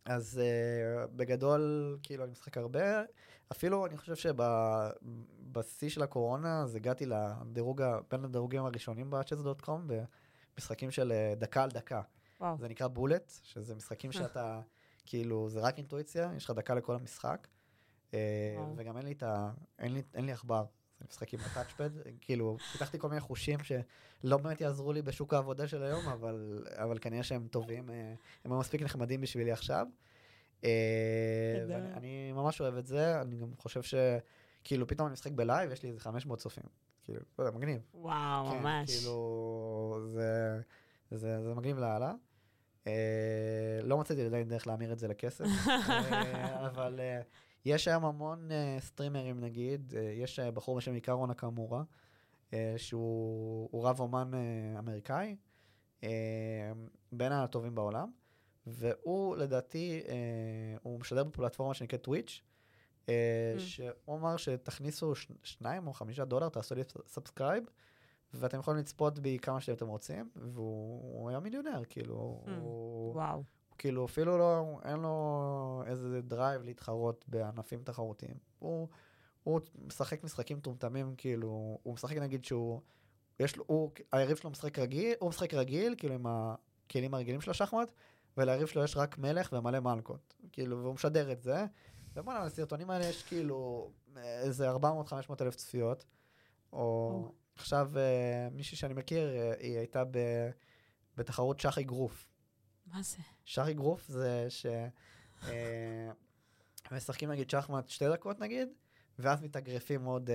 אז 0.04 0.40
uh, 0.40 1.06
בגדול, 1.16 1.98
כאילו, 2.02 2.24
אני 2.24 2.32
משחק 2.32 2.58
הרבה. 2.58 3.02
אפילו, 3.52 3.86
אני 3.86 3.96
חושב 3.96 4.14
שבשיא 4.14 5.88
של 5.88 6.02
הקורונה, 6.02 6.62
אז 6.62 6.74
הגעתי 6.74 7.06
לדירוג, 7.06 7.82
בין 8.10 8.24
הדירוגים 8.24 8.64
הראשונים 8.64 9.10
ב-chess.com, 9.10 9.92
במשחקים 10.56 10.90
של 10.90 11.12
דקה 11.36 11.62
על 11.62 11.70
דקה. 11.70 12.02
וואו. 12.40 12.58
זה 12.58 12.68
נקרא 12.68 12.88
בולט, 12.88 13.32
שזה 13.42 13.74
משחקים 13.74 14.12
שאתה, 14.18 14.60
כאילו, 15.10 15.48
זה 15.48 15.60
רק 15.60 15.78
אינטואיציה, 15.78 16.32
יש 16.36 16.44
לך 16.44 16.50
דקה 16.50 16.74
לכל 16.74 16.94
המשחק. 16.94 17.48
אה. 18.14 18.18
וגם 18.76 18.96
אין 18.96 19.06
לי 19.06 19.12
את 19.12 19.22
ה... 19.22 19.50
אין 19.78 19.94
לי, 19.94 20.02
אין 20.14 20.26
לי 20.26 20.32
עכבר. 20.32 20.64
אני 21.00 21.06
משחק 21.08 21.34
עם 21.34 21.40
הטאצ'פד, 21.40 21.90
כאילו, 22.20 22.56
פיתחתי 22.72 22.98
כל 22.98 23.08
מיני 23.08 23.20
חושים 23.20 23.58
שלא 23.62 24.36
באמת 24.36 24.60
יעזרו 24.60 24.92
לי 24.92 25.02
בשוק 25.02 25.34
העבודה 25.34 25.68
של 25.68 25.82
היום, 25.82 26.08
אבל, 26.08 26.64
אבל 26.74 26.98
כנראה 26.98 27.22
שהם 27.22 27.48
טובים, 27.50 27.90
אה, 27.90 28.14
הם 28.44 28.58
מספיק 28.58 28.82
נחמדים 28.82 29.20
בשבילי 29.20 29.52
עכשיו. 29.52 29.86
אה, 30.64 30.70
אני 31.96 32.32
ממש 32.32 32.60
אוהב 32.60 32.74
את 32.74 32.86
זה, 32.86 33.20
אני 33.20 33.36
גם 33.36 33.48
חושב 33.58 33.82
ש... 33.82 33.94
כאילו, 34.64 34.86
פתאום 34.86 35.06
אני 35.06 35.12
משחק 35.12 35.32
בלייב, 35.32 35.70
יש 35.70 35.82
לי 35.82 35.88
איזה 35.88 36.00
500 36.00 36.38
צופים. 36.38 36.64
כאילו, 37.04 37.20
לא 37.38 37.44
יודע, 37.44 37.58
מגניב. 37.58 37.80
וואו, 37.94 38.50
כן, 38.50 38.58
ממש. 38.58 38.96
כאילו, 38.96 40.00
זה, 40.06 40.60
זה, 41.10 41.42
זה 41.42 41.54
מגניב 41.54 41.78
לאללה. 41.78 42.12
אה, 42.86 43.80
לא 43.82 43.98
מצאתי 43.98 44.22
עדיין 44.26 44.48
דרך 44.48 44.66
להמיר 44.66 44.92
את 44.92 44.98
זה 44.98 45.08
לכסף, 45.08 45.44
אה, 45.68 46.66
אבל 46.68 47.00
אה, 47.00 47.20
יש 47.64 47.88
היום 47.88 48.04
המון 48.04 48.48
סטרימרים 48.78 49.40
נגיד, 49.40 49.94
יש 50.12 50.40
בחור 50.40 50.76
בשם 50.76 50.94
עיקרו 50.94 51.26
נקמורה, 51.26 51.82
אה, 52.52 52.74
שהוא 52.76 53.68
הוא 53.72 53.88
רב 53.88 54.00
אומן 54.00 54.30
אמריקאי, 54.78 55.36
בין 57.12 57.32
הטובים 57.32 57.74
בעולם, 57.74 58.10
והוא 58.66 59.36
לדעתי, 59.36 60.02
הוא 60.82 61.00
משדר 61.00 61.24
בפלטפורמה 61.24 61.74
שנקראת 61.74 62.02
Twitch, 62.02 62.42
Mm. 63.06 63.10
שהוא 63.58 64.16
אמר 64.18 64.36
שתכניסו 64.36 65.12
שניים 65.42 65.86
או 65.86 65.92
חמישה 65.92 66.24
דולר, 66.24 66.48
תעשו 66.48 66.74
לי 66.74 66.82
subscribe, 67.06 67.64
ואתם 68.34 68.58
יכולים 68.58 68.80
לצפות 68.80 69.18
בי 69.18 69.38
כמה 69.38 69.60
שאתם 69.60 69.86
רוצים, 69.88 70.30
והוא 70.36 71.00
הוא 71.20 71.28
היה 71.28 71.40
מיליונר, 71.40 71.82
כאילו, 71.88 72.42
Mm. 72.46 72.50
הוא, 72.60 73.14
וואו. 73.14 73.42
כאילו 73.78 74.04
אפילו 74.04 74.38
לא, 74.38 74.80
אין 74.84 75.00
לו 75.00 75.82
איזה 75.86 76.20
drive 76.22 76.62
להתחרות 76.62 77.24
בענפים 77.28 77.82
תחרותיים. 77.82 78.34
הוא, 78.58 78.88
הוא 79.42 79.60
משחק 79.86 80.24
משחקים 80.24 80.56
מטומטמים, 80.56 81.14
כאילו, 81.16 81.78
הוא 81.82 81.94
משחק 81.94 82.16
נגיד 82.16 82.44
שהוא, 82.44 82.80
יש 83.40 83.56
לו, 83.56 83.64
הוא, 83.66 83.90
היריב 84.12 84.36
שלו 84.36 84.50
משחק 84.50 84.78
רגיל, 84.78 85.14
הוא 85.20 85.28
משחק 85.28 85.54
רגיל, 85.54 85.94
כאילו 85.98 86.14
עם 86.14 86.26
הכלים 86.28 87.14
הרגילים 87.14 87.40
של 87.40 87.50
השחמט, 87.50 87.92
וליריב 88.36 88.66
שלו 88.66 88.84
יש 88.84 88.96
רק 88.96 89.18
מלך 89.18 89.52
ומלא 89.52 89.80
מלכות. 89.80 90.34
כאילו, 90.52 90.82
והוא 90.82 90.94
משדר 90.94 91.32
את 91.32 91.42
זה. 91.42 91.64
ובוא'נה, 92.14 92.44
לסרטונים 92.44 92.90
האלה 92.90 93.04
יש 93.06 93.22
כאילו 93.22 93.90
איזה 94.16 94.70
400-500 94.70 94.76
אלף 95.40 95.54
צפיות. 95.56 96.04
או 96.72 96.78
או. 96.78 97.32
עכשיו 97.60 97.90
אה, 97.98 98.48
מישהי 98.52 98.76
שאני 98.76 98.94
מכיר, 98.94 99.28
אה, 99.36 99.52
היא 99.58 99.78
הייתה 99.78 100.04
ב, 100.04 100.18
בתחרות 101.16 101.60
שחי 101.60 101.84
גרוף. 101.84 102.28
מה 102.86 103.02
זה? 103.02 103.16
שחי 103.44 103.74
גרוף 103.74 104.08
זה 104.08 104.46
ש... 104.48 104.66
אה, 105.48 106.10
משחקים 106.92 107.30
נגיד 107.30 107.50
שחמט 107.50 107.88
שתי 107.88 108.08
דקות 108.08 108.40
נגיד, 108.40 108.68
ואז 109.18 109.42
מתאגרפים 109.42 110.04
עוד 110.04 110.30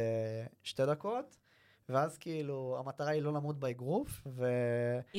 שתי 0.64 0.86
דקות, 0.86 1.38
ואז 1.90 2.18
כאילו 2.18 2.78
המטרה 2.80 3.10
היא 3.12 3.22
לא 3.22 3.34
למות 3.34 3.60
באגרוף, 3.60 4.22
ו... 4.28 4.46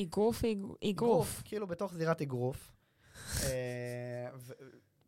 אגרוף, 0.01 0.43
אג- 0.45 0.89
אגרוף. 0.89 1.41
כאילו 1.45 1.67
בתוך 1.67 1.93
זירת 1.93 2.21
אגרוף. 2.21 2.71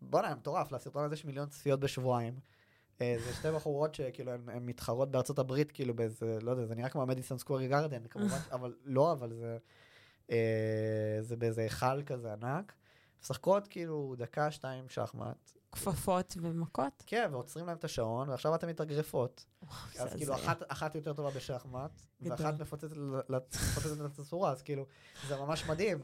בואנה, 0.01 0.35
מטורף, 0.35 0.71
לסרטון 0.71 1.03
הזה 1.05 1.13
יש 1.13 1.25
מיליון 1.25 1.49
צפיות 1.49 1.79
בשבועיים. 1.79 2.39
אה, 3.01 3.15
זה 3.25 3.33
שתי 3.33 3.51
בחורות 3.51 3.95
שכאילו 3.95 4.31
הן 4.31 4.65
מתחרות 4.65 5.11
בארצות 5.11 5.39
הברית, 5.39 5.71
כאילו 5.71 5.93
באיזה, 5.93 6.37
לא 6.41 6.51
יודע, 6.51 6.65
זה 6.65 6.75
נראה 6.75 6.89
כמו 6.89 7.01
המדיסון 7.01 7.37
סקוורי 7.37 7.67
גרדן, 7.67 8.07
כמובן, 8.07 8.37
אבל 8.51 8.75
לא, 8.83 9.11
אבל 9.11 9.33
זה, 9.33 9.57
אה, 10.31 11.17
זה 11.21 11.35
באיזה 11.35 11.61
היכל 11.61 12.03
כזה 12.03 12.33
ענק. 12.33 12.73
משחקות 13.21 13.67
כאילו 13.67 14.15
דקה, 14.17 14.51
שתיים 14.51 14.89
שחמט. 14.89 15.51
כפפות 15.71 16.37
ומכות? 16.41 17.03
כן, 17.07 17.29
ועוצרים 17.31 17.65
להם 17.65 17.77
את 17.77 17.83
השעון, 17.83 18.29
ועכשיו 18.29 18.55
אתן 18.55 18.69
מתאגרפות. 18.69 19.45
אז 19.99 20.13
כאילו. 20.13 20.35
אחת, 20.67 20.95
יותר 20.95 21.13
טובה 21.13 21.29
בשחמט. 21.29 22.01
ואחת 22.21 22.59
מפוצצת 22.61 22.91
את 24.05 24.19
הצורה, 24.19 24.51
אז 24.51 24.61
כאילו, 24.61 24.85
זה 25.27 25.37
ממש 25.37 25.65
מדהים. 25.65 25.99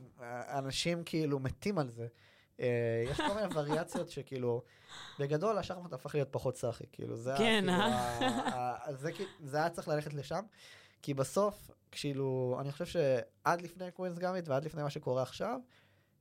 אנשים 0.50 1.04
כאילו 1.04 1.40
מתים 1.40 1.78
על 1.78 1.90
זה. 1.90 2.08
אה, 2.60 3.04
יש 3.12 3.22
כל 3.22 3.34
מיני 3.36 3.48
וריאציות 3.56 4.10
שכאילו, 4.10 4.62
בגדול 5.20 5.58
השחמט 5.58 5.94
הפך 5.94 6.16
להיות 6.16 6.28
פחות 6.32 6.58
סאחי, 6.58 6.84
כאילו, 6.92 7.16
זה, 7.16 7.34
כן, 7.38 7.64
כאילו, 7.68 7.72
אה? 7.74 8.80
זה, 8.94 9.12
זה 9.44 9.58
היה 9.58 9.70
צריך 9.70 9.88
ללכת 9.88 10.14
לשם, 10.14 10.44
כי 11.02 11.14
בסוף, 11.14 11.72
כאילו, 11.92 12.58
אני 12.62 12.72
חושב 12.72 12.86
שעד 12.86 13.62
לפני 13.62 13.92
קווינס 13.92 14.18
גאמית 14.18 14.50
ועד 14.50 14.66
לפני 14.66 14.84
מה 14.84 14.90
שקורה 14.90 15.22
עכשיו, 15.22 15.60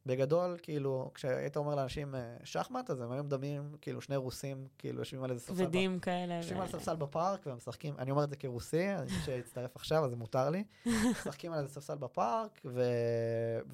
בגדול, 0.06 0.56
כאילו, 0.62 1.10
כשהיית 1.14 1.56
אומר 1.56 1.74
לאנשים 1.74 2.14
אה, 2.14 2.36
שחמט, 2.44 2.90
אז 2.90 3.00
הם 3.00 3.12
היו 3.12 3.24
מדמים, 3.24 3.76
כאילו, 3.80 4.00
שני 4.00 4.16
רוסים, 4.16 4.66
כאילו, 4.78 4.98
יושבים 4.98 5.24
על 5.24 5.30
איזה 5.30 5.40
ספסל 5.40 5.64
כבדים 5.64 5.98
כאלה. 5.98 6.34
יושבים 6.34 6.58
ו- 6.58 6.62
על 6.62 6.68
ספסל 6.68 6.96
בפארק 6.96 7.46
ומשחקים, 7.46 7.94
אני 7.98 8.10
אומר 8.10 8.24
את 8.24 8.30
זה 8.30 8.36
כרוסי, 8.36 8.88
אני 8.88 9.08
חושב 9.08 9.20
שהצטרף 9.20 9.76
עכשיו, 9.76 10.04
אז 10.04 10.10
זה 10.10 10.16
מותר 10.16 10.50
לי. 10.50 10.64
משחקים 11.12 11.52
על 11.52 11.58
איזה 11.58 11.74
ספסל 11.74 11.96
בפארק, 11.96 12.60
ו... 12.64 12.82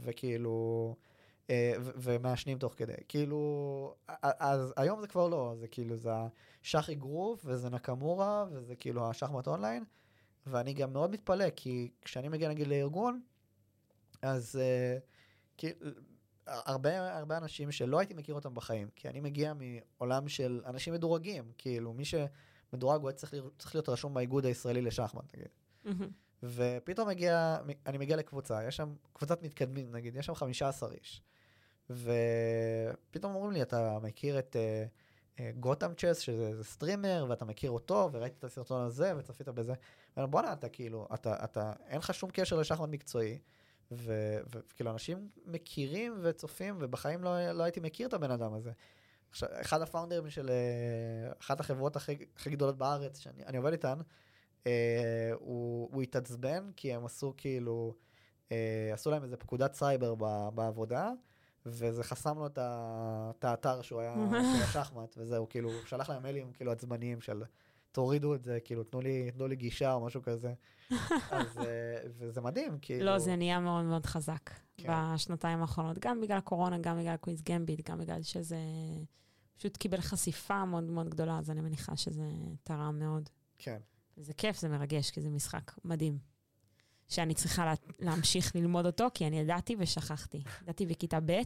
וכאילו, 0.05 0.97
ומעשנים 1.97 2.59
תוך 2.59 2.75
כדי. 2.77 2.93
כאילו, 3.09 3.95
אז 4.23 4.75
היום 4.77 5.01
זה 5.01 5.07
כבר 5.07 5.29
לא, 5.29 5.55
זה 5.59 5.69
כאילו, 5.69 5.97
זה 5.97 6.11
השחי 6.63 6.95
גרוף, 6.95 7.43
וזה 7.45 7.71
נקמורה, 7.71 8.47
וזה 8.51 8.77
כאילו 8.77 9.11
השחמט 9.11 9.47
אונליין, 9.47 9.85
ואני 10.47 10.73
גם 10.75 10.93
מאוד 10.93 11.11
מתפלא, 11.11 11.51
כי 11.57 11.91
כשאני 12.03 12.29
מגיע 12.29 12.49
נגיד 12.49 12.67
לארגון, 12.67 13.21
אז 14.23 14.57
אה, 14.57 14.99
כאילו... 15.57 15.91
הרבה, 16.47 17.19
הרבה 17.19 17.37
אנשים 17.37 17.73
שלא 17.73 17.99
הייתי 17.99 18.15
מכיר 18.15 18.35
אותם 18.35 18.55
בחיים, 18.55 18.89
כי 18.97 19.09
אני 19.09 19.21
מגיע 19.21 19.53
מעולם 19.55 20.29
של 20.29 20.63
אנשים 20.67 20.95
מדורגים, 20.95 21.53
כאילו 21.59 21.93
מי 21.93 22.05
שמדורג 22.05 23.03
הוא 23.03 23.13
צריך, 23.13 23.35
צריך 23.59 23.75
להיות 23.75 23.89
רשום 23.89 24.15
באיגוד 24.15 24.47
הישראלי 24.47 24.83
לשחמט, 24.83 25.35
נגיד. 25.35 25.49
מהמם. 25.85 26.11
ופתאום 26.43 27.09
מגיע, 27.09 27.57
אני 27.87 27.99
מגיע 27.99 28.17
לקבוצה, 28.17 28.65
יש 28.65 28.77
שם 28.77 28.95
קבוצת 29.13 29.43
מתקדמים, 29.43 29.93
נגיד, 29.93 30.17
יש 30.17 30.27
שם 30.27 30.35
15 30.35 30.93
איש. 30.93 31.23
ופתאום 31.91 33.34
אומרים 33.34 33.53
לי, 33.53 33.62
אתה 33.62 33.99
מכיר 34.03 34.38
את 34.38 34.57
גותם 35.61 35.93
צ'ס, 35.95 36.18
שזה 36.18 36.57
זה 36.57 36.64
סטרימר, 36.64 37.26
ואתה 37.28 37.45
מכיר 37.45 37.70
אותו, 37.70 38.09
וראיתי 38.12 38.36
את 38.38 38.45
הסרטון 38.45 38.82
הזה, 38.82 39.12
וצפית 39.16 39.49
בזה. 39.49 39.74
ואני 40.16 40.26
בואנה, 40.26 40.53
אתה 40.53 40.68
כאילו, 40.68 41.09
אתה, 41.14 41.45
אתה, 41.45 41.72
אין 41.86 41.99
לך 41.99 42.14
שום 42.14 42.30
קשר 42.30 42.57
לשחמט 42.57 42.88
מקצועי. 42.88 43.38
וכאילו, 43.91 44.91
אנשים 44.91 45.28
מכירים 45.47 46.18
וצופים, 46.22 46.76
ובחיים 46.80 47.24
לא, 47.24 47.53
לא 47.53 47.62
הייתי 47.62 47.80
מכיר 47.80 48.09
את 48.09 48.14
הבן 48.14 48.30
אדם 48.30 48.55
הזה. 48.55 48.72
עכשיו, 49.30 49.49
אחד 49.61 49.82
הפאונדרים 49.82 50.30
של 50.30 50.51
אה, 50.51 51.32
אחת 51.41 51.61
החברות 51.61 51.97
הכי, 51.97 52.16
הכי 52.36 52.51
גדולות 52.51 52.78
בארץ, 52.78 53.18
שאני 53.18 53.47
אני 53.47 53.57
עובד 53.57 53.72
איתן, 53.72 53.99
אה, 54.66 55.30
הוא, 55.34 55.88
הוא 55.93 56.03
התעצבן 56.03 56.70
כי 56.76 56.95
הם 56.95 57.05
עשו 57.05 57.34
כאילו, 57.36 57.95
אה, 58.53 58.91
עשו 58.93 59.11
להם 59.11 59.22
איזה 59.22 59.36
פקודת 59.36 59.74
סייבר 59.74 60.14
ב, 60.18 60.49
בעבודה, 60.55 61.12
וזה 61.67 62.05
חסם 62.05 62.39
לו 62.39 62.47
את, 62.47 63.45
האתר 63.45 63.83
שהוא 63.83 64.01
היה 64.01 64.15
של 64.57 64.63
השחמט, 64.63 65.15
וזהו, 65.19 65.49
כאילו, 65.49 65.71
הוא 65.71 65.79
שלח 65.87 66.11
להם 66.11 66.23
מיילים 66.23 66.53
כאילו 66.53 66.73
עצבניים 66.73 67.21
של 67.21 67.43
תורידו 67.93 68.35
את 68.35 68.45
זה, 68.45 68.59
כאילו, 68.65 68.85
תנו 68.85 69.01
לי, 69.01 69.31
תנו 69.31 69.47
לי 69.47 69.57
גישה 69.57 69.93
או 69.93 70.01
משהו 70.07 70.23
כזה. 70.23 70.55
אז, 71.31 71.59
אה, 71.59 71.97
וזה 72.19 72.41
מדהים, 72.41 72.79
כאילו... 72.83 73.05
לא, 73.05 73.19
זה 73.19 73.37
נהיה 73.37 73.61
מאוד 73.61 73.85
מאוד 73.85 74.07
חזק 74.07 74.51
כן. 74.77 74.93
בשנתיים 75.15 75.61
האחרונות, 75.61 75.99
גם 75.99 76.21
בגלל 76.21 76.41
קורונה, 76.41 76.79
גם 76.79 76.99
בגלל 76.99 77.17
Queen's 77.16 77.43
Gambit, 77.43 77.91
גם 77.91 77.99
בגלל 77.99 78.23
שזה 78.23 78.59
פשוט 79.57 79.77
קיבל 79.77 80.01
חשיפה 80.01 80.65
מאוד 80.65 80.85
מאוד 80.85 81.09
גדולה, 81.09 81.39
אז 81.39 81.51
אני 81.51 81.61
מניחה 81.61 81.97
שזה 81.97 82.29
תרם 82.63 82.99
מאוד. 82.99 83.29
כן. 83.59 83.79
זה 84.17 84.35
כיף, 84.35 84.59
זה 84.59 84.69
מרגש, 84.69 85.11
כי 85.11 85.21
זה 85.21 85.31
משחק 85.31 85.73
מדהים. 85.85 86.19
שאני 87.11 87.35
צריכה 87.35 87.65
לה, 87.65 87.75
להמשיך 87.99 88.57
ללמוד 88.57 88.87
אותו, 88.87 89.07
כי 89.15 89.27
אני 89.27 89.41
ידעתי 89.41 89.77
ושכחתי. 89.79 90.43
ידעתי 90.63 90.87
בכיתה 90.87 91.19
ב', 91.21 91.41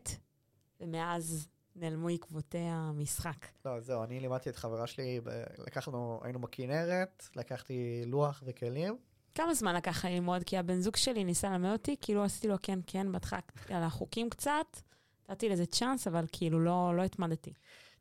ומאז 0.81 1.49
נעלמו 1.77 2.09
עקבותי 2.09 2.59
המשחק. 2.59 3.47
לא, 3.65 3.81
זהו, 3.81 4.05
אני 4.05 4.21
לימדתי 4.21 4.51
את 4.51 4.57
חברה 4.57 4.87
שלי, 4.87 5.21
לקחנו, 5.59 6.21
היינו 6.25 6.41
בכנרת, 6.41 7.29
לקחתי 7.37 8.03
לוח 8.07 8.43
וכלים. 8.47 8.97
כמה 9.35 9.55
זמן 9.55 9.75
לקח 9.75 9.91
לך 9.91 10.05
ללמוד? 10.05 10.43
כי 10.45 10.59
הבן 10.59 10.81
זוג 10.81 10.97
שלי 10.97 11.25
ניסה 11.25 11.51
ללמד 11.51 11.73
אותי, 11.73 11.97
כאילו 12.01 12.25
עשיתי 12.25 12.49
לו 12.49 12.57
כן, 12.63 12.79
כן, 12.87 13.13
בהתחלה 13.13 13.41
על 13.69 13.83
החוקים 13.83 14.31
קצת, 14.31 14.81
נתתי 15.29 15.49
לזה 15.49 15.67
צ'אנס, 15.67 16.07
אבל 16.07 16.25
כאילו 16.33 16.61
לא, 16.61 16.97
לא 16.97 17.03
התמדתי. 17.03 17.53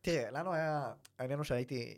תראה, 0.02 0.32
לנו 0.32 0.54
היה, 0.54 0.94
העניין 1.20 1.40
הוא 1.40 1.44
שהייתי, 1.44 1.96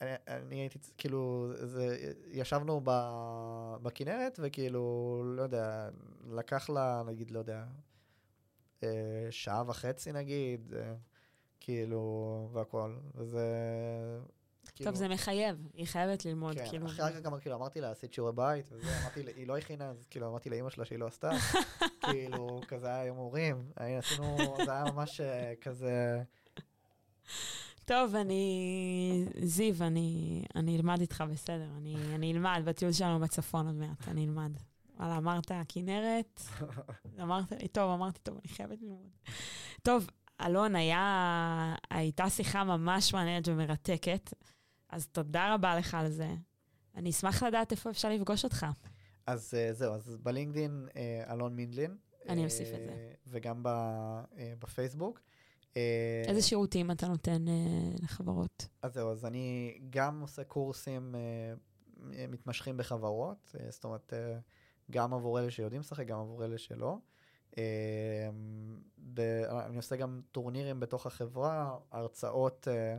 אני, 0.00 0.10
אני 0.28 0.56
הייתי, 0.56 0.78
כאילו, 0.98 1.52
זה, 1.54 2.12
ישבנו 2.30 2.80
ב, 2.84 2.90
בכנרת, 3.82 4.40
וכאילו, 4.42 5.22
לא 5.36 5.42
יודע, 5.42 5.88
לקח 6.30 6.70
לה, 6.70 7.02
נגיד, 7.06 7.30
לא 7.30 7.38
יודע, 7.38 7.64
אה, 8.82 8.88
שעה 9.30 9.62
וחצי 9.66 10.12
נגיד, 10.12 10.74
אה, 10.76 10.94
כאילו, 11.60 12.48
והכל, 12.52 12.96
וזה... 13.14 13.46
טוב, 14.74 14.94
זה 14.94 15.08
מחייב, 15.08 15.68
היא 15.74 15.86
חייבת 15.86 16.24
ללמוד, 16.24 16.56
כן, 16.56 16.68
כאילו. 16.68 16.86
אחרי 16.86 17.04
רגע 17.04 17.20
גם 17.20 17.40
כאילו 17.40 17.56
אמרתי 17.56 17.80
לה, 17.80 17.90
עשית 17.90 18.12
שיעורי 18.12 18.32
בית, 18.32 18.68
וזה, 18.72 19.00
אמרתי, 19.02 19.20
היא 19.36 19.46
לא 19.46 19.58
הכינה, 19.58 19.90
אז 19.90 20.06
כאילו 20.10 20.28
אמרתי 20.28 20.50
לאימא 20.50 20.70
שלה 20.70 20.84
שהיא 20.84 20.98
לא 20.98 21.06
עשתה, 21.06 21.30
כאילו, 22.10 22.60
כזה 22.68 22.86
היה 22.86 23.04
יום 23.04 23.16
הורים, 23.16 23.70
עשינו, 23.76 24.36
זה 24.64 24.72
היה 24.72 24.84
ממש 24.84 25.20
אה, 25.20 25.52
כזה, 25.60 26.22
טוב, 27.92 28.14
אני... 28.14 29.24
זיו, 29.42 29.74
אני, 29.80 30.42
אני 30.56 30.76
אלמד 30.76 31.00
איתך 31.00 31.24
בסדר, 31.30 31.68
אני, 31.76 31.96
אני 32.14 32.32
אלמד 32.32 32.62
בטיול 32.64 32.92
שלנו 32.92 33.20
בצפון 33.20 33.66
עוד 33.66 33.74
מעט, 33.74 34.08
אני 34.08 34.24
אלמד. 34.24 34.52
וואלה, 34.96 35.16
אמרת 35.16 35.52
כנרת, 35.68 36.40
אמרת 37.22 37.52
לי, 37.52 37.68
טוב, 37.68 37.90
אמרתי, 37.90 38.20
טוב, 38.22 38.38
אני 38.44 38.48
חייבת 38.48 38.82
ללמוד. 38.82 39.10
טוב, 39.82 40.10
אלון, 40.40 40.76
היה, 40.76 41.74
הייתה 41.90 42.30
שיחה 42.30 42.64
ממש 42.64 43.14
מעניינת 43.14 43.48
ומרתקת, 43.48 44.30
אז 44.88 45.06
תודה 45.06 45.54
רבה 45.54 45.76
לך 45.76 45.94
על 45.94 46.10
זה. 46.10 46.28
אני 46.94 47.10
אשמח 47.10 47.42
לדעת 47.42 47.72
איפה 47.72 47.90
אפשר 47.90 48.10
לפגוש 48.10 48.44
אותך. 48.44 48.66
אז 49.26 49.54
אה, 49.54 49.72
זהו, 49.72 49.94
אז 49.94 50.16
בלינקדין 50.22 50.88
אה, 50.96 51.32
אלון 51.32 51.56
מינדלין. 51.56 51.96
אני 52.28 52.44
אוסיף 52.44 52.68
את 52.68 52.80
זה. 52.84 52.92
אה, 52.92 53.12
וגם 53.26 53.62
ב- 53.62 53.68
אה, 54.38 54.52
בפייסבוק. 54.58 55.20
אה, 55.76 56.22
איזה 56.28 56.42
שירותים 56.42 56.90
אתה 56.90 57.08
נותן 57.08 57.48
אה, 57.48 57.90
לחברות? 58.02 58.68
אז 58.82 58.94
זהו, 58.94 59.10
אז 59.10 59.24
אני 59.24 59.78
גם 59.90 60.20
עושה 60.20 60.44
קורסים 60.44 61.14
אה, 61.14 61.54
מתמשכים 62.28 62.76
בחברות, 62.76 63.56
אה, 63.60 63.70
זאת 63.70 63.84
אומרת, 63.84 64.12
אה, 64.12 64.38
גם 64.90 65.14
עבור 65.14 65.40
אלה 65.40 65.50
שיודעים 65.50 65.80
לשחק, 65.80 66.06
גם 66.06 66.18
עבור 66.18 66.44
אלה 66.44 66.58
שלא. 66.58 66.96
אה, 67.58 68.28
ב- 69.14 69.44
אני 69.66 69.76
עושה 69.76 69.96
גם 69.96 70.20
טורנירים 70.32 70.80
בתוך 70.80 71.06
החברה, 71.06 71.78
הרצאות 71.90 72.68
אה, 72.70 72.96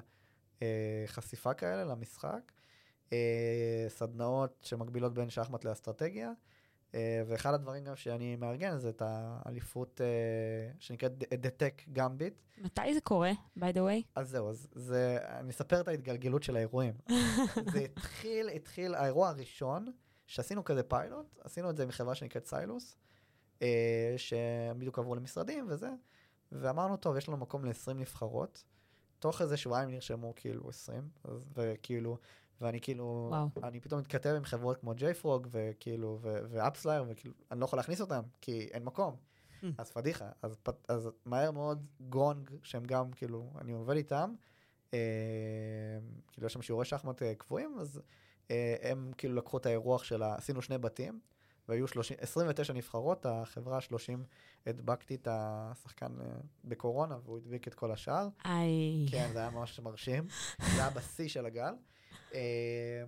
אה, 0.62 1.04
חשיפה 1.08 1.54
כאלה 1.54 1.84
למשחק, 1.84 2.52
אה, 3.14 3.86
סדנאות 3.90 4.60
שמקבילות 4.62 5.14
בין 5.14 5.30
שחמט 5.30 5.66
לאסטרטגיה. 5.66 6.32
אה, 6.96 7.24
ואחד 7.28 7.54
הדברים 7.54 7.84
גם 7.84 7.96
שאני 7.96 8.36
מארגן 8.36 8.78
זה 8.78 8.90
את 8.90 9.02
האליפות 9.06 10.02
אה, 10.02 10.72
שנקראת 10.80 11.12
The 11.22 11.62
Tech 11.62 11.98
Gambit. 11.98 12.62
מתי 12.64 12.94
זה 12.94 13.02
קורה, 13.02 13.32
by 13.58 13.62
the 13.74 13.78
way? 13.78 14.04
אז 14.16 14.30
זהו, 14.30 14.50
אז 14.50 14.68
זה, 14.72 15.18
אני 15.22 15.50
אספר 15.50 15.82
את 15.82 15.88
ההתגלגלות 15.88 16.44
של 16.44 16.56
האירועים. 16.56 16.94
זה 17.74 17.80
התחיל, 17.80 18.50
התחיל, 18.50 18.96
האירוע 18.96 19.30
הראשון, 19.30 19.86
שעשינו 20.28 20.64
כזה 20.64 20.84
פיילוט, 20.84 21.40
עשינו 21.44 21.70
את 21.70 21.78
זה 21.78 21.84
עם 21.84 21.92
חברה 21.92 22.16
שנקראת 22.16 22.46
סיילוס, 22.46 22.98
אה, 23.62 24.14
שהם 24.18 24.80
בדיוק 24.80 25.00
עברו 25.00 25.16
למשרדים 25.16 25.66
וזה, 25.70 25.90
ואמרנו, 26.52 26.98
טוב, 26.98 27.18
יש 27.18 27.28
לנו 27.28 27.38
מקום 27.38 27.66
ל-20 27.66 27.94
נבחרות, 27.94 28.64
תוך 29.20 29.42
איזה 29.42 29.58
שבועיים 29.58 29.90
נרשמו 29.90 30.34
כאילו 30.36 30.70
20, 30.70 31.10
אז, 31.24 31.50
וכאילו, 31.54 32.18
ואני 32.62 32.82
כאילו, 32.82 33.28
וואו. 33.32 33.48
אני 33.64 33.80
פתאום 33.80 34.00
מתכתב 34.00 34.34
עם 34.38 34.44
חברות 34.44 34.78
כמו 34.78 34.94
JFrog, 34.96 35.48
וכאילו, 35.52 36.20
ו 36.22 36.29
AppsFlyer, 36.29 37.06
וכאילו, 37.08 37.34
אני 37.52 37.60
לא 37.60 37.66
יכול 37.66 37.80
להכניס 37.80 38.02
אותם, 38.02 38.22
כי 38.42 38.68
אין 38.72 38.84
מקום. 38.84 39.16
Hmm. 39.62 39.66
אז 39.78 39.92
פדיחה, 39.92 40.30
אז, 40.42 40.56
פ- 40.64 40.92
אז 40.92 41.10
מהר 41.26 41.52
מאוד 41.52 41.86
גונג, 42.10 42.50
שהם 42.64 42.84
גם, 42.86 43.12
כאילו, 43.12 43.52
אני 43.62 43.72
עובד 43.72 43.96
איתם, 43.96 44.34
אה, 44.94 45.00
כאילו, 46.32 46.48
יש 46.48 46.54
שם 46.54 46.62
שיעורי 46.62 46.86
שחמט 46.86 47.22
אה, 47.22 47.36
קבועים, 47.36 47.78
אז 47.80 48.02
אה, 48.52 48.76
הם 48.82 49.12
כאילו 49.18 49.36
לקחו 49.36 49.58
את 49.58 49.66
האירוח 49.66 50.04
של 50.04 50.24
ה... 50.24 50.36
עשינו 50.36 50.62
שני 50.62 50.78
בתים, 50.78 51.20
והיו 51.70 51.88
30, 51.88 52.18
29 52.20 52.74
נבחרות, 52.74 53.26
החברה 53.26 53.78
ה-30 53.78 54.20
הדבקתי 54.68 55.16
את 55.16 55.28
השחקן 55.32 56.12
אה, 56.22 56.26
בקורונה, 56.64 57.18
והוא 57.24 57.38
הדביק 57.38 57.68
את 57.68 57.74
כל 57.74 57.92
השאר. 57.92 58.28
איי. 58.46 59.06
כן, 59.12 59.30
זה 59.34 59.40
היה 59.40 59.50
ממש 59.50 59.80
מרשים. 59.80 60.28
זה 60.76 60.82
היה 60.82 60.90
בשיא 60.90 61.28
של 61.28 61.46
הגל. 61.46 61.74
אה, 62.34 63.04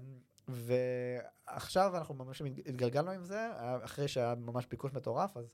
ועכשיו 0.47 1.97
אנחנו 1.97 2.15
ממש 2.15 2.41
התגלגלנו 2.65 3.11
עם 3.11 3.23
זה, 3.23 3.49
אחרי 3.83 4.07
שהיה 4.07 4.35
ממש 4.35 4.65
ביקוש 4.65 4.93
מטורף, 4.93 5.37
אז 5.37 5.45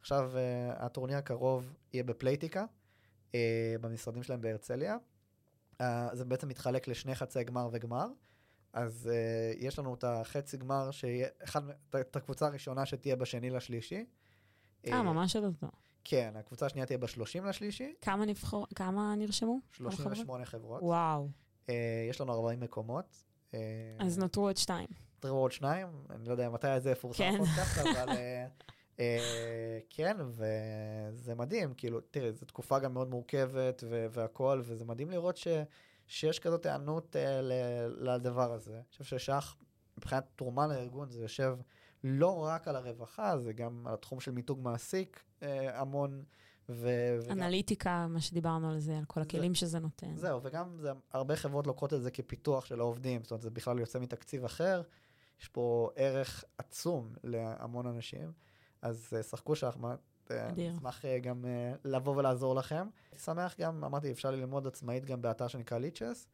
עכשיו 0.00 0.30
אה, 0.36 0.72
הטורניר 0.86 1.16
הקרוב 1.16 1.74
יהיה 1.92 2.04
בפלייטיקה, 2.04 2.64
אה, 3.34 3.74
במשרדים 3.80 4.22
שלהם 4.22 4.40
בהרצליה. 4.40 4.96
אה, 5.80 6.08
זה 6.12 6.24
בעצם 6.24 6.48
מתחלק 6.48 6.88
לשני 6.88 7.14
חצי 7.14 7.44
גמר 7.44 7.68
וגמר. 7.72 8.06
אז 8.72 9.10
uh, 9.12 9.56
יש 9.58 9.78
לנו 9.78 9.94
את 9.94 10.04
החצי 10.04 10.56
גמר, 10.56 10.90
שיהיה, 10.90 11.28
אחד, 11.44 11.62
את- 12.00 12.16
הקבוצה 12.16 12.46
הראשונה 12.46 12.86
שתהיה 12.86 13.16
בשני 13.16 13.50
לשלישי. 13.50 14.04
אה, 14.86 15.02
ממש 15.02 15.36
עוד 15.36 15.44
אותו. 15.44 15.66
כן, 16.04 16.32
הקבוצה 16.36 16.66
השנייה 16.66 16.86
תהיה 16.86 16.98
בשלושים 16.98 17.44
לשלישי, 17.44 17.94
כמה 18.00 18.24
נבחור, 18.26 18.66
כמה 18.74 19.14
נרשמו? 19.16 19.58
כמה 19.72 19.90
38 19.92 20.44
חברות. 20.44 20.82
וואו. 20.82 21.28
אה, 21.70 22.06
יש 22.10 22.20
לנו 22.20 22.32
40 22.32 22.60
מקומות. 22.60 23.24
אה, 23.54 23.58
אז 23.98 24.18
נותרו 24.18 24.46
עוד 24.46 24.56
שתיים. 24.56 24.88
נותרו 25.24 25.38
עוד 25.38 25.52
שניים, 25.52 25.88
אני 26.10 26.24
לא 26.24 26.32
יודע 26.32 26.50
מתי 26.50 26.80
זה 26.80 26.90
יפורסם 26.90 27.18
כן. 27.18 27.40
אבל 27.82 28.08
אה, 29.00 29.78
כן, 29.90 30.16
וזה 30.30 31.34
מדהים, 31.34 31.74
כאילו, 31.74 32.00
תראי, 32.00 32.32
זו 32.32 32.46
תקופה 32.46 32.78
גם 32.78 32.94
מאוד 32.94 33.10
מורכבת 33.10 33.84
והכול, 34.10 34.62
וזה 34.64 34.84
מדהים 34.84 35.10
לראות 35.10 35.36
ש, 35.36 35.48
שיש 36.06 36.38
כזאת 36.38 36.66
היענות 36.66 37.16
אה, 37.16 37.42
ל- 37.42 38.08
לדבר 38.10 38.52
הזה. 38.52 38.74
אני 38.74 38.82
חושב 38.90 39.04
ששח, 39.04 39.56
מבחינת 39.98 40.24
תרומה 40.36 40.66
לארגון, 40.66 41.10
זה 41.10 41.22
יושב 41.22 41.56
לא 42.04 42.38
רק 42.44 42.68
על 42.68 42.76
הרווחה, 42.76 43.38
זה 43.38 43.52
גם 43.52 43.86
על 43.86 43.94
התחום 43.94 44.20
של 44.20 44.30
מיתוג 44.30 44.60
מעסיק 44.62 45.22
אה, 45.42 45.80
המון. 45.80 46.24
ו- 46.72 47.16
וגם- 47.24 47.38
אנליטיקה, 47.42 48.06
מה 48.10 48.20
שדיברנו 48.20 48.70
על 48.70 48.78
זה, 48.78 48.98
על 48.98 49.04
כל 49.04 49.20
זה- 49.20 49.26
הכלים 49.26 49.54
שזה 49.54 49.78
נותן. 49.78 50.16
זהו, 50.16 50.40
וגם 50.42 50.76
זה, 50.80 50.90
הרבה 51.12 51.36
חברות 51.36 51.66
לוקחות 51.66 51.94
את 51.94 52.02
זה 52.02 52.10
כפיתוח 52.10 52.64
של 52.64 52.80
העובדים, 52.80 53.22
זאת 53.22 53.30
אומרת, 53.30 53.42
זה 53.42 53.50
בכלל 53.50 53.78
יוצא 53.78 53.98
מתקציב 53.98 54.44
אחר, 54.44 54.82
יש 55.40 55.48
פה 55.48 55.90
ערך 55.96 56.44
עצום 56.58 57.12
להמון 57.24 57.86
אנשים, 57.86 58.32
אז 58.82 59.12
uh, 59.20 59.22
שחקו 59.22 59.56
שחמט, 59.56 59.98
אה. 60.30 60.50
אשמח 60.76 61.04
uh, 61.04 61.08
גם 61.22 61.44
לבוא 61.84 62.16
ולעזור 62.16 62.54
לכם. 62.54 62.86
שמח 63.24 63.54
גם, 63.60 63.84
אמרתי, 63.84 64.12
אפשר 64.12 64.30
ללמוד 64.30 64.66
עצמאית 64.66 65.04
גם 65.04 65.22
באתר 65.22 65.48
שנקרא 65.48 65.78
ליצ'ס, 65.78 66.26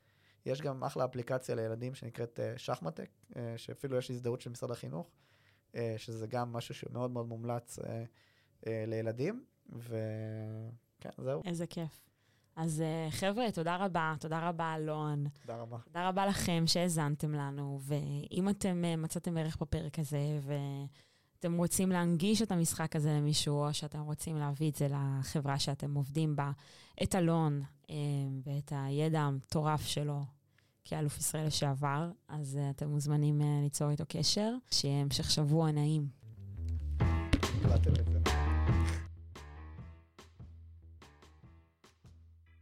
יש 0.47 0.61
גם 0.63 0.85
אחלה 0.85 1.05
אפליקציה 1.05 1.55
לילדים 1.55 1.95
שנקראת 1.95 2.41
שחמטק, 2.57 3.11
שאפילו 3.57 3.97
יש 3.97 4.11
הזדהות 4.11 4.41
של 4.41 4.51
משרד 4.51 4.71
החינוך, 4.71 5.11
שזה 5.97 6.27
גם 6.27 6.53
משהו 6.53 6.75
שמאוד 6.75 7.11
מאוד 7.11 7.27
מומלץ 7.29 7.79
לילדים, 8.67 9.45
וכן, 9.73 11.11
זהו, 11.19 11.43
איזה 11.45 11.67
כיף. 11.67 12.07
אז 12.57 12.81
אה, 12.81 13.11
חבר'ה, 13.11 13.51
תודה 13.51 13.77
רבה, 13.77 14.15
תודה 14.21 14.49
רבה, 14.49 14.75
אלון. 14.75 15.25
תודה 15.41 15.57
רבה. 15.57 15.79
תודה 15.85 16.09
רבה 16.09 16.27
לכם 16.27 16.65
שהאזנתם 16.67 17.35
לנו, 17.35 17.81
ואם 17.83 18.49
אתם 18.49 18.85
אה, 18.85 18.97
מצאתם 18.97 19.37
ערך 19.37 19.57
בפרק 19.61 19.99
הזה, 19.99 20.39
ואתם 20.43 21.57
רוצים 21.57 21.91
להנגיש 21.91 22.43
את 22.43 22.53
המשחק 22.53 22.97
הזה 22.97 23.13
למישהו, 23.13 23.65
או 23.65 23.75
שאתם 23.75 24.01
רוצים 24.01 24.37
להביא 24.37 24.71
את 24.71 24.75
זה 24.75 24.89
לחברה 24.91 25.59
שאתם 25.59 25.95
עובדים 25.95 26.37
בה, 26.37 26.51
את 27.03 27.15
אלון 27.15 27.63
אה, 27.91 27.95
ואת 28.45 28.73
הידע 28.77 29.21
המטורף 29.21 29.87
שלו 29.87 30.25
כאלוף 30.85 31.19
ישראל 31.19 31.47
לשעבר, 31.47 32.11
אז 32.29 32.59
אתם 32.71 32.89
מוזמנים 32.89 33.41
ליצור 33.63 33.91
איתו 33.91 34.05
קשר. 34.09 34.55
שיהיה 34.71 35.01
המשך 35.01 35.31
שבוע 35.31 35.71
נעים. 35.71 36.09